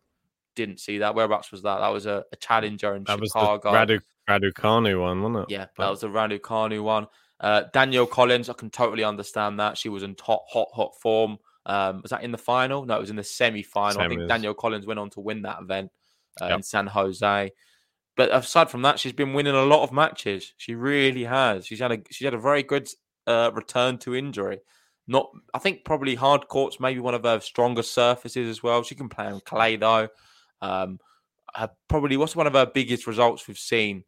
Didn't 0.56 0.80
see 0.80 1.00
that. 1.00 1.16
Whereabouts 1.16 1.52
was 1.52 1.62
that? 1.64 1.80
That 1.80 1.90
was 1.90 2.06
a, 2.06 2.24
a 2.32 2.36
challenger 2.38 2.96
in 2.96 3.04
That 3.04 3.20
was 3.20 3.30
Chicago. 3.30 3.72
the 3.72 3.78
Radu 3.78 4.02
Raducanu 4.30 5.02
one, 5.02 5.22
wasn't 5.22 5.50
it? 5.50 5.54
Yeah, 5.54 5.66
that 5.78 5.90
was 5.90 6.02
the 6.02 6.08
Ranu 6.08 6.40
Kanu 6.40 6.82
one. 6.84 7.08
Uh, 7.40 7.64
Danielle 7.74 8.08
Collins, 8.08 8.50
I 8.50 8.54
can 8.54 8.70
totally 8.70 9.04
understand 9.04 9.60
that. 9.60 9.78
She 9.78 9.90
was 9.90 10.02
in 10.04 10.16
hot, 10.20 10.44
hot, 10.50 10.70
hot 10.74 10.96
form. 11.02 11.38
Um, 11.66 12.02
was 12.02 12.12
that 12.12 12.24
in 12.24 12.32
the 12.32 12.38
final? 12.38 12.86
No, 12.86 12.96
it 12.96 13.02
was 13.02 13.10
in 13.10 13.16
the 13.18 13.24
semi 13.24 13.62
final. 13.64 14.02
I 14.02 14.08
think. 14.08 14.28
Danielle 14.28 14.54
Collins 14.54 14.86
went 14.88 15.00
on 15.00 15.10
to 15.12 15.20
win 15.20 15.42
that 15.44 15.62
event 15.62 15.92
uh, 16.42 16.46
Yep. 16.48 16.58
in 16.58 16.64
San 16.64 16.88
Jose. 16.88 17.52
But 18.16 18.34
aside 18.34 18.70
from 18.70 18.84
that, 18.84 18.98
she's 18.98 19.12
been 19.14 19.34
winning 19.34 19.54
a 19.56 19.64
lot 19.64 19.84
of 19.84 19.92
matches. 19.92 20.54
She 20.58 20.74
really 20.74 21.26
has. 21.26 21.66
She's 21.68 21.80
had 21.80 21.92
a 21.92 21.98
she's 22.10 22.26
had 22.26 22.34
a 22.34 22.40
very 22.40 22.64
good 22.64 22.88
uh, 23.28 23.52
return 23.54 23.98
to 24.00 24.16
injury. 24.16 24.60
Not, 25.08 25.30
I 25.54 25.60
think 25.60 25.86
probably 25.86 26.16
hard 26.16 26.48
courts 26.48 26.80
maybe 26.80 27.00
one 27.00 27.14
of 27.14 27.24
her 27.24 27.40
stronger 27.40 27.84
surfaces 27.84 28.50
as 28.50 28.64
well. 28.64 28.82
She 28.84 28.96
can 28.96 29.10
play 29.10 29.26
on 29.26 29.40
clay 29.42 29.76
though. 29.76 30.08
Um, 30.62 31.00
her, 31.54 31.70
probably 31.88 32.18
what's 32.18 32.36
one 32.36 32.48
of 32.48 32.54
her 32.54 32.66
biggest 32.66 33.06
results 33.08 33.48
we've 33.48 33.58
seen 33.58 34.04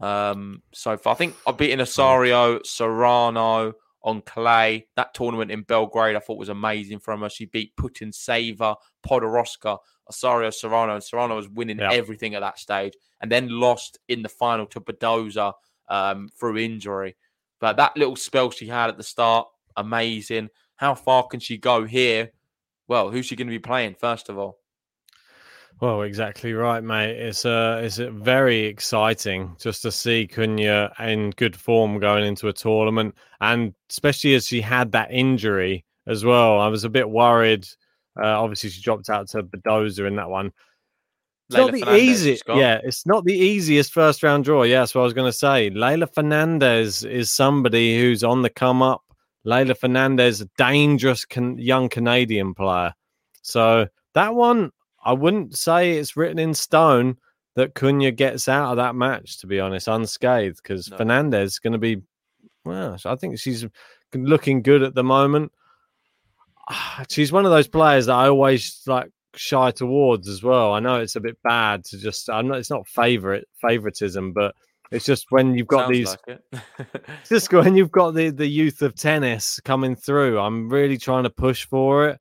um, 0.00 0.62
so 0.72 0.96
far. 0.96 1.12
I 1.12 1.16
think 1.16 1.34
I've 1.46 1.58
beaten 1.58 1.80
Osorio, 1.80 2.60
Serrano 2.64 3.74
on 4.02 4.22
clay. 4.22 4.86
That 4.96 5.12
tournament 5.12 5.50
in 5.50 5.62
Belgrade 5.62 6.16
I 6.16 6.20
thought 6.20 6.38
was 6.38 6.48
amazing 6.48 7.00
from 7.00 7.20
her. 7.22 7.28
She 7.28 7.44
beat 7.46 7.76
Putintseva, 7.76 8.76
Podoroska, 9.06 9.78
Osorio, 10.08 10.50
Serrano, 10.50 10.94
and 10.94 11.04
Serrano 11.04 11.36
was 11.36 11.48
winning 11.48 11.78
Yeah. 11.78 11.92
everything 11.92 12.34
at 12.34 12.40
that 12.40 12.58
stage 12.58 12.94
and 13.20 13.30
then 13.30 13.48
lost 13.48 13.98
in 14.08 14.22
the 14.22 14.28
final 14.28 14.66
to 14.66 14.80
Badosa 14.80 15.52
um, 15.88 16.30
through 16.38 16.58
injury. 16.58 17.16
But 17.60 17.76
that 17.76 17.96
little 17.96 18.16
spell 18.16 18.50
she 18.50 18.68
had 18.68 18.88
at 18.88 18.96
the 18.96 19.02
start, 19.02 19.48
amazing. 19.78 20.50
How 20.76 20.94
far 20.94 21.26
can 21.26 21.40
she 21.40 21.58
go 21.58 21.84
here? 21.84 22.32
Well, 22.86 23.10
who's 23.10 23.26
she 23.26 23.36
going 23.36 23.48
to 23.48 23.52
be 23.52 23.58
playing, 23.58 23.94
first 23.94 24.28
of 24.28 24.38
all? 24.38 24.58
Well, 25.80 26.02
exactly 26.02 26.54
right, 26.54 26.82
mate. 26.82 27.16
It's 27.16 27.44
uh, 27.44 27.80
it's 27.84 28.00
uh, 28.00 28.10
very 28.10 28.64
exciting 28.64 29.54
just 29.60 29.82
to 29.82 29.92
see 29.92 30.26
Konjuh 30.26 30.90
in 31.00 31.30
good 31.30 31.54
form 31.54 32.00
going 32.00 32.24
into 32.24 32.48
a 32.48 32.52
tournament, 32.52 33.14
and 33.40 33.74
especially 33.88 34.34
as 34.34 34.46
she 34.46 34.60
had 34.60 34.90
that 34.92 35.12
injury 35.12 35.84
as 36.08 36.24
well. 36.24 36.58
I 36.58 36.66
was 36.66 36.82
a 36.82 36.88
bit 36.88 37.08
worried. 37.08 37.64
Uh, 38.20 38.26
obviously, 38.26 38.70
she 38.70 38.82
dropped 38.82 39.08
out 39.08 39.28
to 39.28 39.44
Badosa 39.44 40.08
in 40.08 40.16
that 40.16 40.28
one. 40.28 40.52
It's 41.48 41.56
not 41.56 41.72
the 41.72 41.80
Fernandez 41.80 42.26
easy, 42.26 42.40
yeah. 42.48 42.80
It's 42.82 43.06
not 43.06 43.24
the 43.24 43.38
easiest 43.38 43.92
first 43.92 44.22
round 44.22 44.44
draw. 44.44 44.64
Yeah, 44.64 44.80
that's 44.80 44.94
what 44.94 45.02
I 45.02 45.04
was 45.04 45.14
going 45.14 45.30
to 45.30 45.38
say. 45.38 45.70
Leylah 45.70 46.12
Fernandez 46.12 47.04
is 47.04 47.32
somebody 47.32 47.98
who's 47.98 48.24
on 48.24 48.42
the 48.42 48.50
come 48.50 48.82
up. 48.82 49.02
Leylah 49.46 49.78
Fernandez, 49.78 50.40
a 50.40 50.46
dangerous 50.58 51.24
can- 51.24 51.58
young 51.58 51.88
Canadian 51.88 52.54
player. 52.54 52.94
So 53.42 53.88
that 54.14 54.34
one, 54.34 54.72
I 55.04 55.12
wouldn't 55.12 55.56
say 55.56 55.92
it's 55.92 56.16
written 56.16 56.38
in 56.38 56.54
stone 56.54 57.16
that 57.54 57.74
Konjuh 57.74 58.14
gets 58.14 58.48
out 58.48 58.70
of 58.72 58.76
that 58.76 58.94
match. 58.94 59.38
To 59.38 59.46
be 59.46 59.60
honest, 59.60 59.88
unscathed, 59.88 60.60
because 60.62 60.90
No. 60.90 60.96
Fernandez 60.96 61.52
is 61.52 61.58
going 61.58 61.72
to 61.72 61.78
be. 61.78 62.02
Well, 62.64 62.98
I 63.04 63.16
think 63.16 63.38
she's 63.38 63.66
looking 64.14 64.62
good 64.62 64.82
at 64.82 64.94
the 64.94 65.04
moment. 65.04 65.52
Ah, 66.68 67.04
she's 67.08 67.32
one 67.32 67.46
of 67.46 67.50
those 67.50 67.68
players 67.68 68.06
that 68.06 68.14
I 68.14 68.28
always 68.28 68.82
like 68.86 69.10
shy 69.34 69.70
towards 69.70 70.28
as 70.28 70.42
well. 70.42 70.72
I 70.74 70.80
know 70.80 70.96
it's 71.00 71.16
a 71.16 71.20
bit 71.20 71.38
bad 71.42 71.84
to 71.86 71.98
just. 71.98 72.28
I'm 72.28 72.48
not. 72.48 72.58
It's 72.58 72.70
not 72.70 72.86
favorite 72.86 73.48
favoritism, 73.60 74.32
but 74.32 74.54
it's 74.90 75.04
just 75.04 75.26
when 75.30 75.54
you've 75.54 75.66
got 75.66 75.86
Sounds 75.86 75.90
these 75.92 76.16
like 76.28 76.40
just 77.28 77.52
when 77.52 77.76
you've 77.76 77.90
got 77.92 78.12
the 78.14 78.30
the 78.30 78.46
youth 78.46 78.82
of 78.82 78.94
tennis 78.94 79.60
coming 79.64 79.94
through. 79.96 80.38
I'm 80.38 80.68
really 80.68 80.98
trying 80.98 81.24
to 81.24 81.30
push 81.30 81.66
for 81.66 82.08
it. 82.08 82.20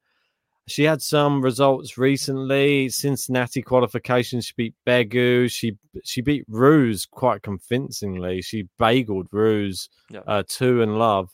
She 0.69 0.84
had 0.84 1.01
some 1.01 1.41
results 1.41 1.97
recently. 1.97 2.89
Cincinnati 2.89 3.62
qualifications. 3.62 4.45
She 4.47 4.53
beat 4.57 4.76
Begu. 4.86 5.49
She 5.49 5.78
she 6.03 6.22
beat 6.22 6.43
Ruse 6.49 7.05
quite 7.05 7.41
convincingly. 7.41 8.41
She 8.41 8.68
bageled 8.80 9.28
Ruse 9.32 9.88
Yeah. 10.09 10.22
uh, 10.28 10.43
two 10.47 10.82
and 10.82 10.99
love. 10.99 11.30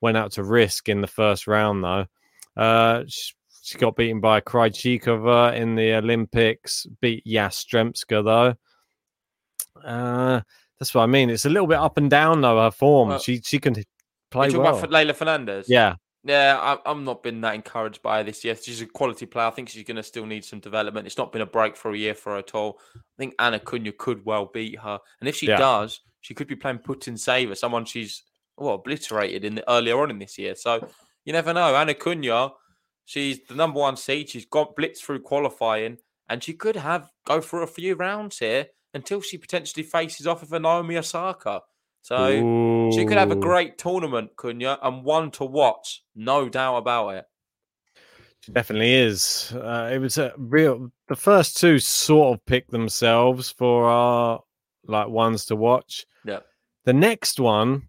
Went 0.00 0.16
out 0.16 0.32
to 0.32 0.42
Riske 0.42 0.88
in 0.88 1.00
the 1.00 1.06
first 1.06 1.46
round 1.46 1.84
though. 1.84 2.06
Uh, 2.56 3.04
she, 3.06 3.32
she 3.62 3.78
got 3.78 3.94
beaten 3.94 4.20
by 4.20 4.40
Krejcikova 4.40 5.54
in 5.54 5.76
the 5.76 5.92
Olympics. 5.92 6.84
Beat 7.00 7.24
Yastremska 7.24 8.24
though. 8.24 8.54
Uh, 9.88 10.40
that's 10.82 10.94
what 10.94 11.02
I 11.04 11.06
mean. 11.06 11.30
It's 11.30 11.44
a 11.44 11.48
little 11.48 11.68
bit 11.68 11.78
up 11.78 11.96
and 11.96 12.10
down 12.10 12.40
though. 12.40 12.60
Her 12.60 12.72
form. 12.72 13.10
Well, 13.10 13.20
she 13.20 13.40
she 13.44 13.60
can 13.60 13.76
You 13.76 13.84
play 14.32 14.48
talking 14.48 14.62
well. 14.62 14.76
about 14.76 14.90
Leylah 14.90 15.14
Fernandez? 15.14 15.66
yeah, 15.68 15.94
Yeah, 16.24 16.58
I, 16.60 16.90
I'm 16.90 17.04
not 17.04 17.22
been 17.22 17.40
that 17.42 17.54
encouraged 17.54 18.02
by 18.02 18.24
this 18.24 18.44
year. 18.44 18.56
She's 18.56 18.80
a 18.82 18.86
quality 18.86 19.26
player. 19.26 19.46
I 19.46 19.50
think 19.50 19.68
she's 19.68 19.84
going 19.84 19.96
to 19.96 20.02
still 20.02 20.26
need 20.26 20.44
some 20.44 20.58
development. 20.58 21.06
It's 21.06 21.16
not 21.18 21.30
been 21.30 21.42
a 21.42 21.46
breakthrough 21.46 21.94
year 21.94 22.14
for 22.14 22.32
her 22.32 22.38
at 22.38 22.52
all. 22.56 22.80
I 22.96 22.98
think 23.16 23.34
Ana 23.38 23.60
Konjuh 23.60 23.96
could 23.96 24.24
well 24.24 24.46
beat 24.52 24.76
her, 24.80 24.98
and 25.20 25.28
if 25.28 25.36
she 25.36 25.46
Yeah. 25.46 25.58
does, 25.58 26.00
she 26.20 26.34
could 26.34 26.48
be 26.48 26.56
playing 26.56 26.78
Putintseva, 26.78 27.56
someone 27.56 27.84
she's 27.84 28.24
well 28.56 28.74
obliterated 28.74 29.44
in 29.44 29.54
the 29.54 29.70
earlier 29.70 30.00
on 30.00 30.10
in 30.10 30.18
this 30.18 30.36
year. 30.36 30.56
So 30.56 30.88
you 31.24 31.32
never 31.32 31.52
know. 31.54 31.76
Ana 31.76 31.94
Konjuh, 31.94 32.50
she's 33.04 33.38
the 33.48 33.54
number 33.54 33.78
one 33.78 33.96
seed. 33.96 34.30
She's 34.30 34.46
got 34.46 34.74
blitz 34.74 35.00
through 35.00 35.20
qualifying, 35.20 35.98
and 36.28 36.42
she 36.42 36.54
could 36.54 36.74
have 36.74 37.08
go 37.24 37.40
through 37.40 37.62
a 37.62 37.68
few 37.68 37.94
rounds 37.94 38.40
here 38.40 38.66
until 38.94 39.20
she 39.20 39.38
potentially 39.38 39.82
faces 39.82 40.26
off 40.26 40.40
with 40.40 40.52
a 40.52 40.60
Naomi 40.60 40.96
Osaka. 40.96 41.62
So 42.02 42.90
she 42.92 43.04
could 43.04 43.16
have 43.16 43.30
a 43.30 43.36
great 43.36 43.78
tournament, 43.78 44.30
Konjuh, 44.36 44.78
and 44.82 45.04
one 45.04 45.30
to 45.32 45.44
watch, 45.44 46.02
no 46.16 46.48
doubt 46.48 46.78
about 46.78 47.10
it. 47.10 47.24
She 48.40 48.50
definitely 48.50 48.92
is. 48.92 49.52
Uh, 49.54 49.88
it 49.92 49.98
was 49.98 50.18
a 50.18 50.32
real. 50.36 50.90
The 51.06 51.14
first 51.14 51.56
two 51.56 51.78
sort 51.78 52.36
of 52.36 52.44
picked 52.44 52.72
themselves 52.72 53.50
for 53.50 53.84
our 53.84 54.40
like 54.84 55.08
ones 55.08 55.44
to 55.46 55.56
watch. 55.56 56.06
Yeah. 56.24 56.40
The 56.84 56.92
next 56.92 57.38
one, 57.38 57.86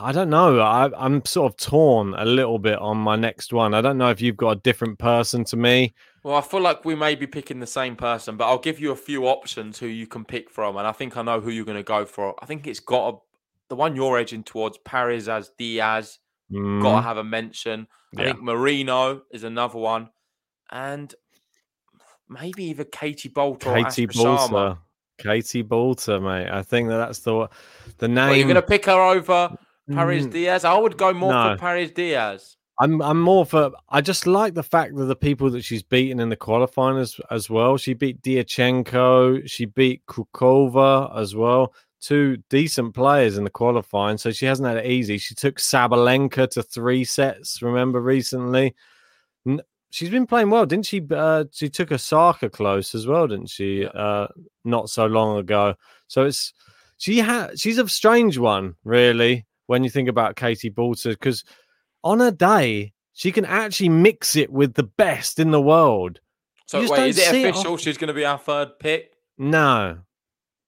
I 0.00 0.12
don't 0.12 0.30
know. 0.30 0.60
I, 0.60 0.88
I'm 0.96 1.22
sort 1.26 1.52
of 1.52 1.58
torn 1.58 2.14
a 2.14 2.24
little 2.24 2.58
bit 2.58 2.78
on 2.78 2.96
my 2.96 3.16
next 3.16 3.52
one. 3.52 3.74
I 3.74 3.82
don't 3.82 3.98
know 3.98 4.08
if 4.08 4.22
you've 4.22 4.38
got 4.38 4.56
a 4.56 4.60
different 4.60 4.98
person 4.98 5.44
to 5.44 5.58
me. 5.58 5.94
Well, 6.28 6.36
I 6.36 6.42
feel 6.42 6.60
like 6.60 6.84
we 6.84 6.94
may 6.94 7.14
be 7.14 7.26
picking 7.26 7.58
the 7.58 7.66
same 7.66 7.96
person, 7.96 8.36
but 8.36 8.44
I'll 8.48 8.58
give 8.58 8.78
you 8.78 8.90
a 8.90 8.96
few 8.96 9.26
options 9.26 9.78
who 9.78 9.86
you 9.86 10.06
can 10.06 10.26
pick 10.26 10.50
from, 10.50 10.76
and 10.76 10.86
I 10.86 10.92
think 10.92 11.16
I 11.16 11.22
know 11.22 11.40
who 11.40 11.48
you're 11.48 11.64
going 11.64 11.78
to 11.78 11.82
go 11.82 12.04
for. 12.04 12.34
I 12.42 12.44
think 12.44 12.66
it's 12.66 12.80
got 12.80 13.14
a, 13.14 13.16
the 13.70 13.76
one 13.76 13.96
you're 13.96 14.18
edging 14.18 14.42
towards 14.42 14.76
Parrizas 14.76 15.48
Diaz. 15.56 16.18
Got 16.52 16.58
to 16.58 16.60
Mm, 16.60 17.02
have 17.02 17.16
a 17.16 17.24
mention. 17.24 17.88
I 18.18 18.24
think 18.24 18.42
Marino 18.42 19.22
is 19.30 19.42
another 19.44 19.78
one, 19.78 20.10
and 20.70 21.14
maybe 22.28 22.64
either 22.64 22.84
Katie 22.84 23.30
Bolt 23.30 23.66
or 23.66 23.82
Katie. 23.82 24.06
Balter. 24.06 24.76
Katie 25.16 25.64
Boulter, 25.64 26.20
mate. 26.20 26.50
I 26.50 26.62
think 26.62 26.90
that 26.90 26.98
that's 26.98 27.20
the 27.20 27.48
the 27.96 28.06
name. 28.06 28.28
Well, 28.28 28.36
you're 28.36 28.44
going 28.48 28.56
to 28.56 28.60
pick 28.62 28.84
her 28.84 29.00
over 29.00 29.56
Paris 29.90 30.26
Mm, 30.26 30.32
Diaz? 30.32 30.66
I 30.66 30.76
would 30.76 30.98
go 30.98 31.14
more 31.14 31.32
no. 31.32 31.56
for 31.56 31.62
Parrizas 31.64 31.94
Diaz. 31.94 32.57
I'm 32.80 33.02
I'm 33.02 33.20
more 33.20 33.44
for 33.44 33.72
I 33.88 34.00
just 34.00 34.26
like 34.26 34.54
the 34.54 34.62
fact 34.62 34.94
that 34.96 35.06
the 35.06 35.16
people 35.16 35.50
that 35.50 35.64
she's 35.64 35.82
beaten 35.82 36.20
in 36.20 36.28
the 36.28 36.36
qualifying 36.36 36.98
as, 36.98 37.20
as 37.30 37.50
well. 37.50 37.76
She 37.76 37.94
beat 37.94 38.22
Diatchenko, 38.22 39.48
she 39.48 39.64
beat 39.64 40.06
Krukova 40.06 41.16
as 41.16 41.34
well. 41.34 41.74
Two 42.00 42.36
decent 42.48 42.94
players 42.94 43.36
in 43.36 43.42
the 43.42 43.50
qualifying, 43.50 44.18
so 44.18 44.30
she 44.30 44.46
hasn't 44.46 44.68
had 44.68 44.76
it 44.76 44.86
easy. 44.86 45.18
She 45.18 45.34
took 45.34 45.56
Sabalenka 45.56 46.48
to 46.50 46.62
three 46.62 47.04
sets, 47.04 47.60
remember 47.60 48.00
recently. 48.00 48.76
She's 49.90 50.10
been 50.10 50.26
playing 50.26 50.50
well, 50.50 50.64
didn't 50.64 50.86
she? 50.86 51.02
Uh, 51.10 51.46
she 51.50 51.68
took 51.68 51.90
Osaka 51.90 52.48
close 52.50 52.94
as 52.94 53.08
well, 53.08 53.26
didn't 53.26 53.48
she? 53.48 53.84
Uh, 53.86 54.28
not 54.64 54.90
so 54.90 55.06
long 55.06 55.38
ago. 55.38 55.74
So 56.06 56.26
it's 56.26 56.52
she 56.98 57.18
had 57.18 57.58
she's 57.58 57.78
a 57.78 57.88
strange 57.88 58.38
one, 58.38 58.76
really, 58.84 59.46
when 59.66 59.82
you 59.82 59.90
think 59.90 60.08
about 60.08 60.36
Katie 60.36 60.70
Balter, 60.70 61.10
because 61.10 61.42
on 62.04 62.20
a 62.20 62.30
day 62.30 62.92
she 63.12 63.32
can 63.32 63.44
actually 63.44 63.88
mix 63.88 64.36
it 64.36 64.50
with 64.52 64.74
the 64.74 64.84
best 64.84 65.40
in 65.40 65.50
the 65.50 65.60
world. 65.60 66.20
So 66.66 66.80
wait, 66.88 67.08
is 67.08 67.18
it 67.18 67.24
see 67.30 67.44
it 67.44 67.50
official? 67.50 67.76
She's 67.76 67.98
going 67.98 68.08
to 68.08 68.14
be 68.14 68.24
our 68.24 68.38
third 68.38 68.78
pick. 68.78 69.10
No, 69.38 69.98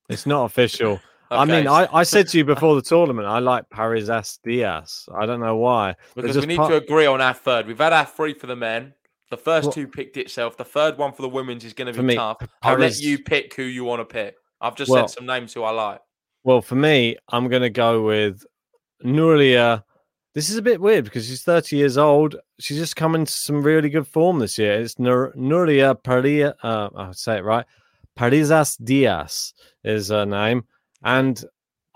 it's 0.09 0.27
not 0.27 0.47
official. 0.47 1.01
I 1.31 1.45
mean, 1.45 1.69
I, 1.69 1.87
I 1.93 2.03
said 2.03 2.27
to 2.29 2.39
you 2.39 2.45
before 2.57 2.75
the 2.75 2.83
tournament, 2.83 3.29
I 3.29 3.39
like 3.39 3.69
Parrizas 3.71 4.41
Diaz. 4.43 5.09
I 5.15 5.27
don't 5.27 5.39
know 5.39 5.57
why. 5.57 5.95
Because 6.17 6.39
we 6.39 6.47
need 6.47 6.57
part- 6.57 6.71
to 6.71 6.77
agree 6.77 7.07
on 7.07 7.21
our 7.21 7.35
third. 7.35 7.69
We've 7.69 7.79
had 7.79 7.93
our 7.93 8.07
three 8.07 8.35
for 8.35 8.49
the 8.49 8.57
men. 8.57 8.95
The 9.31 9.37
first 9.37 9.73
two 9.73 9.87
picked 9.87 10.17
itself. 10.17 10.57
The 10.57 10.65
third 10.65 10.99
one 10.99 11.13
for 11.13 11.23
the 11.23 11.29
women's 11.29 11.65
is 11.65 11.73
going 11.73 11.87
to 11.87 11.93
For 11.93 12.03
be 12.03 12.09
me, 12.09 12.15
tough. 12.17 12.39
I'll 12.63 12.77
let 12.77 12.99
you 12.99 13.21
pick 13.23 13.55
who 13.55 13.63
you 13.63 13.85
want 13.85 14.01
to 14.01 14.05
pick. 14.05 14.35
I've 14.61 14.75
just 14.75 14.91
Well- 14.91 15.07
said 15.07 15.19
some 15.19 15.27
names 15.27 15.55
who 15.55 15.63
I 15.63 15.71
like. 15.71 16.01
Well, 16.43 16.63
for 16.63 16.75
me, 16.75 17.17
I'm 17.29 17.49
going 17.49 17.63
to 17.63 17.71
go 17.71 18.03
with 18.03 18.45
Nuria. 19.05 19.85
This 20.35 20.49
is 20.49 20.57
a 20.57 20.63
bit 20.63 20.81
weird 20.81 21.05
because 21.05 21.27
she's 21.27 21.43
30 21.43 21.77
years 21.77 21.99
old. 21.99 22.37
She's 22.61 22.79
just 22.79 22.95
come 22.95 23.15
into 23.17 23.33
some 23.33 23.63
really 23.63 23.89
good 23.89 24.07
form 24.07 24.39
this 24.39 24.59
year. 24.59 24.75
It's 24.81 24.99
Nur- 24.99 25.33
Nuria 25.37 26.01
Paria. 26.01 26.55
Uh, 26.63 26.89
I'll 26.97 27.13
say 27.15 27.39
it 27.39 27.45
right. 27.45 27.67
Parrizas 28.17 28.77
Diaz 28.85 29.53
is 29.83 30.09
her 30.09 30.25
name. 30.25 30.65
And 31.03 31.43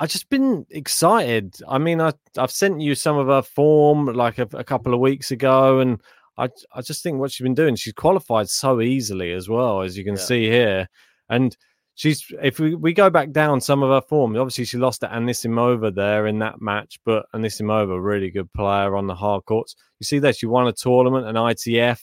I've 0.00 0.08
just 0.10 0.28
been 0.30 0.66
excited. 0.70 1.54
I 1.68 1.78
mean, 1.78 2.00
I, 2.00 2.12
I've 2.36 2.50
sent 2.50 2.80
you 2.80 2.96
some 2.96 3.16
of 3.16 3.28
her 3.28 3.42
form 3.42 4.06
like 4.06 4.38
a, 4.38 4.48
a 4.54 4.64
couple 4.64 4.94
of 4.94 5.00
weeks 5.00 5.30
ago. 5.30 5.78
And 5.78 6.00
I, 6.36 6.48
I 6.74 6.80
just 6.82 7.04
think 7.04 7.18
what 7.20 7.30
she's 7.30 7.44
been 7.44 7.54
doing, 7.54 7.76
she's 7.76 7.92
qualified 7.92 8.48
so 8.48 8.80
easily 8.80 9.32
as 9.32 9.48
well, 9.48 9.82
as 9.82 9.96
you 9.96 10.02
can 10.02 10.16
Yeah. 10.16 10.22
see 10.22 10.44
here. 10.46 10.88
And 11.28 11.56
she's 11.94 12.24
if 12.42 12.58
we, 12.58 12.74
we 12.74 12.92
go 12.92 13.10
back 13.10 13.30
down 13.30 13.60
some 13.60 13.82
of 13.82 13.90
her 13.90 14.06
form, 14.06 14.36
obviously 14.36 14.64
she 14.64 14.78
lost 14.78 15.00
to 15.00 15.08
Anisimova 15.08 15.94
there 15.94 16.26
in 16.26 16.38
that 16.40 16.60
match, 16.60 16.98
but 17.04 17.26
Anisimova, 17.34 18.02
really 18.02 18.30
good 18.30 18.52
player 18.52 18.96
on 18.96 19.06
the 19.06 19.14
hard 19.14 19.44
courts. 19.44 19.76
You 20.00 20.04
see 20.04 20.18
there, 20.18 20.32
she 20.32 20.46
won 20.46 20.66
a 20.66 20.72
tournament, 20.72 21.26
an 21.26 21.36
ITF. 21.36 22.00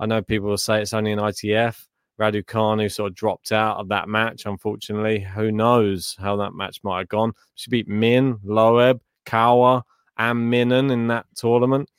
I 0.00 0.06
know 0.06 0.22
people 0.22 0.48
will 0.48 0.58
say 0.58 0.80
it's 0.80 0.92
only 0.94 1.12
an 1.12 1.18
ITF. 1.18 1.86
Raducanu 2.20 2.90
sort 2.90 3.10
of 3.10 3.14
dropped 3.14 3.52
out 3.52 3.76
of 3.76 3.88
that 3.88 4.08
match, 4.08 4.46
unfortunately. 4.46 5.20
Who 5.20 5.52
knows 5.52 6.16
how 6.18 6.36
that 6.36 6.54
match 6.54 6.80
might 6.82 6.98
have 6.98 7.08
gone? 7.08 7.32
She 7.54 7.70
beat 7.70 7.88
Min, 7.88 8.38
Loeb, 8.42 9.00
Kawa, 9.26 9.84
and 10.16 10.50
Minnen 10.52 10.90
in 10.90 11.08
that 11.08 11.26
tournament. 11.34 11.90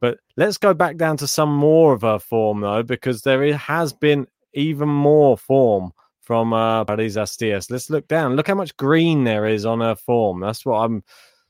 But 0.00 0.18
let's 0.36 0.58
go 0.58 0.74
back 0.74 0.96
down 0.96 1.18
to 1.18 1.28
some 1.28 1.54
more 1.54 1.92
of 1.92 2.02
her 2.02 2.18
form, 2.18 2.60
though, 2.60 2.82
because 2.82 3.22
there 3.22 3.56
has 3.56 3.92
been 3.92 4.26
even 4.54 4.88
more 4.88 5.36
form 5.36 5.92
from 6.20 6.52
uh, 6.52 6.84
Parrizas 6.84 7.36
Diaz. 7.36 7.70
Let's 7.70 7.90
look 7.90 8.06
down. 8.08 8.36
Look 8.36 8.46
how 8.48 8.54
much 8.54 8.76
green 8.76 9.24
there 9.24 9.46
is 9.46 9.64
on 9.66 9.80
her 9.80 9.94
form. 9.96 10.40
That's 10.40 10.64
what 10.66 10.78
I'm 10.78 11.02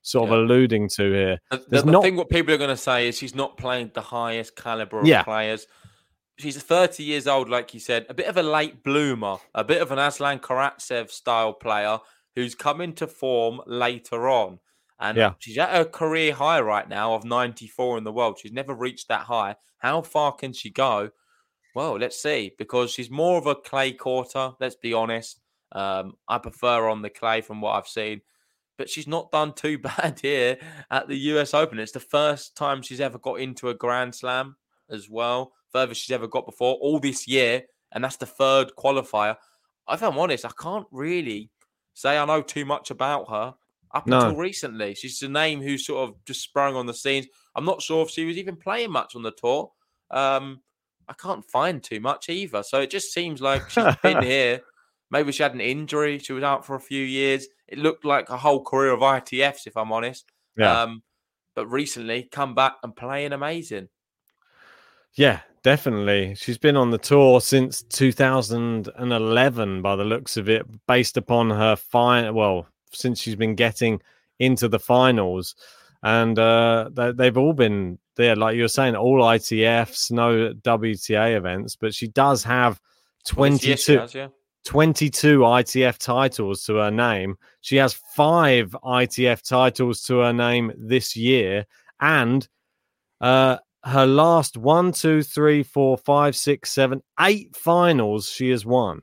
sort 0.03 0.31
of 0.31 0.35
Yeah. 0.37 0.45
alluding 0.45 0.89
to 0.97 1.12
here. 1.12 1.39
The, 1.51 1.57
the, 1.68 1.83
the 1.83 1.91
not- 1.93 2.03
thing 2.03 2.16
what 2.16 2.31
people 2.31 2.55
are 2.55 2.59
going 2.59 2.71
to 2.71 2.77
say 2.77 3.09
is 3.09 3.18
she's 3.18 3.35
not 3.35 3.57
playing 3.57 3.91
the 3.95 4.01
highest 4.01 4.57
caliber 4.57 5.01
of 5.01 5.07
Yeah. 5.07 5.23
players. 5.23 5.66
She's 6.39 6.57
30 6.62 7.03
years 7.03 7.27
old, 7.27 7.51
like 7.51 7.75
you 7.75 7.81
said, 7.81 8.07
a 8.09 8.14
bit 8.14 8.27
of 8.27 8.39
a 8.39 8.43
late 8.43 8.83
bloomer, 8.83 9.37
a 9.55 9.62
bit 9.62 9.83
of 9.83 9.93
an 9.93 9.99
Aslan 9.99 10.39
Karatsev 10.39 11.11
style 11.11 11.53
player 11.53 11.99
who's 12.35 12.55
come 12.55 12.81
into 12.81 13.07
form 13.07 13.61
later 13.66 14.27
on. 14.29 14.59
And 14.99 15.18
Yeah. 15.18 15.33
she's 15.39 15.59
at 15.59 15.71
her 15.71 15.85
career 15.85 16.33
high 16.33 16.61
right 16.61 16.89
now 16.89 17.14
of 17.14 17.25
94 17.25 17.99
in 17.99 18.05
the 18.05 18.12
world. 18.12 18.39
She's 18.41 18.53
never 18.53 18.75
reached 18.75 19.09
that 19.09 19.23
high. 19.23 19.57
How 19.79 20.01
far 20.03 20.33
can 20.33 20.53
she 20.55 20.71
go? 20.71 21.11
Well, 21.75 21.99
let's 21.99 22.21
see, 22.21 22.53
because 22.59 22.91
she's 22.91 23.11
more 23.11 23.39
of 23.39 23.47
a 23.47 23.55
clay 23.55 23.93
quarter, 23.93 24.53
let's 24.61 24.77
be 24.77 24.93
honest. 24.93 25.41
Um, 25.73 26.14
I 26.29 26.39
prefer 26.39 26.89
on 26.89 27.03
the 27.03 27.11
clay 27.11 27.41
from 27.43 27.61
what 27.61 27.77
I've 27.77 27.89
seen 27.89 28.23
but 28.81 28.89
she's 28.89 29.07
not 29.07 29.31
done 29.31 29.53
too 29.53 29.77
bad 29.99 30.18
here 30.23 30.57
at 30.91 31.07
the 31.07 31.14
US 31.14 31.53
Open. 31.53 31.79
It's 31.79 31.93
the 31.93 32.01
first 32.01 32.57
time 32.57 32.81
she's 32.81 32.99
ever 33.03 33.18
got 33.18 33.35
into 33.35 33.68
a 33.68 33.75
Grand 33.75 34.14
Slam 34.14 34.57
as 34.89 35.11
well, 35.11 35.53
furthest 35.71 36.01
she's 36.01 36.14
ever 36.14 36.27
got 36.27 36.47
before, 36.47 36.77
all 36.77 36.99
this 36.99 37.29
year, 37.29 37.62
and 37.93 38.03
that's 38.03 38.16
the 38.16 38.25
third 38.25 38.73
qualifier. 38.79 39.37
If 39.91 40.03
I'm 40.03 40.18
honest, 40.18 40.47
I 40.47 40.51
can't 40.59 40.87
really 40.91 41.51
say 41.93 42.16
I 42.16 42.25
know 42.25 42.41
too 42.41 42.64
much 42.64 42.91
about 42.91 43.29
her 43.29 43.55
up 43.93 44.07
No. 44.07 44.21
until 44.21 44.37
recently. 44.37 44.95
She's 44.95 45.21
a 45.21 45.29
name 45.29 45.61
who 45.61 45.77
sort 45.77 46.09
of 46.09 46.25
just 46.25 46.41
sprung 46.41 46.75
on 46.75 46.87
the 46.87 46.95
scenes. 46.95 47.27
I'm 47.55 47.66
not 47.66 47.83
sure 47.83 48.03
if 48.07 48.11
she 48.11 48.25
was 48.25 48.39
even 48.39 48.57
playing 48.57 48.93
much 48.93 49.14
on 49.14 49.23
the 49.23 49.33
tour. 49.33 49.73
Um, 50.11 50.62
I 51.11 51.14
can't 51.14 51.44
find 51.44 51.82
too 51.82 51.98
much 51.98 52.28
either. 52.28 52.62
So 52.62 52.80
it 52.80 52.90
just 52.90 53.12
seems 53.12 53.42
like 53.42 53.68
she's 53.68 53.96
been 53.96 54.22
here. 54.26 54.61
Maybe 55.11 55.32
she 55.32 55.42
had 55.42 55.54
an 55.54 55.61
injury. 55.61 56.20
She 56.20 56.32
was 56.32 56.44
out 56.44 56.64
for 56.64 56.76
a 56.76 56.80
few 56.80 57.04
years. 57.04 57.48
It 57.66 57.78
looked 57.78 58.04
like 58.04 58.30
a 58.30 58.36
whole 58.36 58.62
career 58.62 58.92
of 58.92 59.00
ITFs, 59.00 59.66
if 59.66 59.76
I'm 59.76 59.90
honest. 59.90 60.30
Yeah. 60.56 60.82
Um, 60.82 61.02
but 61.56 61.66
recently, 61.66 62.28
come 62.30 62.54
back 62.54 62.76
and 62.84 62.94
playing 62.94 63.32
amazing. 63.32 63.88
Yeah, 65.14 65.40
definitely. 65.64 66.36
She's 66.36 66.58
been 66.58 66.76
on 66.76 66.92
the 66.92 66.98
tour 66.98 67.40
since 67.40 67.82
2011 67.82 69.82
by 69.82 69.96
the 69.96 70.04
looks 70.04 70.36
of 70.36 70.48
it, 70.48 70.64
based 70.86 71.16
upon 71.16 71.50
her 71.50 71.74
fine. 71.74 72.32
Well, 72.34 72.68
since 72.92 73.20
she's 73.20 73.34
been 73.34 73.56
getting 73.56 74.00
into 74.38 74.68
the 74.68 74.78
finals, 74.78 75.56
and 76.03 76.38
uh, 76.38 76.90
they, 76.92 77.12
they've 77.12 77.36
all 77.36 77.53
been 77.53 77.98
there, 78.16 78.36
like 78.36 78.57
you 78.57 78.62
were 78.62 78.68
saying, 78.68 78.96
all 78.96 79.20
ITFs, 79.20 80.11
no 80.11 80.53
WTA 80.55 81.36
events, 81.36 81.76
but 81.76 81.94
she 81.94 82.09
does 82.09 82.42
have 82.44 82.80
Well, 83.36 83.51
this 83.51 83.61
22. 83.61 83.76
she 83.76 83.92
has, 83.96 84.14
yeah. 84.14 84.28
22 84.64 85.40
ITF 85.40 85.98
titles 85.98 86.64
to 86.64 86.76
her 86.76 86.90
name. 86.90 87.36
She 87.61 87.76
has 87.76 87.94
five 88.14 88.70
ITF 88.84 89.42
titles 89.46 90.03
to 90.03 90.18
her 90.18 90.32
name 90.32 90.72
this 90.76 91.16
year. 91.16 91.66
And 92.01 92.46
uh, 93.20 93.59
her 93.84 94.07
last 94.07 94.57
one, 94.57 94.92
two, 94.92 95.22
three, 95.22 95.62
four, 95.62 95.96
five, 95.96 96.36
six, 96.36 96.70
seven, 96.70 97.03
eight 97.20 97.57
finals 97.57 98.28
she 98.28 98.51
has 98.51 98.66
won. 98.66 99.01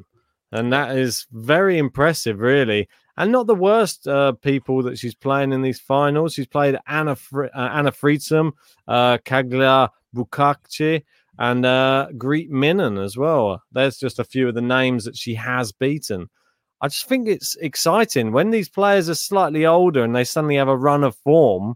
And 0.58 0.74
that 0.74 0.98
is 0.98 1.28
very 1.32 1.78
impressive, 1.78 2.40
really. 2.40 2.88
and 3.20 3.32
not 3.32 3.48
the 3.48 3.56
worst 3.56 4.08
uh, 4.08 4.34
people 4.34 4.84
that 4.84 4.98
she's 5.00 5.16
playing 5.16 5.52
in 5.52 5.62
these 5.64 5.80
finals. 5.80 6.34
She's 6.34 6.48
played 6.48 6.78
Anna 6.88 7.16
Fr- 7.16 7.46
uh, 7.46 7.70
Anna 7.74 7.92
Friedsam, 7.92 8.52
uh, 8.88 9.18
Kaglia 9.26 9.90
Bukakci, 10.16 11.04
and 11.40 11.66
uh, 11.66 12.08
Greet 12.18 12.52
Minnen 12.52 13.04
as 13.04 13.18
well. 13.18 13.62
There's 13.72 13.98
just 13.98 14.20
a 14.20 14.24
few 14.24 14.48
of 14.48 14.56
the 14.56 14.62
names 14.62 15.06
that 15.06 15.18
she 15.18 15.34
has 15.36 15.72
beaten. 15.72 16.30
I 16.80 16.90
just 16.90 17.08
think 17.08 17.28
it's 17.28 17.56
exciting 17.56 18.32
when 18.34 18.52
these 18.52 18.70
players 18.70 19.10
are 19.10 19.16
slightly 19.16 19.66
older 19.66 20.04
and 20.04 20.16
they 20.16 20.24
suddenly 20.24 20.58
have 20.58 20.68
a 20.68 20.78
run 20.78 21.04
of 21.04 21.16
form. 21.16 21.76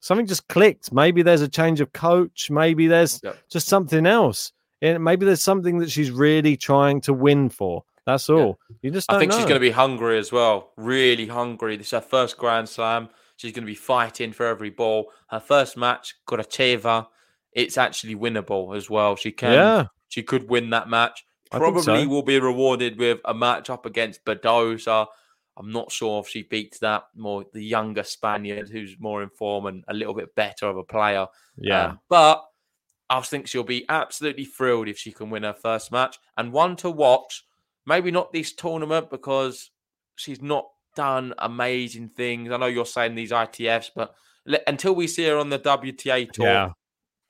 Something 0.00 0.26
just 0.26 0.48
clicked. 0.48 0.92
Maybe 0.92 1.22
there's 1.22 1.42
a 1.42 1.48
change 1.48 1.80
of 1.80 1.92
coach. 1.92 2.50
Maybe 2.50 2.88
there's 2.88 3.20
Yep. 3.22 3.36
just 3.48 3.68
something 3.68 4.06
else. 4.06 4.52
And 4.82 5.04
maybe 5.04 5.24
there's 5.26 5.42
something 5.44 5.78
that 5.78 5.90
she's 5.90 6.10
really 6.10 6.56
trying 6.56 7.00
to 7.02 7.12
win 7.12 7.48
for. 7.48 7.84
That's 8.06 8.28
all. 8.30 8.58
You 8.82 8.90
just 8.90 9.10
I 9.10 9.18
think 9.18 9.30
know. 9.30 9.38
she's 9.38 9.46
going 9.46 9.56
to 9.56 9.60
be 9.60 9.70
hungry 9.70 10.18
as 10.18 10.32
well. 10.32 10.72
Really 10.76 11.26
hungry. 11.26 11.76
This 11.76 11.88
is 11.88 11.92
her 11.92 12.00
first 12.00 12.36
Grand 12.38 12.68
Slam. 12.68 13.08
She's 13.36 13.52
going 13.52 13.64
to 13.64 13.70
be 13.70 13.74
fighting 13.74 14.32
for 14.32 14.46
every 14.46 14.70
ball. 14.70 15.12
Her 15.28 15.40
first 15.40 15.76
match, 15.76 16.14
Goracheva, 16.28 17.06
it's 17.52 17.78
actually 17.78 18.14
winnable 18.14 18.76
as 18.76 18.90
well. 18.90 19.16
She 19.16 19.32
can. 19.32 19.52
Yeah. 19.52 19.86
She 20.08 20.22
could 20.22 20.48
win 20.48 20.70
that 20.70 20.88
match. 20.88 21.24
Probably 21.50 21.82
so. 21.82 22.08
will 22.08 22.22
be 22.22 22.38
rewarded 22.38 22.98
with 22.98 23.20
a 23.24 23.34
match 23.34 23.70
up 23.70 23.86
against 23.86 24.24
Badosa. 24.24 25.06
I'm 25.56 25.72
not 25.72 25.90
sure 25.90 26.20
if 26.20 26.28
she 26.28 26.42
beats 26.42 26.78
that 26.78 27.04
more 27.16 27.44
the 27.52 27.62
younger 27.62 28.02
Spaniard 28.02 28.68
who's 28.68 28.96
more 28.98 29.22
in 29.22 29.30
form 29.30 29.66
and 29.66 29.84
a 29.88 29.94
little 29.94 30.14
bit 30.14 30.34
better 30.34 30.66
of 30.66 30.76
a 30.76 30.84
player. 30.84 31.26
Yeah. 31.56 31.86
Um, 31.86 32.00
but 32.08 32.44
I 33.10 33.20
think 33.20 33.48
she'll 33.48 33.64
be 33.64 33.84
absolutely 33.88 34.44
thrilled 34.44 34.88
if 34.88 34.96
she 34.96 35.12
can 35.12 35.28
win 35.28 35.42
her 35.42 35.52
first 35.52 35.90
match 35.90 36.18
and 36.36 36.52
one 36.52 36.76
to 36.76 36.90
watch. 36.90 37.44
Maybe 37.86 38.10
not 38.10 38.32
this 38.32 38.52
tournament 38.52 39.10
because 39.10 39.70
she's 40.16 40.42
not 40.42 40.66
done 40.96 41.34
amazing 41.38 42.08
things. 42.08 42.50
I 42.50 42.56
know 42.56 42.66
you're 42.66 42.84
saying 42.86 43.14
these 43.14 43.30
ITFs, 43.32 43.90
but 43.94 44.14
le- 44.46 44.58
until 44.66 44.94
we 44.94 45.06
see 45.06 45.24
her 45.26 45.38
on 45.38 45.50
the 45.50 45.58
WTA 45.58 46.26
tour 46.32 46.46
Yeah. 46.46 46.68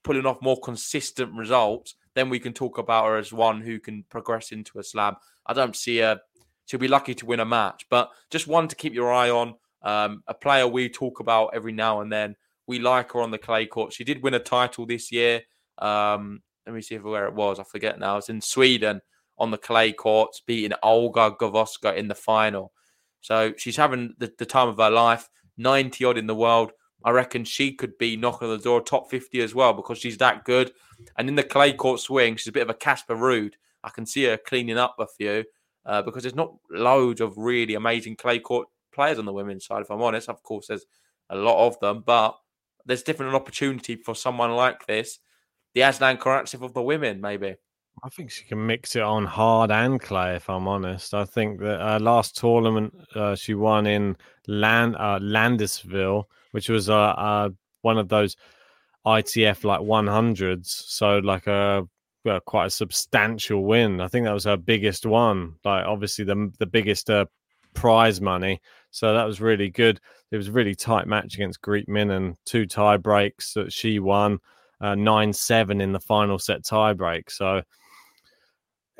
pulling 0.02 0.26
off 0.26 0.40
more 0.42 0.58
consistent 0.60 1.32
results, 1.34 1.94
then 2.14 2.28
we 2.30 2.40
can 2.40 2.52
talk 2.52 2.78
about 2.78 3.06
her 3.06 3.16
as 3.16 3.32
one 3.32 3.60
who 3.60 3.78
can 3.78 4.04
progress 4.10 4.50
into 4.50 4.78
a 4.78 4.82
slam. 4.82 5.16
I 5.46 5.52
don't 5.52 5.76
see 5.76 5.98
her. 5.98 6.20
She'll 6.66 6.80
be 6.80 6.88
lucky 6.88 7.14
to 7.14 7.26
win 7.26 7.40
a 7.40 7.44
match, 7.44 7.86
but 7.90 8.10
just 8.30 8.46
one 8.46 8.66
to 8.68 8.76
keep 8.76 8.94
your 8.94 9.12
eye 9.12 9.30
on. 9.30 9.54
Um, 9.82 10.22
a 10.26 10.34
player 10.34 10.66
we 10.66 10.88
talk 10.88 11.20
about 11.20 11.50
every 11.54 11.72
now 11.72 12.00
and 12.00 12.12
then. 12.12 12.36
We 12.66 12.78
like 12.78 13.12
her 13.12 13.20
on 13.20 13.30
the 13.30 13.38
clay 13.38 13.66
court. 13.66 13.92
She 13.92 14.04
did 14.04 14.22
win 14.22 14.34
a 14.34 14.38
title 14.38 14.86
this 14.86 15.10
year. 15.10 15.42
Um, 15.78 16.42
let 16.66 16.74
me 16.74 16.82
see 16.82 16.94
if 16.96 17.02
where 17.02 17.26
it 17.26 17.34
was. 17.34 17.58
I 17.58 17.64
forget 17.64 17.98
now. 17.98 18.16
It's 18.18 18.28
in 18.28 18.40
Sweden 18.40 19.00
on 19.40 19.50
the 19.50 19.58
clay 19.58 19.92
courts, 19.92 20.40
beating 20.46 20.76
Olga 20.82 21.32
Gavoska 21.32 21.96
in 21.96 22.06
the 22.06 22.14
final. 22.14 22.72
So 23.20 23.54
she's 23.56 23.76
having 23.76 24.14
the, 24.18 24.32
the 24.38 24.46
time 24.46 24.68
of 24.68 24.76
her 24.76 24.90
life. 24.90 25.28
90 25.56 26.04
odd 26.04 26.18
in 26.18 26.26
the 26.26 26.34
world. 26.34 26.72
I 27.04 27.10
reckon 27.10 27.44
she 27.44 27.72
could 27.72 27.96
be 27.98 28.16
knocking 28.16 28.48
on 28.48 28.56
the 28.56 28.62
door 28.62 28.80
top 28.82 29.10
50 29.10 29.40
as 29.40 29.54
well 29.54 29.72
because 29.72 29.98
she's 29.98 30.18
that 30.18 30.44
good. 30.44 30.72
And 31.16 31.28
in 31.28 31.34
the 31.34 31.42
clay 31.42 31.72
court 31.72 32.00
swing, 32.00 32.36
she's 32.36 32.48
a 32.48 32.52
bit 32.52 32.62
of 32.62 32.70
a 32.70 32.74
Casper 32.74 33.16
Ruud. 33.16 33.54
I 33.82 33.90
can 33.90 34.04
see 34.04 34.24
her 34.24 34.36
cleaning 34.36 34.78
up 34.78 34.96
a 34.98 35.06
few 35.06 35.44
uh, 35.86 36.02
because 36.02 36.22
there's 36.22 36.34
not 36.34 36.54
loads 36.70 37.20
of 37.20 37.38
really 37.38 37.74
amazing 37.74 38.16
clay 38.16 38.38
court 38.38 38.68
players 38.92 39.18
on 39.18 39.24
the 39.24 39.32
women's 39.32 39.66
side, 39.66 39.82
if 39.82 39.90
I'm 39.90 40.02
honest. 40.02 40.28
Of 40.28 40.42
course, 40.42 40.66
there's 40.66 40.84
a 41.30 41.36
lot 41.36 41.66
of 41.66 41.78
them, 41.80 42.02
but 42.04 42.36
there's 42.84 43.02
different 43.02 43.34
opportunity 43.34 43.96
for 43.96 44.14
someone 44.14 44.50
like 44.50 44.86
this. 44.86 45.20
The 45.74 45.82
Aslan 45.82 46.18
Karatsev 46.18 46.62
of 46.62 46.74
the 46.74 46.82
women, 46.82 47.20
maybe. 47.20 47.56
I 48.02 48.08
think 48.08 48.30
she 48.30 48.44
can 48.44 48.66
mix 48.66 48.96
it 48.96 49.02
on 49.02 49.26
hard 49.26 49.70
and 49.70 50.00
clay. 50.00 50.36
If 50.36 50.48
I'm 50.48 50.66
honest, 50.66 51.12
I 51.12 51.24
think 51.24 51.60
that 51.60 52.00
last 52.00 52.36
tournament 52.36 52.94
uh, 53.14 53.34
she 53.34 53.54
won 53.54 53.86
in 53.86 54.16
Land 54.46 54.96
uh, 54.96 55.18
Landisville, 55.20 56.24
which 56.52 56.68
was 56.68 56.88
uh, 56.88 56.94
uh, 56.94 57.50
one 57.82 57.98
of 57.98 58.08
those 58.08 58.36
ITF 59.06 59.64
like 59.64 59.80
100s, 59.80 60.66
so 60.66 61.18
like 61.18 61.46
a 61.46 61.86
quite 62.46 62.66
a 62.66 62.70
substantial 62.70 63.64
win. 63.64 64.00
I 64.00 64.08
think 64.08 64.24
that 64.24 64.34
was 64.34 64.44
her 64.44 64.56
biggest 64.56 65.06
one. 65.06 65.54
Like 65.64 65.84
obviously 65.86 66.24
the 66.24 66.52
the 66.58 66.66
biggest 66.66 67.10
uh, 67.10 67.26
prize 67.74 68.20
money. 68.20 68.60
So 68.90 69.14
that 69.14 69.24
was 69.24 69.40
really 69.40 69.70
good. 69.70 70.00
It 70.30 70.36
was 70.36 70.48
a 70.48 70.52
really 70.52 70.74
tight 70.74 71.06
match 71.06 71.34
against 71.34 71.60
Greet 71.60 71.88
Minnen 71.88 72.36
two 72.44 72.66
tie 72.66 72.96
breaks 72.96 73.54
that 73.54 73.72
she 73.72 73.98
won. 73.98 74.38
Uh, 74.80 74.94
nine 74.94 75.30
seven 75.30 75.82
in 75.82 75.92
the 75.92 76.00
final 76.00 76.38
set 76.38 76.64
tie 76.64 76.94
break. 76.94 77.30
So 77.30 77.60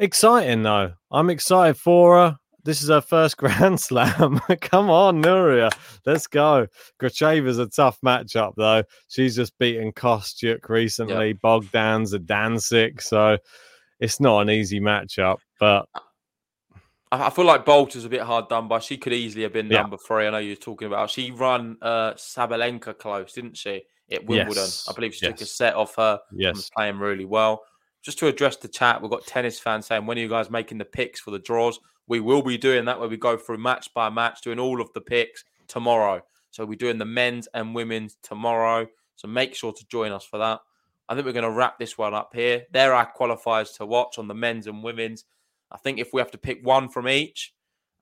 exciting 0.01 0.63
though. 0.63 0.93
I'm 1.11 1.31
excited 1.31 1.77
for 1.77 2.17
her. 2.17 2.39
This 2.65 2.83
is 2.83 2.89
her 2.89 3.01
first 3.01 3.37
Grand 3.39 3.81
Slam. 3.81 4.41
Come 4.61 4.91
on, 4.91 5.23
Nuria. 5.23 5.71
Let's 6.05 6.27
go. 6.27 6.67
Gracheva's 7.01 7.59
a 7.59 7.67
tough 7.67 7.99
matchup 8.05 8.55
though. 8.57 8.83
She's 9.09 9.37
just 9.37 9.57
beaten 9.59 9.93
Kostyuk 9.93 10.69
recently, 10.69 11.35
Bogdan's 11.35 12.13
a 12.13 12.19
Danzig. 12.19 13.01
So 13.01 13.39
it's 13.99 14.21
not 14.21 14.41
an 14.41 14.51
easy 14.51 14.81
matchup, 14.81 15.39
but 15.59 15.87
I, 17.13 17.27
I 17.27 17.31
feel 17.31 17.45
like 17.47 17.65
Boulter's 17.65 18.05
a 18.05 18.09
bit 18.09 18.21
hard 18.23 18.49
done 18.49 18.69
by. 18.69 18.79
She 18.79 18.97
could 18.99 19.13
easily 19.13 19.43
have 19.45 19.53
been 19.53 19.67
Yeah. 19.71 19.83
number 19.83 19.97
three. 19.97 20.27
I 20.27 20.31
know 20.31 20.39
you 20.39 20.51
were 20.53 20.57
talking 20.57 20.87
about. 20.87 21.11
She 21.11 21.31
run 21.31 21.77
uh, 21.83 22.13
Sabalenka 22.15 22.97
close, 22.99 23.33
didn't 23.33 23.57
she? 23.57 23.83
At 24.13 24.25
Wimbledon. 24.27 24.65
Yes, 24.65 24.87
I 24.89 24.93
believe 24.93 25.15
she 25.15 25.27
took 25.27 25.41
a 25.41 25.47
set 25.47 25.75
off 25.75 25.95
her. 25.97 26.19
and 26.31 26.41
Yes. 26.41 26.57
was 26.57 26.71
playing 26.77 26.99
really 26.99 27.25
well. 27.25 27.63
Just 28.03 28.19
to 28.21 28.29
address 28.29 28.57
the 28.57 28.69
chat, 28.69 29.01
we've 29.01 29.11
got 29.11 29.27
tennis 29.27 29.59
fans 29.59 29.87
saying, 29.87 30.07
when 30.07 30.17
are 30.19 30.21
you 30.21 30.29
guys 30.29 30.51
making 30.51 30.79
the 30.79 30.85
picks 30.85 31.21
for 31.21 31.31
the 31.31 31.39
draws? 31.39 31.79
We 32.07 32.21
will 32.21 32.43
be 32.43 32.59
doing 32.59 32.85
that 32.87 32.99
where 32.99 33.09
we 33.09 33.17
go 33.17 33.37
through 33.37 33.59
match 33.59 33.93
by 33.95 34.11
match, 34.11 34.41
doing 34.41 34.59
all 34.59 34.81
of 34.81 34.93
the 34.95 35.01
picks 35.01 35.45
tomorrow. 35.69 36.23
So 36.51 36.65
we're 36.65 36.75
doing 36.75 36.99
the 36.99 37.05
men's 37.05 37.47
and 37.55 37.75
women's 37.75 38.17
tomorrow. 38.23 38.87
So 39.17 39.29
make 39.29 39.55
sure 39.55 39.73
to 39.73 39.87
join 39.89 40.13
us 40.13 40.25
for 40.25 40.39
that. 40.39 40.61
I 41.09 41.15
think 41.15 41.27
we're 41.27 41.33
going 41.33 41.45
to 41.45 41.51
wrap 41.51 41.79
this 41.79 41.99
one 41.99 42.15
up 42.15 42.31
here. 42.35 42.65
There 42.73 42.95
are 42.95 43.13
qualifiers 43.19 43.77
to 43.77 43.87
watch 43.87 44.19
on 44.19 44.29
the 44.29 44.35
men's 44.35 44.67
and 44.67 44.83
women's. 44.83 45.25
I 45.71 45.77
think 45.77 45.99
if 45.99 46.13
we 46.13 46.21
have 46.21 46.31
to 46.33 46.39
pick 46.39 46.65
one 46.65 46.89
from 46.89 47.09
each, 47.09 47.53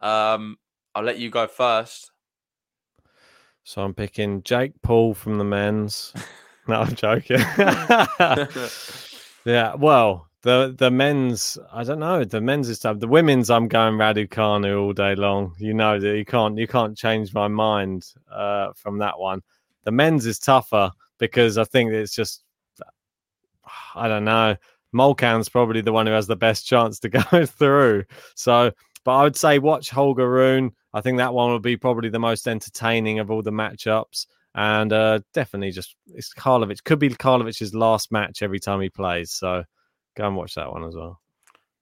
um, 0.01 0.57
I'll 0.94 1.05
let 1.05 1.18
you 1.18 1.30
go 1.30 1.46
first. 1.46 2.11
so 3.64 3.82
I'm 3.82 3.94
picking 3.94 4.42
Jake 4.42 4.72
Paul 4.82 5.14
from 5.14 5.38
the 5.38 5.44
men's. 5.44 6.12
No, 6.68 6.82
I'm 6.82 6.94
joking. 6.94 7.38
yeah, 9.49 9.74
well, 9.74 10.28
the 10.42 10.74
the 10.76 10.90
men's, 10.90 11.59
I 11.72 11.82
don't 11.82 11.99
know. 11.99 12.24
The 12.24 12.40
men's 12.40 12.68
is 12.68 12.78
tough. 12.78 13.01
The 13.01 13.09
women's, 13.09 13.51
I'm 13.51 13.68
going 13.68 13.94
Raducanu 13.94 14.80
all 14.80 14.92
day 14.92 15.14
long. 15.14 15.55
You 15.59 15.74
know 15.74 15.99
that 15.99 16.16
you 16.16 16.24
can't 16.24 16.57
you 16.59 16.66
can't 16.66 16.96
change 16.96 17.34
my 17.34 17.49
mind 17.49 18.07
uh, 18.30 18.72
from 18.74 18.99
that 18.99 19.18
one. 19.18 19.42
The 19.84 19.90
men's 19.90 20.26
is 20.26 20.38
tougher 20.38 20.90
because 21.18 21.59
I 21.59 21.64
think 21.64 21.92
it's 21.92 22.14
just 22.14 22.44
I 23.94 24.09
don't 24.09 24.24
know. 24.24 24.57
Molcan's 24.92 25.49
probably 25.49 25.80
the 25.80 25.92
one 25.92 26.07
who 26.07 26.12
has 26.12 26.26
the 26.26 26.36
best 26.36 26.66
chance 26.66 26.99
to 27.01 27.09
go 27.30 27.46
through. 27.46 28.05
So, 28.34 28.72
but 29.05 29.16
I 29.16 29.22
would 29.22 29.36
say 29.36 29.59
watch 29.59 29.90
Holger 29.90 30.30
Rune. 30.30 30.72
I 30.94 31.01
think 31.01 31.18
that 31.18 31.34
one 31.34 31.51
will 31.51 31.59
be 31.59 31.76
probably 31.76 32.09
the 32.09 32.18
most 32.18 32.49
entertaining 32.49 33.18
of 33.18 33.30
all 33.30 33.42
the 33.42 33.51
matchups. 33.51 34.26
And 34.55 34.92
uh, 34.92 35.20
definitely 35.34 35.70
just 35.70 35.94
it's 36.14 36.32
Karlovic. 36.34 36.82
Could 36.84 36.99
be 36.99 37.11
Karlovic's 37.11 37.74
last 37.74 38.11
match 38.11 38.42
every 38.42 38.59
time 38.59 38.80
he 38.80 38.88
plays. 38.90 39.30
So 39.32 39.64
go 40.16 40.26
and 40.26 40.36
watch 40.36 40.55
that 40.57 40.70
one 40.72 40.84
as 40.84 40.94
well. 40.96 41.20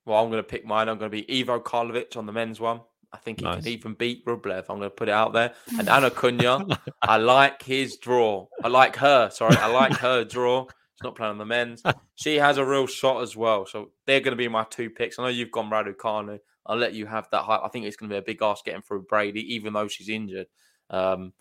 Well, 0.05 0.23
I'm 0.23 0.31
going 0.31 0.43
to 0.43 0.49
pick 0.49 0.65
mine. 0.65 0.89
I'm 0.89 0.99
going 0.99 1.11
to 1.11 1.23
be 1.23 1.41
Ivo 1.41 1.59
Karlovic 1.61 2.17
on 2.17 2.27
the 2.27 2.33
men's 2.33 2.61
one. 2.61 2.81
I 3.13 3.19
think 3.19 3.41
he 3.41 3.45
Nice. 3.45 3.63
can 3.65 3.69
even 3.69 3.95
beat 3.95 4.25
Rublev. 4.27 4.65
I'm 4.69 4.79
going 4.79 4.83
to 4.83 4.91
put 4.91 5.09
it 5.09 5.13
out 5.13 5.33
there. 5.33 5.55
And 5.79 5.89
Anna 5.89 6.11
Konjuh, 6.13 6.77
I 7.03 7.17
like 7.17 7.63
his 7.63 7.97
draw. 7.97 8.47
I 8.63 8.69
like 8.69 8.97
her. 8.97 9.31
Sorry, 9.31 9.57
I 9.57 9.69
like 9.69 9.95
her 9.99 10.25
draw. 10.25 10.67
She's 10.67 11.03
not 11.05 11.15
playing 11.15 11.33
on 11.33 11.39
the 11.39 11.45
men's. 11.45 11.83
She 12.15 12.37
has 12.37 12.59
a 12.59 12.65
real 12.65 12.87
shot 12.87 13.23
as 13.23 13.37
well. 13.37 13.67
So 13.67 13.91
they're 14.07 14.21
going 14.21 14.33
to 14.33 14.37
be 14.37 14.49
my 14.49 14.65
two 14.71 14.91
picks. 14.91 15.19
I 15.19 15.23
know 15.23 15.29
you've 15.29 15.51
gone 15.51 15.71
Raducanu. 15.71 16.39
I'll 16.67 16.77
let 16.77 16.95
you 16.95 17.07
have 17.07 17.29
that 17.33 17.43
hype. 17.43 17.61
I 17.65 17.69
think 17.69 17.87
it's 17.87 17.97
going 17.97 18.11
to 18.11 18.15
be 18.15 18.19
a 18.19 18.23
big 18.23 18.43
ask 18.43 18.65
getting 18.65 18.83
through 18.83 19.03
Brady, 19.03 19.55
even 19.55 19.73
though 19.73 19.89
she's 19.89 20.09
injured. 20.09 20.47
Um, 20.91 21.33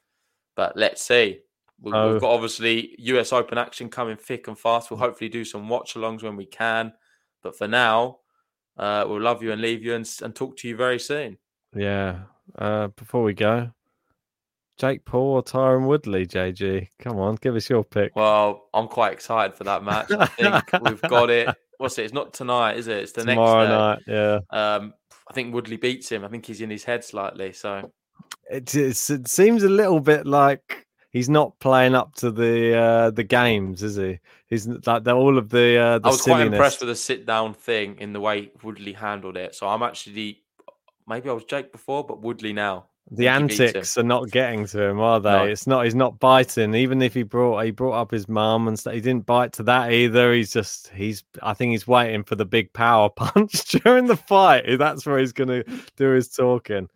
but 0.56 0.76
let's 0.78 1.02
see. 1.06 1.40
We, 1.82 1.92
Oh. 1.94 2.14
We've 2.14 2.22
got 2.22 2.32
obviously 2.32 2.96
US 3.00 3.34
Open 3.34 3.58
action 3.58 3.90
coming 3.90 4.18
thick 4.18 4.48
and 4.48 4.58
fast. 4.58 4.90
We'll 4.90 5.00
hopefully 5.00 5.30
do 5.30 5.44
some 5.44 5.68
watch 5.70 5.96
alongs 5.96 6.24
when 6.24 6.36
we 6.36 6.46
can. 6.46 6.94
But 7.44 7.58
for 7.58 7.68
now, 7.68 8.20
uh, 8.78 9.06
we'll 9.08 9.22
love 9.22 9.44
you 9.44 9.52
and 9.52 9.62
leave 9.62 9.84
you 9.84 9.94
and, 9.94 10.10
and 10.22 10.34
talk 10.36 10.58
to 10.58 10.68
you 10.68 10.76
very 10.76 11.00
soon. 11.00 11.38
Yeah. 11.76 12.20
Uh, 12.58 12.88
before 12.88 13.24
we 13.24 13.34
go, 13.34 13.72
Jake 14.78 15.06
Paul 15.06 15.34
or 15.36 15.44
Tyron 15.44 15.86
Woodley, 15.88 16.26
JG? 16.26 16.88
Come 17.00 17.18
on, 17.20 17.36
give 17.36 17.56
us 17.56 17.70
your 17.70 17.84
pick. 17.84 18.16
Well, 18.16 18.68
I'm 18.74 18.88
quite 18.88 19.14
excited 19.14 19.56
for 19.56 19.64
that 19.66 19.84
match. 19.84 20.12
I 20.12 20.26
think 20.26 20.84
we've 20.84 21.02
got 21.02 21.30
it. 21.30 21.50
What's 21.78 21.98
it? 21.98 22.06
It's 22.06 22.14
not 22.14 22.34
tonight, 22.34 22.78
is 22.78 22.88
it? 22.88 22.98
It's 22.98 23.12
the 23.12 23.26
Tomorrow 23.26 23.96
next 23.96 24.08
night, 24.08 24.16
yeah. 24.16 24.76
Um, 24.76 24.94
I 25.30 25.34
think 25.34 25.54
Woodley 25.54 25.78
beats 25.78 26.10
him. 26.10 26.24
I 26.24 26.30
think 26.30 26.46
he's 26.46 26.62
in 26.62 26.70
his 26.70 26.84
head 26.86 27.04
slightly. 27.04 27.52
So 27.52 27.92
it, 28.50 28.76
it 28.76 28.96
seems 28.96 29.64
a 29.64 29.70
little 29.70 30.00
bit 30.00 30.26
like 30.26 30.86
he's 31.10 31.30
not 31.30 31.58
playing 31.60 31.96
up 31.96 32.14
to 32.16 32.30
the 32.30 32.78
uh, 32.78 33.12
the 33.12 33.24
games, 33.24 33.82
is 33.84 33.96
he? 33.96 34.20
He's 34.48 34.68
like 34.68 35.08
all 35.08 35.38
of 35.38 35.50
the. 35.50 35.78
Uh, 35.78 36.00
the 36.00 36.08
I 36.08 36.12
was 36.12 36.24
silliness. 36.24 36.48
quite 36.48 36.54
impressed 36.54 36.80
with 36.82 36.90
the 36.90 36.96
sit 36.96 37.26
down 37.26 37.54
thing 37.54 37.98
in 38.00 38.14
the 38.14 38.20
way 38.20 38.52
Woodley 38.62 38.94
handled 38.94 39.38
it. 39.38 39.56
So 39.56 39.68
I'm 39.68 39.82
actually 39.82 40.44
maybe 41.08 41.30
I 41.30 41.34
was 41.34 41.46
Jake 41.46 41.72
before, 41.72 42.04
but 42.04 42.22
Woodley 42.22 42.54
now. 42.54 42.86
The 43.12 43.28
antics 43.28 43.98
are 44.00 44.04
not 44.04 44.32
getting 44.32 44.66
to 44.66 44.82
him, 44.82 45.00
are 45.00 45.20
they? 45.20 45.30
No. 45.30 45.44
It's 45.46 45.68
not. 45.68 45.84
He's 45.84 45.94
not 45.94 46.20
biting. 46.20 46.74
Even 46.74 47.04
if 47.04 47.14
he 47.14 47.22
brought 47.22 47.64
he 47.64 47.70
brought 47.70 47.94
up 47.94 48.10
his 48.10 48.28
mum 48.28 48.68
and 48.68 48.80
stuff, 48.80 48.96
he 48.96 49.02
didn't 49.02 49.28
bite 49.28 49.54
to 49.54 49.64
that 49.64 49.92
either. 49.92 50.34
He's 50.34 50.52
just 50.52 50.88
he's. 50.90 51.24
I 51.44 51.54
think 51.54 51.72
he's 51.72 51.88
waiting 51.88 52.24
for 52.24 52.36
the 52.36 52.46
big 52.46 52.74
power 52.74 53.10
punch 53.16 53.66
during 53.66 54.08
the 54.08 54.18
fight. 54.18 54.64
That's 54.80 55.06
where 55.06 55.20
he's 55.20 55.34
going 55.34 55.50
to 55.50 55.64
do 55.98 56.10
his 56.12 56.30
talking. 56.30 56.90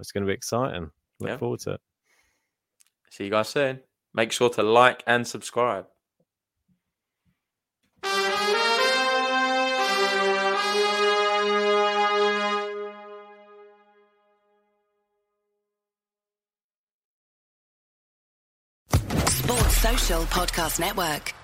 It's 0.00 0.12
going 0.12 0.24
to 0.24 0.28
be 0.28 0.34
exciting. 0.34 0.90
Look 1.20 1.30
yeah. 1.30 1.36
forward 1.36 1.60
to 1.60 1.72
it. 1.72 1.80
See 3.10 3.24
you 3.24 3.30
guys 3.30 3.48
soon. 3.48 3.80
Make 4.14 4.32
sure 4.32 4.50
to 4.50 4.62
like 4.62 5.02
and 5.06 5.26
subscribe. 5.26 5.86
Sports 19.28 19.76
Social 19.78 20.22
Podcast 20.24 20.80
Network. 20.80 21.34